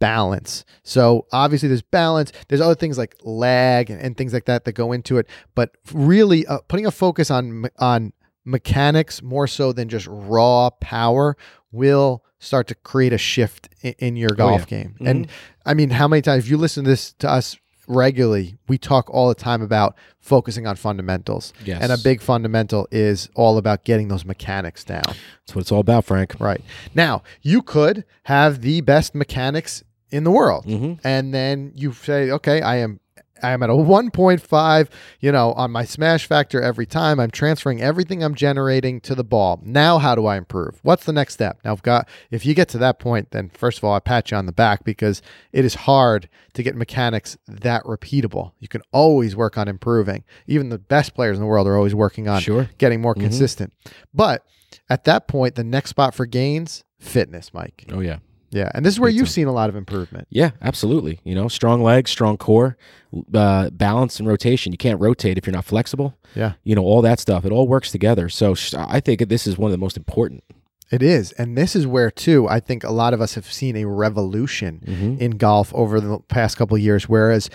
balance. 0.00 0.64
So 0.82 1.26
obviously 1.30 1.68
there's 1.68 1.82
balance. 1.82 2.32
There's 2.48 2.60
other 2.60 2.74
things 2.74 2.98
like 2.98 3.14
lag 3.22 3.90
and, 3.90 4.00
and 4.00 4.16
things 4.16 4.32
like 4.32 4.46
that 4.46 4.64
that 4.64 4.72
go 4.72 4.92
into 4.92 5.18
it. 5.18 5.28
But 5.54 5.76
really 5.92 6.46
uh, 6.46 6.58
putting 6.66 6.86
a 6.86 6.90
focus 6.90 7.30
on 7.30 7.66
on 7.78 8.12
mechanics 8.44 9.22
more 9.22 9.46
so 9.46 9.72
than 9.72 9.88
just 9.88 10.08
raw 10.10 10.70
power 10.80 11.36
will 11.70 12.24
start 12.38 12.66
to 12.68 12.74
create 12.74 13.12
a 13.12 13.18
shift 13.18 13.68
in, 13.82 13.94
in 13.98 14.16
your 14.16 14.30
golf 14.30 14.62
yeah. 14.62 14.82
game. 14.82 14.96
And 15.00 15.28
I 15.64 15.74
mean, 15.74 15.90
how 15.90 16.08
many 16.08 16.22
times 16.22 16.44
if 16.44 16.50
you 16.50 16.56
listen 16.56 16.84
to 16.84 16.90
this 16.90 17.12
to 17.14 17.30
us 17.30 17.56
regularly, 17.90 18.56
we 18.68 18.78
talk 18.78 19.10
all 19.10 19.28
the 19.28 19.34
time 19.34 19.60
about 19.60 19.96
focusing 20.18 20.66
on 20.66 20.76
fundamentals. 20.76 21.52
Yes. 21.64 21.82
And 21.82 21.92
a 21.92 21.98
big 21.98 22.22
fundamental 22.22 22.88
is 22.90 23.28
all 23.34 23.58
about 23.58 23.84
getting 23.84 24.08
those 24.08 24.24
mechanics 24.24 24.84
down. 24.84 25.02
That's 25.04 25.54
what 25.54 25.62
it's 25.62 25.72
all 25.72 25.80
about, 25.80 26.04
Frank. 26.04 26.38
Right. 26.38 26.62
Now, 26.94 27.22
you 27.42 27.62
could 27.62 28.04
have 28.24 28.62
the 28.62 28.80
best 28.80 29.14
mechanics 29.14 29.82
in 30.10 30.24
the 30.24 30.30
world. 30.30 30.66
Mhm. 30.66 30.98
And 31.04 31.32
then 31.34 31.72
you 31.74 31.92
say, 31.92 32.30
okay, 32.30 32.60
I 32.62 32.76
am 32.76 33.00
I 33.42 33.52
am 33.52 33.62
at 33.62 33.70
a 33.70 33.74
1.5, 33.74 34.88
you 35.20 35.32
know, 35.32 35.52
on 35.54 35.70
my 35.70 35.82
smash 35.86 36.26
factor 36.26 36.60
every 36.60 36.84
time. 36.84 37.18
I'm 37.18 37.30
transferring 37.30 37.80
everything 37.80 38.22
I'm 38.22 38.34
generating 38.34 39.00
to 39.00 39.14
the 39.14 39.24
ball. 39.24 39.60
Now 39.64 39.96
how 39.96 40.14
do 40.14 40.26
I 40.26 40.36
improve? 40.36 40.78
What's 40.82 41.04
the 41.06 41.12
next 41.14 41.34
step? 41.34 41.58
Now 41.64 41.72
I've 41.72 41.82
got 41.82 42.06
if 42.30 42.44
you 42.44 42.52
get 42.54 42.68
to 42.68 42.78
that 42.78 42.98
point, 42.98 43.30
then 43.30 43.50
first 43.54 43.78
of 43.78 43.84
all, 43.84 43.94
I 43.94 44.00
pat 44.00 44.30
you 44.30 44.36
on 44.36 44.44
the 44.44 44.52
back 44.52 44.84
because 44.84 45.22
it 45.52 45.64
is 45.64 45.74
hard 45.74 46.28
to 46.52 46.62
get 46.62 46.76
mechanics 46.76 47.38
that 47.48 47.82
repeatable. 47.84 48.52
You 48.58 48.68
can 48.68 48.82
always 48.92 49.34
work 49.34 49.56
on 49.56 49.68
improving. 49.68 50.24
Even 50.46 50.68
the 50.68 50.78
best 50.78 51.14
players 51.14 51.38
in 51.38 51.40
the 51.40 51.46
world 51.48 51.66
are 51.66 51.76
always 51.76 51.94
working 51.94 52.28
on 52.28 52.42
Sure. 52.42 52.68
getting 52.76 53.00
more 53.00 53.14
consistent. 53.14 53.72
But 54.12 54.44
at 54.90 55.04
that 55.04 55.28
point, 55.28 55.54
the 55.54 55.64
next 55.64 55.90
spot 55.90 56.14
for 56.14 56.26
gains, 56.26 56.84
fitness, 56.98 57.54
Mike. 57.54 57.86
Oh 57.90 58.00
yeah. 58.00 58.18
Yeah, 58.50 58.70
and 58.74 58.84
this 58.84 58.94
is 58.94 59.00
where 59.00 59.10
you've 59.10 59.28
seen 59.30 59.46
a 59.46 59.52
lot 59.52 59.68
of 59.68 59.76
improvement. 59.76 60.26
Yeah, 60.30 60.50
absolutely. 60.60 61.20
You 61.24 61.34
know, 61.36 61.46
strong 61.48 61.82
legs, 61.82 62.10
strong 62.10 62.36
core, 62.36 62.76
uh, 63.32 63.70
balance 63.70 64.18
and 64.18 64.28
rotation. 64.28 64.72
You 64.72 64.78
can't 64.78 65.00
rotate 65.00 65.38
if 65.38 65.46
you're 65.46 65.54
not 65.54 65.64
flexible. 65.64 66.16
Yeah. 66.34 66.54
You 66.64 66.74
know, 66.74 66.82
all 66.82 67.00
that 67.02 67.20
stuff. 67.20 67.44
It 67.44 67.52
all 67.52 67.68
works 67.68 67.92
together. 67.92 68.28
So 68.28 68.54
I 68.76 68.98
think 69.00 69.28
this 69.28 69.46
is 69.46 69.56
one 69.56 69.68
of 69.68 69.72
the 69.72 69.78
most 69.78 69.96
important. 69.96 70.42
It 70.90 71.02
is, 71.02 71.30
and 71.32 71.56
this 71.56 71.76
is 71.76 71.86
where 71.86 72.10
too 72.10 72.48
I 72.48 72.58
think 72.58 72.82
a 72.82 72.90
lot 72.90 73.14
of 73.14 73.20
us 73.20 73.34
have 73.36 73.46
seen 73.52 73.76
a 73.76 73.84
revolution 73.84 74.82
Mm-hmm. 74.84 75.22
in 75.22 75.30
golf 75.32 75.72
over 75.72 76.00
the 76.00 76.18
past 76.26 76.56
couple 76.56 76.74
of 76.76 76.82
years. 76.82 77.08
Whereas, 77.08 77.48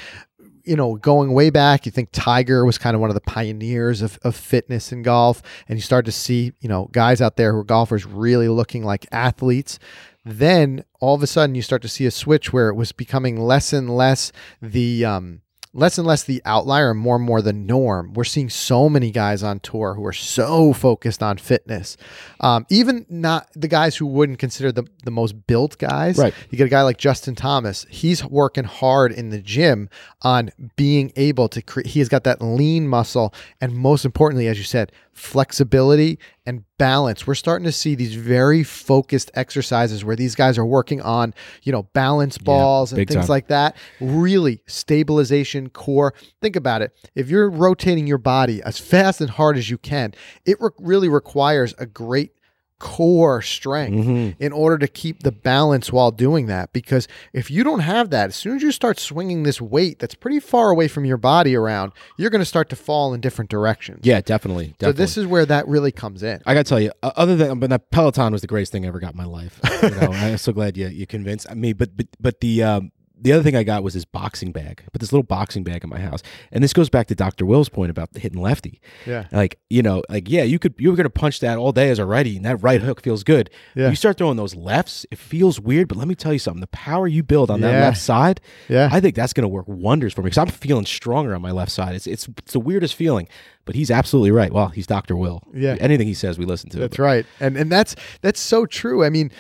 you 0.64 0.78
know, 0.78 0.96
going 0.96 1.34
way 1.34 1.50
back, 1.50 1.86
you 1.86 1.92
think 1.92 2.10
Tiger 2.14 2.64
was 2.64 2.78
kind 2.78 2.96
of 2.96 3.02
one 3.02 3.10
of 3.10 3.14
the 3.14 3.20
pioneers 3.20 4.02
of, 4.02 4.18
of 4.24 4.38
fitness 4.38 4.94
in 4.94 5.04
golf, 5.04 5.42
and 5.68 5.78
you 5.78 5.82
start 5.82 6.06
to 6.06 6.14
see 6.14 6.54
you 6.62 6.70
know 6.70 6.88
guys 6.94 7.22
out 7.22 7.36
there 7.36 7.52
who 7.52 7.60
are 7.60 7.64
golfers 7.66 8.06
really 8.06 8.48
looking 8.48 8.86
like 8.86 9.06
athletes. 9.12 9.80
Then 10.26 10.84
all 11.00 11.16
of 11.16 11.22
a 11.24 11.28
sudden, 11.28 11.56
you 11.56 11.62
start 11.62 11.84
to 11.84 11.88
see 11.88 12.06
a 12.06 12.12
switch 12.12 12.52
where 12.52 12.70
it 12.70 12.76
was 12.76 12.92
becoming 12.92 13.40
less 13.40 13.72
and 13.72 13.96
less 13.96 14.32
the 14.62 15.06
um, 15.06 15.42
less 15.76 15.98
and 15.98 16.08
less 16.08 16.24
the 16.24 16.42
outlier 16.46 16.92
and 16.92 17.00
more 17.00 17.18
and 17.18 17.26
more 17.26 17.42
the 17.42 17.54
norm. 17.54 18.14
We're 18.14 18.24
seeing 18.24 18.50
so 18.50 18.88
many 18.90 19.12
guys 19.12 19.44
on 19.44 19.60
tour 19.60 19.94
who 19.94 20.06
are 20.06 20.14
so 20.14 20.72
focused 20.74 21.22
on 21.22 21.38
fitness. 21.38 21.98
Um, 22.40 22.66
even 22.70 23.06
not 23.10 23.50
the 23.56 23.68
guys 23.68 23.98
who 23.98 24.06
wouldn't 24.06 24.40
consider 24.40 24.72
the, 24.72 24.86
the 25.04 25.12
most 25.12 25.46
built 25.48 25.78
guys. 25.78 26.18
Right. 26.18 26.34
You 26.50 26.58
get 26.58 26.68
a 26.68 26.70
guy 26.70 26.82
like 26.82 26.98
Justin 26.98 27.36
Thomas. 27.36 27.86
He's 27.90 28.24
working 28.24 28.64
hard 28.64 29.12
in 29.12 29.30
the 29.30 29.42
gym 29.42 29.90
on 30.22 30.50
being 30.78 31.12
able 31.18 31.50
to 31.50 31.62
create, 31.62 31.88
he 31.88 32.00
has 32.00 32.10
got 32.10 32.24
that 32.24 32.42
lean 32.42 32.88
muscle. 32.88 33.34
And 33.60 33.76
most 33.76 34.06
importantly, 34.06 34.48
as 34.48 34.58
you 34.58 34.64
said, 34.64 34.94
flexibility 35.16 36.20
and 36.46 36.66
balance. 36.78 37.26
We're 37.26 37.36
starting 37.36 37.66
to 37.66 37.72
see 37.72 37.96
these 37.96 38.14
very 38.16 38.64
focused 38.64 39.32
exercises 39.34 40.04
where 40.04 40.18
these 40.18 40.36
guys 40.36 40.58
are 40.58 40.66
working 40.66 41.02
on, 41.02 41.34
you 41.64 41.72
know, 41.72 41.84
balance 41.94 42.38
balls 42.38 42.92
and 42.92 43.08
things 43.08 43.22
time. 43.22 43.28
like 43.28 43.48
that. 43.48 43.78
Really 44.02 44.62
stabilization, 44.68 45.70
core. 45.70 46.14
Think 46.42 46.58
about 46.58 46.82
it. 46.82 46.92
If 47.16 47.30
you're 47.30 47.50
rotating 47.50 48.06
your 48.06 48.18
body 48.18 48.62
as 48.62 48.78
fast 48.78 49.22
and 49.22 49.30
hard 49.30 49.58
as 49.58 49.70
you 49.70 49.78
can, 49.78 50.14
it 50.46 50.58
re- 50.60 50.70
really 50.80 51.10
requires 51.10 51.74
a 51.80 51.86
great 51.86 52.34
core 52.80 53.42
strength 53.42 54.06
Mhm. 54.08 54.36
in 54.40 54.52
order 54.52 54.78
to 54.78 54.88
keep 54.88 55.24
the 55.24 55.32
balance 55.32 55.92
while 55.94 56.12
doing 56.12 56.48
that. 56.48 56.74
Because 56.74 57.08
if 57.34 57.50
you 57.50 57.64
don't 57.64 57.80
have 57.80 58.10
that, 58.10 58.28
as 58.30 58.36
soon 58.36 58.58
as 58.58 58.62
you 58.62 58.72
start 58.72 59.00
swinging 59.00 59.44
this 59.44 59.62
weight 59.62 60.00
that's 60.00 60.16
pretty 60.16 60.40
far 60.40 60.70
away 60.70 60.88
from 60.88 61.06
your 61.06 61.18
body 61.18 61.56
around, 61.56 61.94
you're 62.18 62.30
going 62.30 62.42
to 62.42 62.46
start 62.46 62.70
to 62.70 62.76
fall 62.76 63.14
in 63.14 63.22
different 63.22 63.50
directions. 63.50 64.02
Yeah, 64.04 64.22
definitely. 64.22 64.76
So 64.82 64.92
this 64.92 65.18
is 65.18 65.26
where 65.26 65.46
that 65.46 65.68
really 65.68 65.92
comes 65.92 66.22
in. 66.24 66.42
I 66.46 66.54
gotta 66.54 66.64
tell 66.66 66.80
you, 66.80 66.92
other 67.02 67.36
than 67.36 67.60
but 67.60 67.70
that 67.70 67.92
Peloton 67.92 68.32
was 68.34 68.42
the 68.42 68.48
greatest 68.48 68.72
thing 68.72 68.86
I 68.86 68.88
ever 68.90 69.00
got 69.00 69.14
in 69.14 69.18
my 69.18 69.26
life. 69.26 69.60
You 69.82 69.90
know, 69.92 70.10
I'm 70.12 70.38
so 70.38 70.52
glad 70.52 70.76
you 70.78 70.88
you 70.88 71.08
convinced 71.08 71.54
me. 71.56 71.74
But 71.74 71.96
but 71.96 72.08
but 72.20 72.40
the 72.42 72.64
um, 72.64 72.92
the 73.26 73.34
other 73.34 73.42
thing 73.44 73.56
I 73.56 73.64
got 73.64 73.82
was 73.84 73.96
this 73.96 74.06
boxing 74.06 74.52
bag. 74.52 74.84
I 74.86 74.90
put 74.92 75.02
this 75.02 75.12
little 75.12 75.24
boxing 75.24 75.64
bag 75.64 75.84
in 75.84 75.90
my 75.90 76.00
house, 76.00 76.22
and 76.52 76.64
this 76.64 76.74
goes 76.74 76.90
back 76.90 77.08
to 77.08 77.16
Dr. 77.16 77.44
Will's 77.46 77.70
point 77.70 77.90
about 77.90 78.14
the 78.14 78.20
hitting 78.20 78.40
lefty. 78.40 78.80
Yeah. 79.06 79.26
Like 79.32 79.60
you 79.70 79.82
know, 79.82 80.04
like 80.10 80.30
yeah, 80.30 80.44
you 80.44 80.60
could 80.60 80.76
you 80.78 80.92
were 80.92 80.96
gonna 80.96 81.10
punch 81.10 81.40
that 81.40 81.58
all 81.58 81.72
day 81.72 81.90
as 81.90 81.98
a 81.98 82.06
righty, 82.06 82.36
and 82.38 82.46
that 82.46 82.58
right 82.58 82.82
hook 82.82 83.02
feels 83.02 83.24
good. 83.24 83.50
Yeah. 83.76 83.90
You 83.90 83.96
start 83.96 84.18
throwing 84.20 84.38
those 84.38 84.54
lefts, 84.56 85.06
it 85.10 85.18
feels 85.18 85.60
weird. 85.60 85.88
But 85.88 85.98
let 85.98 86.08
me 86.08 86.14
tell 86.16 86.32
you 86.34 86.40
something: 86.40 86.62
the 86.62 86.68
power 86.68 87.08
you 87.08 87.24
build 87.24 87.50
on 87.50 87.62
that 87.62 87.82
left 87.82 88.00
side, 88.00 88.40
Yeah. 88.70 88.90
I 88.92 89.00
think 89.00 89.16
that's 89.16 89.34
gonna 89.34 89.48
work 89.48 89.68
wonders 89.68 90.14
for 90.14 90.22
me 90.22 90.26
because 90.26 90.38
I'm 90.38 90.48
feeling 90.48 90.86
stronger 90.86 91.34
on 91.34 91.42
my 91.42 91.52
left 91.52 91.72
side. 91.72 91.96
It's 91.96 92.06
it's 92.06 92.28
it's 92.38 92.54
the 92.54 92.60
weirdest 92.60 92.94
feeling. 92.94 93.28
But 93.66 93.74
he's 93.74 93.90
absolutely 93.90 94.30
right. 94.30 94.54
Well, 94.54 94.68
he's 94.68 94.86
Dr. 94.86 95.16
Will. 95.16 95.42
Yeah. 95.52 95.76
Anything 95.80 96.06
he 96.06 96.14
says, 96.14 96.38
we 96.38 96.46
listen 96.46 96.70
to. 96.70 96.78
That's 96.78 97.00
right, 97.00 97.26
and 97.40 97.58
and 97.58 97.72
that's 97.72 97.96
that's 98.22 98.40
so 98.40 98.68
true. 98.68 99.04
I 99.04 99.10
mean, 99.10 99.32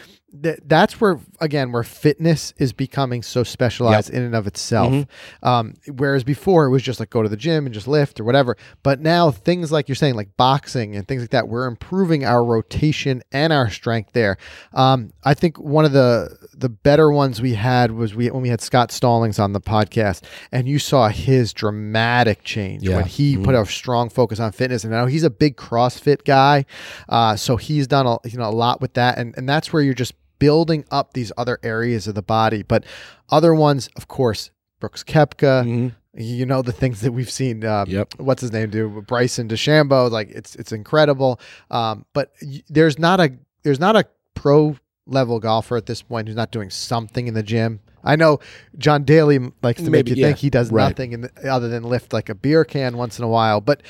th- 0.42 0.60
that's 0.66 1.00
where 1.02 1.20
again 1.40 1.72
where 1.72 1.84
fitness 1.84 2.54
is 2.58 2.74
becoming 2.74 3.22
so 3.24 3.44
specialized 3.44 4.10
in 4.10 4.24
and 4.24 4.36
of 4.36 4.48
itself. 4.48 4.92
Mm-hmm. 4.94 5.48
Um, 5.48 5.74
whereas 5.96 6.24
before 6.24 6.66
it 6.66 6.70
was 6.70 6.84
just 6.84 7.00
like 7.00 7.10
go 7.10 7.22
to 7.24 7.30
the 7.30 7.38
gym 7.38 7.66
and 7.66 7.74
just 7.74 7.88
lift 7.88 8.20
or 8.20 8.24
whatever. 8.24 8.58
But 8.84 9.00
now 9.00 9.32
things 9.32 9.72
like 9.72 9.88
you're 9.90 9.96
saying, 9.96 10.16
like 10.16 10.36
boxing 10.38 10.96
and 10.96 11.08
things 11.08 11.22
like 11.22 11.32
that, 11.32 11.48
we're 11.48 11.68
improving 11.68 12.26
our 12.26 12.44
rotation 12.44 13.22
and 13.32 13.52
our 13.54 13.70
strength 13.70 14.12
there. 14.14 14.38
Um, 14.74 15.14
I 15.24 15.34
think 15.34 15.60
one 15.60 15.86
of 15.86 15.92
the 15.92 16.38
the 16.54 16.70
better 16.70 17.12
ones 17.12 17.42
we 17.42 17.54
had 17.56 17.92
was 17.92 18.16
we 18.16 18.30
when 18.30 18.42
we 18.42 18.50
had 18.50 18.62
Scott 18.62 18.92
Stallings 18.92 19.40
on 19.40 19.54
the 19.54 19.62
podcast, 19.62 20.24
and 20.52 20.68
you 20.68 20.80
saw 20.80 21.10
his 21.10 21.54
dramatic 21.54 22.44
change 22.44 22.84
Yeah. 22.84 22.98
when 22.98 23.06
he 23.06 23.38
put 23.38 23.56
a 23.56 23.66
strong 23.66 24.10
focus 24.10 24.40
on 24.40 24.52
fitness. 24.52 24.84
And 24.84 24.92
now 24.92 25.06
he's 25.06 25.24
a 25.24 25.30
big 25.30 25.58
CrossFit 25.58 26.24
guy, 26.26 26.66
uh, 27.10 27.36
so 27.36 27.58
he's 27.58 27.88
done 27.88 28.06
a 28.08 28.18
you 28.28 28.38
know 28.38 28.50
a 28.50 28.52
lot 28.52 28.82
with 28.82 28.94
that, 28.94 29.18
and 29.18 29.34
and 29.38 29.48
that's 29.48 29.72
where 29.74 29.82
you're 29.82 29.94
just 29.94 30.14
building 30.40 30.86
up 30.92 31.14
these 31.14 31.32
other 31.38 31.60
areas 31.64 32.08
of 32.08 32.16
the 32.16 32.22
body. 32.22 32.64
But 32.64 32.84
other 33.30 33.54
ones, 33.54 33.90
of 33.96 34.08
course, 34.08 34.52
Brooks 34.80 35.04
Koepka. 35.04 35.64
Mhm. 35.66 35.96
You 36.18 36.46
know 36.46 36.62
the 36.62 36.72
things 36.72 37.02
that 37.02 37.12
we've 37.12 37.30
seen. 37.30 37.66
Um, 37.66 37.90
Yep. 37.90 38.16
What's 38.20 38.42
his 38.42 38.52
name 38.54 38.70
do? 38.70 39.04
Bryson 39.06 39.48
DeChambeau. 39.50 40.10
Like 40.10 40.30
it's 40.30 40.56
it's 40.56 40.72
incredible. 40.72 41.40
Um, 41.70 42.06
but 42.14 42.32
y- 42.42 42.64
there's 42.70 42.98
not 42.98 43.20
a 43.20 43.34
there's 43.64 43.80
not 43.80 43.96
a 43.98 44.06
pro 44.34 44.78
level 45.08 45.40
golfer 45.40 45.76
at 45.78 45.86
this 45.88 46.02
point 46.02 46.28
who's 46.28 46.38
not 46.38 46.52
doing 46.52 46.70
something 46.70 47.28
in 47.28 47.34
the 47.34 47.44
gym. 47.44 47.80
I 48.04 48.16
know 48.16 48.40
John 48.78 49.04
Daly 49.04 49.40
likes 49.62 49.80
to 49.82 49.90
make 49.90 50.06
Maybe, 50.06 50.12
you 50.20 50.26
think 50.26 50.38
he 50.38 50.50
does 50.50 50.72
Right. 50.72 50.90
nothing 50.90 51.12
in 51.14 51.22
the, 51.22 51.32
other 51.52 51.68
than 51.68 51.84
lift 51.84 52.14
like 52.14 52.30
a 52.30 52.36
beer 52.36 52.64
can 52.64 52.96
once 52.98 53.18
in 53.20 53.26
a 53.26 53.28
while. 53.28 53.60
But 53.62 53.82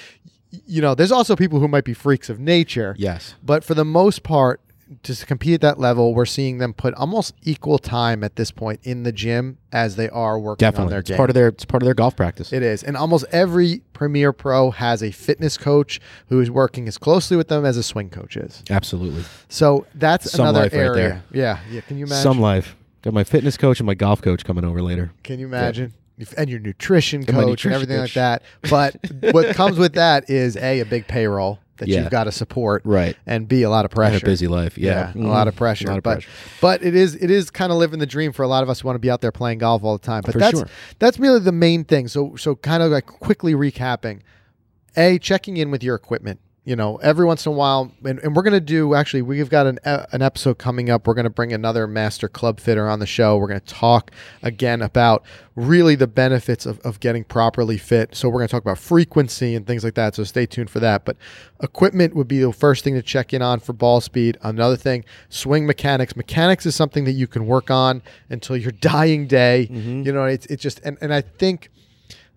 you 0.65 0.81
know, 0.81 0.95
there's 0.95 1.11
also 1.11 1.35
people 1.35 1.59
who 1.59 1.67
might 1.67 1.83
be 1.83 1.93
freaks 1.93 2.29
of 2.29 2.39
nature. 2.39 2.95
Yes. 2.97 3.35
But 3.43 3.63
for 3.63 3.73
the 3.75 3.83
most 3.85 4.23
part, 4.23 4.61
to 5.03 5.25
compete 5.25 5.55
at 5.55 5.61
that 5.61 5.79
level, 5.79 6.13
we're 6.13 6.25
seeing 6.25 6.59
them 6.59 6.73
put 6.73 6.93
almost 6.95 7.33
equal 7.43 7.77
time 7.77 8.23
at 8.23 8.35
this 8.35 8.51
point 8.51 8.79
in 8.83 9.03
the 9.03 9.11
gym 9.11 9.57
as 9.71 9.95
they 9.95 10.09
are 10.09 10.37
working 10.39 10.65
on 10.65 10.71
Definitely, 10.71 10.91
their 10.91 10.99
it's 10.99 11.09
game. 11.09 11.17
part 11.17 11.29
of 11.29 11.33
their 11.33 11.47
it's 11.47 11.65
part 11.65 11.81
of 11.81 11.85
their 11.85 11.93
golf 11.93 12.15
practice. 12.15 12.53
It 12.53 12.61
is. 12.63 12.83
And 12.83 12.95
almost 12.95 13.25
every 13.31 13.81
Premier 13.93 14.31
Pro 14.31 14.71
has 14.71 15.01
a 15.01 15.11
fitness 15.11 15.57
coach 15.57 15.99
who 16.27 16.39
is 16.39 16.51
working 16.51 16.87
as 16.87 16.97
closely 16.97 17.35
with 17.37 17.47
them 17.47 17.65
as 17.65 17.77
a 17.77 17.83
swing 17.83 18.09
coach 18.09 18.37
is. 18.37 18.63
Absolutely, 18.69 19.23
So 19.49 19.85
that's 19.95 20.31
Some 20.31 20.41
another 20.47 20.61
life 20.63 20.73
right 20.73 20.79
area. 20.79 20.93
there. 20.93 21.23
Yeah. 21.31 21.59
Yeah. 21.71 21.81
Can 21.81 21.97
you 21.97 22.05
imagine? 22.05 22.23
some 22.23 22.39
life. 22.39 22.75
Got 23.01 23.13
my 23.13 23.23
fitness 23.23 23.57
coach 23.57 23.79
and 23.79 23.85
my 23.87 23.93
golf 23.95 24.21
coach 24.21 24.43
coming 24.43 24.65
over 24.65 24.81
later. 24.81 25.11
Can 25.23 25.39
you 25.39 25.45
imagine? 25.47 25.85
If- 25.85 26.04
And 26.37 26.49
your 26.49 26.59
nutrition 26.59 27.19
And 27.21 27.27
coach 27.27 27.35
and 27.37 27.49
nutrition 27.49 27.73
everything 27.73 27.99
like 27.99 28.13
that. 28.13 28.43
But 28.69 28.95
what 29.31 29.55
comes 29.55 29.77
with 29.77 29.93
that 29.93 30.29
is 30.29 30.55
A, 30.55 30.79
a 30.79 30.85
big 30.85 31.07
payroll 31.07 31.59
that 31.77 31.87
Yeah. 31.89 32.01
you've 32.01 32.11
got 32.11 32.23
to 32.25 32.31
support. 32.31 32.83
Right. 32.85 33.17
And 33.25 33.47
B, 33.47 33.63
a 33.63 33.69
lot 33.69 33.85
of 33.85 33.91
pressure. 33.91 34.13
had 34.13 34.23
a 34.23 34.25
busy 34.25 34.47
life. 34.47 34.77
Yeah, 34.77 35.09
a 35.09 35.13
mm-hmm. 35.13 35.27
lot 35.27 35.47
of 35.47 35.55
pressure. 35.55 35.87
Lot 35.87 35.97
of 35.97 36.03
but 36.03 36.21
pressure. 36.21 36.29
but 36.61 36.83
it 36.83 36.95
is 36.95 37.15
it 37.15 37.29
is 37.29 37.49
kind 37.49 37.71
of 37.71 37.77
living 37.77 37.99
the 37.99 38.05
dream 38.05 38.31
for 38.31 38.43
a 38.43 38.47
lot 38.47 38.63
of 38.63 38.69
us 38.69 38.81
who 38.81 38.87
want 38.87 38.95
to 38.95 38.99
be 38.99 39.09
out 39.11 39.21
there 39.21 39.31
playing 39.31 39.59
golf 39.59 39.83
all 39.83 39.97
the 39.97 40.05
time. 40.05 40.21
But 40.25 40.33
For 40.33 40.39
that's 40.39 40.59
sure. 40.59 40.69
that's 40.99 41.19
really 41.19 41.39
the 41.39 41.51
main 41.51 41.83
thing. 41.83 42.07
So 42.07 42.35
so 42.37 42.55
kind 42.55 42.81
of 42.81 42.91
like 42.91 43.05
quickly 43.05 43.53
recapping. 43.53 44.21
A 44.97 45.19
checking 45.19 45.57
in 45.57 45.71
with 45.71 45.83
your 45.83 45.95
equipment. 45.95 46.39
You 46.65 46.75
know, 46.75 46.97
every 46.97 47.25
once 47.25 47.45
in 47.45 47.51
a 47.51 47.55
while, 47.55 47.91
and, 48.03 48.17
and 48.19 48.35
we're 48.35 48.41
going 48.41 48.53
to 48.53 48.59
do 48.59 48.95
actually, 48.95 49.21
we've 49.21 49.51
got 49.51 49.67
an, 49.67 49.77
uh, 49.85 50.07
an 50.11 50.23
episode 50.23 50.57
coming 50.57 50.89
up. 50.89 51.05
We're 51.05 51.13
going 51.13 51.25
to 51.25 51.29
bring 51.29 51.53
another 51.53 51.85
master 51.85 52.27
club 52.27 52.59
fitter 52.59 52.89
on 52.89 52.97
the 52.97 53.05
show. 53.05 53.37
We're 53.37 53.47
going 53.47 53.59
to 53.59 53.73
talk 53.73 54.09
again 54.41 54.81
about 54.81 55.23
really 55.55 55.93
the 55.93 56.07
benefits 56.07 56.65
of, 56.65 56.79
of 56.79 56.99
getting 56.99 57.23
properly 57.23 57.77
fit. 57.77 58.15
So, 58.15 58.29
we're 58.29 58.39
going 58.39 58.47
to 58.47 58.51
talk 58.51 58.63
about 58.63 58.79
frequency 58.79 59.53
and 59.53 59.67
things 59.67 59.83
like 59.83 59.93
that. 59.93 60.15
So, 60.15 60.23
stay 60.23 60.47
tuned 60.47 60.71
for 60.71 60.79
that. 60.79 61.05
But 61.05 61.17
equipment 61.61 62.15
would 62.15 62.27
be 62.27 62.39
the 62.39 62.51
first 62.51 62.83
thing 62.83 62.95
to 62.95 63.03
check 63.03 63.31
in 63.31 63.43
on 63.43 63.59
for 63.59 63.73
ball 63.73 64.01
speed. 64.01 64.37
Another 64.41 64.75
thing, 64.75 65.05
swing 65.29 65.67
mechanics. 65.67 66.15
Mechanics 66.15 66.65
is 66.65 66.75
something 66.75 67.03
that 67.05 67.11
you 67.11 67.27
can 67.27 67.45
work 67.45 67.69
on 67.69 68.01
until 68.29 68.57
your 68.57 68.71
dying 68.81 69.27
day. 69.27 69.67
You 70.03 70.11
know, 70.11 70.25
it's, 70.25 70.47
it's 70.47 70.63
just, 70.63 70.79
and, 70.83 70.97
and 70.99 71.13
I 71.13 71.21
think 71.21 71.69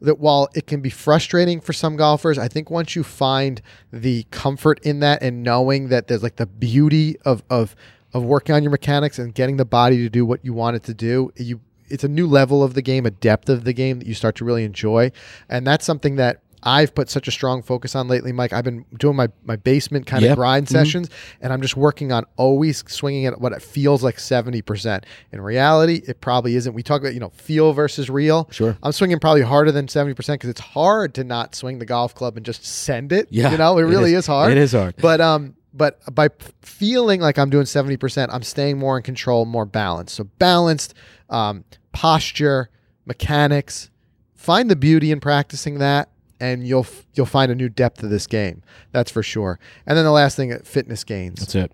that 0.01 0.19
while 0.19 0.49
it 0.55 0.67
can 0.67 0.81
be 0.81 0.91
frustrating 0.91 1.61
for 1.61 1.73
some 1.73 1.97
golfers, 1.97 2.39
I 2.39 2.49
think 2.49 2.71
once 2.71 2.95
you 2.95 3.03
find 3.03 3.61
the 3.93 4.25
comfort 4.31 4.81
in 4.83 5.01
that 5.01 5.23
and 5.23 5.43
knowing 5.43 5.89
that 5.89 6.07
there's 6.07 6.23
like 6.23 6.37
the 6.37 6.47
beauty 6.47 7.17
of 7.25 7.43
of 7.51 7.75
of 8.15 8.25
working 8.25 8.55
on 8.55 8.63
your 8.63 8.71
mechanics 8.71 9.19
and 9.19 9.35
getting 9.35 9.59
the 9.59 9.65
body 9.65 9.99
to 9.99 10.09
do 10.09 10.25
what 10.25 10.45
you 10.45 10.55
want 10.55 10.77
it 10.77 10.85
to 10.85 10.95
do, 10.95 11.33
you 11.37 11.61
it's 11.91 12.05
a 12.05 12.09
new 12.09 12.27
level 12.27 12.63
of 12.63 12.75
the 12.75 12.83
game, 12.83 13.07
a 13.07 13.11
depth 13.11 13.49
of 13.49 13.65
the 13.65 13.73
game 13.73 13.99
that 13.99 14.07
you 14.07 14.15
start 14.15 14.37
to 14.37 14.45
really 14.45 14.65
enjoy. 14.65 15.11
And 15.49 15.67
that's 15.67 15.85
something 15.85 16.17
that 16.17 16.43
I've 16.63 16.95
put 16.95 17.09
such 17.09 17.29
a 17.29 17.31
strong 17.31 17.63
focus 17.63 17.95
on 17.95 18.09
lately, 18.09 18.33
Mike. 18.33 18.53
I've 18.53 18.65
been 18.65 18.85
doing 18.99 19.15
my, 19.17 19.29
my 19.45 19.57
basement 19.57 20.07
kind 20.07 20.25
of 20.25 20.29
Yep. 20.31 20.37
grind 20.37 20.67
Mhm. 20.67 20.71
sessions, 20.71 21.09
and 21.41 21.53
I'm 21.53 21.63
just 21.63 21.77
working 21.77 22.11
on 22.13 22.25
always 22.37 22.83
swinging 22.89 23.27
at 23.27 23.41
what 23.41 23.53
it 23.53 23.63
feels 23.63 24.03
like 24.03 24.19
70%. 24.19 25.05
In 25.33 25.41
reality, 25.41 26.03
it 26.07 26.21
probably 26.21 26.57
isn't. 26.57 26.73
We 26.75 26.83
talk 26.83 27.01
about, 27.01 27.15
you 27.15 27.21
know, 27.21 27.31
feel 27.31 27.73
versus 27.73 28.11
real. 28.11 28.49
Sure. 28.51 28.77
I'm 28.83 28.93
swinging 28.93 29.19
probably 29.21 29.43
harder 29.43 29.71
than 29.73 29.87
70% 29.89 30.41
because 30.41 30.51
it's 30.51 30.61
hard 30.61 31.15
to 31.15 31.25
not 31.25 31.55
swing 31.55 31.79
the 31.79 31.87
golf 31.87 32.15
club 32.15 32.37
and 32.37 32.45
just 32.45 32.65
send 32.65 33.13
it. 33.13 33.29
Yeah, 33.31 33.53
You 33.53 33.59
know, 33.59 33.79
it, 33.79 33.83
it 33.83 33.87
really 33.87 34.13
is. 34.15 34.21
is. 34.25 34.27
hard. 34.27 34.51
It 34.53 34.59
is 34.59 34.73
hard. 34.73 34.95
But, 35.01 35.21
um, 35.21 35.55
but 35.73 36.01
by 36.13 36.29
feeling 36.63 37.21
like 37.21 37.39
I'm 37.39 37.51
doing 37.51 37.67
70%, 37.67 38.29
I'm 38.33 38.43
staying 38.43 38.79
more 38.79 38.97
in 38.97 39.03
control, 39.05 39.45
more 39.45 39.65
balanced. 39.67 40.17
So 40.17 40.25
balanced, 40.39 40.95
um, 41.31 41.65
posture, 41.93 42.69
mechanics, 43.07 43.91
find 44.35 44.71
the 44.71 44.77
beauty 44.77 45.11
in 45.11 45.21
practicing 45.21 45.79
that 45.79 46.09
and 46.41 46.67
you'll 46.67 46.87
you'll 47.15 47.27
find 47.27 47.51
a 47.51 47.55
new 47.55 47.69
depth 47.69 48.01
to 48.01 48.09
this 48.09 48.27
game. 48.27 48.63
That's 48.93 49.11
for 49.11 49.23
sure. 49.23 49.59
And 49.87 49.97
then 49.97 50.05
the 50.05 50.11
last 50.13 50.37
thing, 50.37 50.53
uh, 50.53 50.59
fitness 50.65 51.05
gains 51.05 51.41
That's 51.41 51.55
it. 51.55 51.73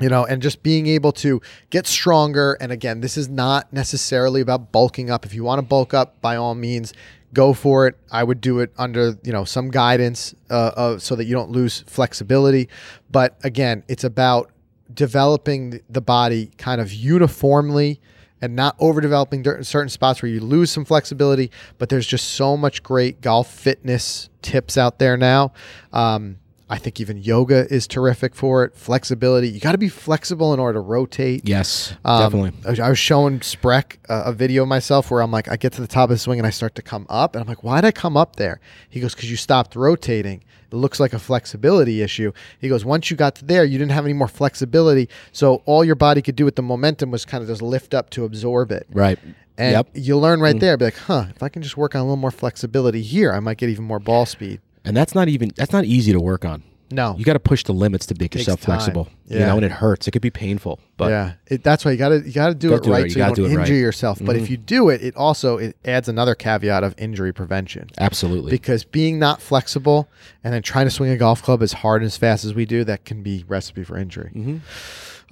you 0.00 0.08
know, 0.08 0.24
and 0.24 0.40
just 0.42 0.62
being 0.62 0.86
able 0.86 1.12
to 1.12 1.40
get 1.70 1.86
stronger. 1.86 2.56
And 2.60 2.70
again, 2.72 3.00
this 3.00 3.16
is 3.16 3.28
not 3.28 3.72
necessarily 3.72 4.40
about 4.40 4.72
bulking 4.72 5.10
up. 5.10 5.24
If 5.26 5.34
you 5.34 5.42
want 5.44 5.58
to 5.58 5.66
bulk 5.66 5.94
up, 5.94 6.20
by 6.20 6.36
all 6.36 6.54
means, 6.54 6.92
go 7.32 7.52
for 7.52 7.86
it. 7.86 7.96
I 8.10 8.22
would 8.24 8.40
do 8.40 8.60
it 8.60 8.72
under 8.78 9.16
you 9.24 9.32
know 9.32 9.44
some 9.44 9.70
guidance, 9.70 10.34
uh, 10.50 10.54
uh, 10.76 10.98
so 10.98 11.16
that 11.16 11.24
you 11.24 11.34
don't 11.34 11.50
lose 11.50 11.80
flexibility. 11.86 12.68
But 13.10 13.38
again, 13.42 13.82
it's 13.88 14.04
about 14.04 14.50
developing 14.92 15.80
the 15.90 16.00
body 16.00 16.50
kind 16.58 16.80
of 16.80 16.92
uniformly. 16.92 18.00
And 18.42 18.54
not 18.54 18.78
overdeveloping 18.78 19.64
certain 19.64 19.88
spots 19.88 20.20
where 20.20 20.30
you 20.30 20.40
lose 20.40 20.70
some 20.70 20.84
flexibility, 20.84 21.50
but 21.78 21.88
there's 21.88 22.06
just 22.06 22.34
so 22.34 22.56
much 22.56 22.82
great 22.82 23.22
golf 23.22 23.50
fitness 23.50 24.28
tips 24.42 24.76
out 24.76 24.98
there 24.98 25.16
now. 25.16 25.52
Um, 25.92 26.36
I 26.68 26.78
think 26.78 27.00
even 27.00 27.18
yoga 27.18 27.72
is 27.72 27.86
terrific 27.86 28.34
for 28.34 28.64
it. 28.64 28.74
Flexibility. 28.74 29.48
You 29.48 29.60
got 29.60 29.72
to 29.72 29.78
be 29.78 29.88
flexible 29.88 30.52
in 30.52 30.58
order 30.58 30.78
to 30.78 30.80
rotate. 30.80 31.48
Yes, 31.48 31.94
Um, 32.04 32.22
definitely. 32.22 32.52
I 32.82 32.88
was- 32.88 32.98
showing 32.98 33.38
Spreck 33.40 33.98
a, 34.08 34.24
a 34.26 34.32
video 34.32 34.62
of 34.62 34.68
myself 34.68 35.10
where 35.10 35.22
I'm 35.22 35.30
like, 35.30 35.48
I 35.48 35.56
get 35.56 35.72
to 35.74 35.80
the 35.80 35.86
top 35.86 36.04
of 36.04 36.14
the 36.14 36.18
swing 36.18 36.40
and 36.40 36.46
I 36.46 36.50
start 36.50 36.74
to 36.74 36.82
come 36.82 37.06
up. 37.08 37.36
And 37.36 37.42
I'm 37.42 37.48
like, 37.48 37.62
why'd 37.62 37.84
I 37.84 37.92
come 37.92 38.16
up 38.16 38.36
there? 38.36 38.58
He 38.88 38.98
goes, 38.98 39.14
because 39.14 39.30
you 39.30 39.36
stopped 39.36 39.76
rotating. 39.76 40.42
It 40.72 40.74
looks 40.74 40.98
like 40.98 41.12
a 41.12 41.20
flexibility 41.20 42.02
issue. 42.02 42.32
He 42.58 42.68
goes, 42.68 42.84
once 42.84 43.12
you 43.12 43.16
got 43.16 43.36
to 43.36 43.44
there, 43.44 43.64
you 43.64 43.78
didn't 43.78 43.92
have 43.92 44.04
any 44.04 44.14
more 44.14 44.26
flexibility. 44.26 45.08
So 45.30 45.62
all 45.66 45.84
your 45.84 45.94
body 45.94 46.20
could 46.20 46.34
do 46.34 46.44
with 46.44 46.56
the 46.56 46.62
momentum 46.62 47.12
was 47.12 47.24
kind 47.24 47.42
of 47.42 47.48
just 47.48 47.62
lift 47.62 47.94
up 47.94 48.10
to 48.10 48.24
absorb 48.24 48.72
it. 48.72 48.88
Right. 48.90 49.20
And 49.58 49.72
yep. 49.72 49.88
you 49.94 50.18
learn 50.18 50.40
right 50.40 50.58
there, 50.58 50.76
be 50.76 50.86
like, 50.86 50.96
huh, 50.96 51.26
if 51.34 51.42
I 51.42 51.48
can 51.48 51.62
just 51.62 51.76
work 51.76 51.94
on 51.94 52.00
a 52.00 52.04
little 52.04 52.16
more 52.16 52.30
flexibility 52.32 53.02
here, 53.02 53.32
I 53.32 53.40
might 53.40 53.56
get 53.56 53.70
even 53.70 53.84
more 53.84 54.00
ball 54.00 54.26
speed. 54.26 54.60
And 54.86 54.96
that's 54.96 55.14
not 55.14 55.28
even 55.28 55.50
that's 55.56 55.72
not 55.72 55.84
easy 55.84 56.12
to 56.12 56.20
work 56.20 56.44
on. 56.44 56.62
No. 56.92 57.16
You 57.18 57.24
got 57.24 57.32
to 57.32 57.40
push 57.40 57.64
the 57.64 57.72
limits 57.72 58.06
to 58.06 58.14
make 58.16 58.32
yourself 58.36 58.60
time. 58.60 58.76
flexible. 58.78 59.08
You 59.26 59.40
Yeah. 59.40 59.46
know, 59.46 59.56
and 59.56 59.64
it 59.64 59.72
hurts. 59.72 60.06
It 60.06 60.12
could 60.12 60.22
be 60.22 60.30
painful, 60.30 60.78
but 60.96 61.08
yeah, 61.10 61.32
it, 61.48 61.64
that's 61.64 61.84
why 61.84 61.90
you 61.90 61.96
got 61.96 62.10
to 62.10 62.20
you 62.24 62.32
got 62.32 62.48
to 62.50 62.54
do 62.54 62.68
do 62.68 62.74
it 62.74 62.86
right 62.86 63.02
right. 63.02 63.10
so 63.12 63.18
You 63.18 63.24
you 63.24 63.26
don't 63.26 63.34
do 63.34 63.44
injure 63.46 63.58
right. 63.58 63.68
yourself. 63.80 64.20
But 64.22 64.36
if 64.36 64.44
Mhm. 64.46 64.50
you 64.50 64.56
do 64.56 64.88
it, 64.90 65.02
it 65.02 65.16
also 65.16 65.56
it 65.58 65.76
adds 65.84 66.08
another 66.08 66.36
caveat 66.36 66.84
of 66.84 66.94
injury 66.96 67.32
prevention 67.32 67.88
absolutely. 67.98 68.52
because 68.52 68.84
being 68.84 69.18
not 69.18 69.42
flexible 69.42 70.08
and 70.44 70.54
then 70.54 70.62
trying 70.62 70.86
to 70.86 70.90
swing 70.92 71.10
a 71.10 71.16
golf 71.16 71.42
club 71.42 71.60
as 71.60 71.72
hard 71.72 72.02
and 72.02 72.06
as 72.06 72.16
fast 72.16 72.44
as 72.44 72.54
we 72.54 72.64
do, 72.64 72.84
that 72.84 73.04
can 73.04 73.20
be 73.24 73.44
recipe 73.48 73.82
for 73.82 73.98
injury. 73.98 74.30
Mhm. 74.36 74.60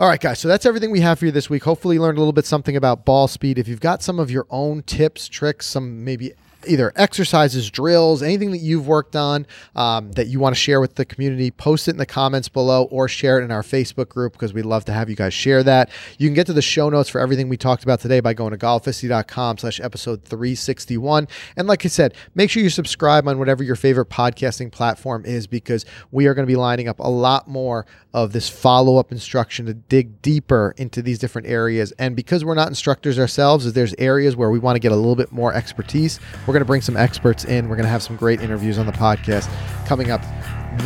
All 0.00 0.08
right, 0.08 0.20
guys. 0.20 0.40
So 0.40 0.48
that's 0.48 0.66
everything 0.66 0.90
we 0.90 1.02
have 1.02 1.20
for 1.20 1.26
you 1.26 1.30
this 1.30 1.48
week. 1.48 1.62
Hopefully, 1.62 1.94
you 1.94 2.02
learned 2.02 2.18
a 2.18 2.20
little 2.20 2.32
bit 2.32 2.46
something 2.46 2.74
about 2.76 3.04
ball 3.04 3.28
speed. 3.28 3.60
If 3.60 3.68
you've 3.68 3.78
got 3.80 4.02
some 4.02 4.18
of 4.18 4.28
your 4.28 4.44
own 4.50 4.82
tips, 4.82 5.28
tricks, 5.28 5.66
some 5.66 6.04
maybe 6.04 6.32
either 6.68 6.92
exercises, 6.96 7.70
drills, 7.70 8.22
anything 8.22 8.50
that 8.52 8.58
you've 8.58 8.86
worked 8.86 9.16
on 9.16 9.46
um, 9.74 10.12
that 10.12 10.26
you 10.28 10.40
want 10.40 10.54
to 10.54 10.60
share 10.60 10.80
with 10.80 10.94
the 10.94 11.04
community, 11.04 11.50
post 11.50 11.88
it 11.88 11.92
in 11.92 11.96
the 11.96 12.06
comments 12.06 12.48
below 12.48 12.84
or 12.84 13.08
share 13.08 13.40
it 13.40 13.44
in 13.44 13.50
our 13.50 13.62
Facebook 13.62 14.08
group 14.08 14.32
because 14.32 14.52
we'd 14.52 14.64
love 14.64 14.84
to 14.84 14.92
have 14.92 15.10
you 15.10 15.16
guys 15.16 15.34
share 15.34 15.62
that. 15.62 15.90
You 16.18 16.28
can 16.28 16.34
get 16.34 16.46
to 16.46 16.52
the 16.52 16.62
show 16.62 16.88
notes 16.88 17.08
for 17.08 17.20
everything 17.20 17.48
we 17.48 17.56
talked 17.56 17.84
about 17.84 18.00
today 18.00 18.20
by 18.20 18.34
going 18.34 18.52
to 18.52 18.58
golficity.com 18.58 19.58
slash 19.58 19.80
episode 19.80 20.24
361. 20.24 21.28
And 21.56 21.68
like 21.68 21.84
I 21.84 21.88
said, 21.88 22.14
make 22.34 22.50
sure 22.50 22.62
you 22.62 22.70
subscribe 22.70 23.26
on 23.28 23.38
whatever 23.38 23.62
your 23.62 23.76
favorite 23.76 24.10
podcasting 24.10 24.72
platform 24.72 25.24
is 25.24 25.46
because 25.46 25.84
we 26.10 26.26
are 26.26 26.34
going 26.34 26.46
to 26.46 26.50
be 26.50 26.56
lining 26.56 26.88
up 26.88 26.98
a 26.98 27.08
lot 27.08 27.48
more 27.48 27.86
of 28.14 28.32
this 28.32 28.48
follow 28.48 28.96
up 28.96 29.10
instruction 29.10 29.66
to 29.66 29.74
dig 29.74 30.22
deeper 30.22 30.72
into 30.76 31.02
these 31.02 31.18
different 31.18 31.48
areas. 31.48 31.92
And 31.98 32.14
because 32.14 32.44
we're 32.44 32.54
not 32.54 32.68
instructors 32.68 33.18
ourselves, 33.18 33.72
there's 33.72 33.94
areas 33.98 34.36
where 34.36 34.50
we 34.50 34.60
want 34.60 34.76
to 34.76 34.80
get 34.80 34.92
a 34.92 34.96
little 34.96 35.16
bit 35.16 35.32
more 35.32 35.52
expertise. 35.52 36.20
We're 36.46 36.53
going 36.54 36.62
to 36.62 36.66
bring 36.66 36.80
some 36.80 36.96
experts 36.96 37.44
in. 37.44 37.68
We're 37.68 37.76
going 37.76 37.84
to 37.84 37.90
have 37.90 38.02
some 38.02 38.16
great 38.16 38.40
interviews 38.40 38.78
on 38.78 38.86
the 38.86 38.92
podcast 38.92 39.50
coming 39.86 40.10
up 40.10 40.22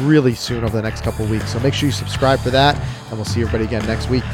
really 0.00 0.34
soon 0.34 0.64
over 0.64 0.76
the 0.76 0.82
next 0.82 1.02
couple 1.02 1.24
weeks. 1.26 1.52
So 1.52 1.60
make 1.60 1.74
sure 1.74 1.86
you 1.86 1.92
subscribe 1.92 2.40
for 2.40 2.50
that, 2.50 2.76
and 3.08 3.12
we'll 3.12 3.24
see 3.24 3.40
everybody 3.40 3.64
again 3.64 3.86
next 3.86 4.08
week. 4.10 4.24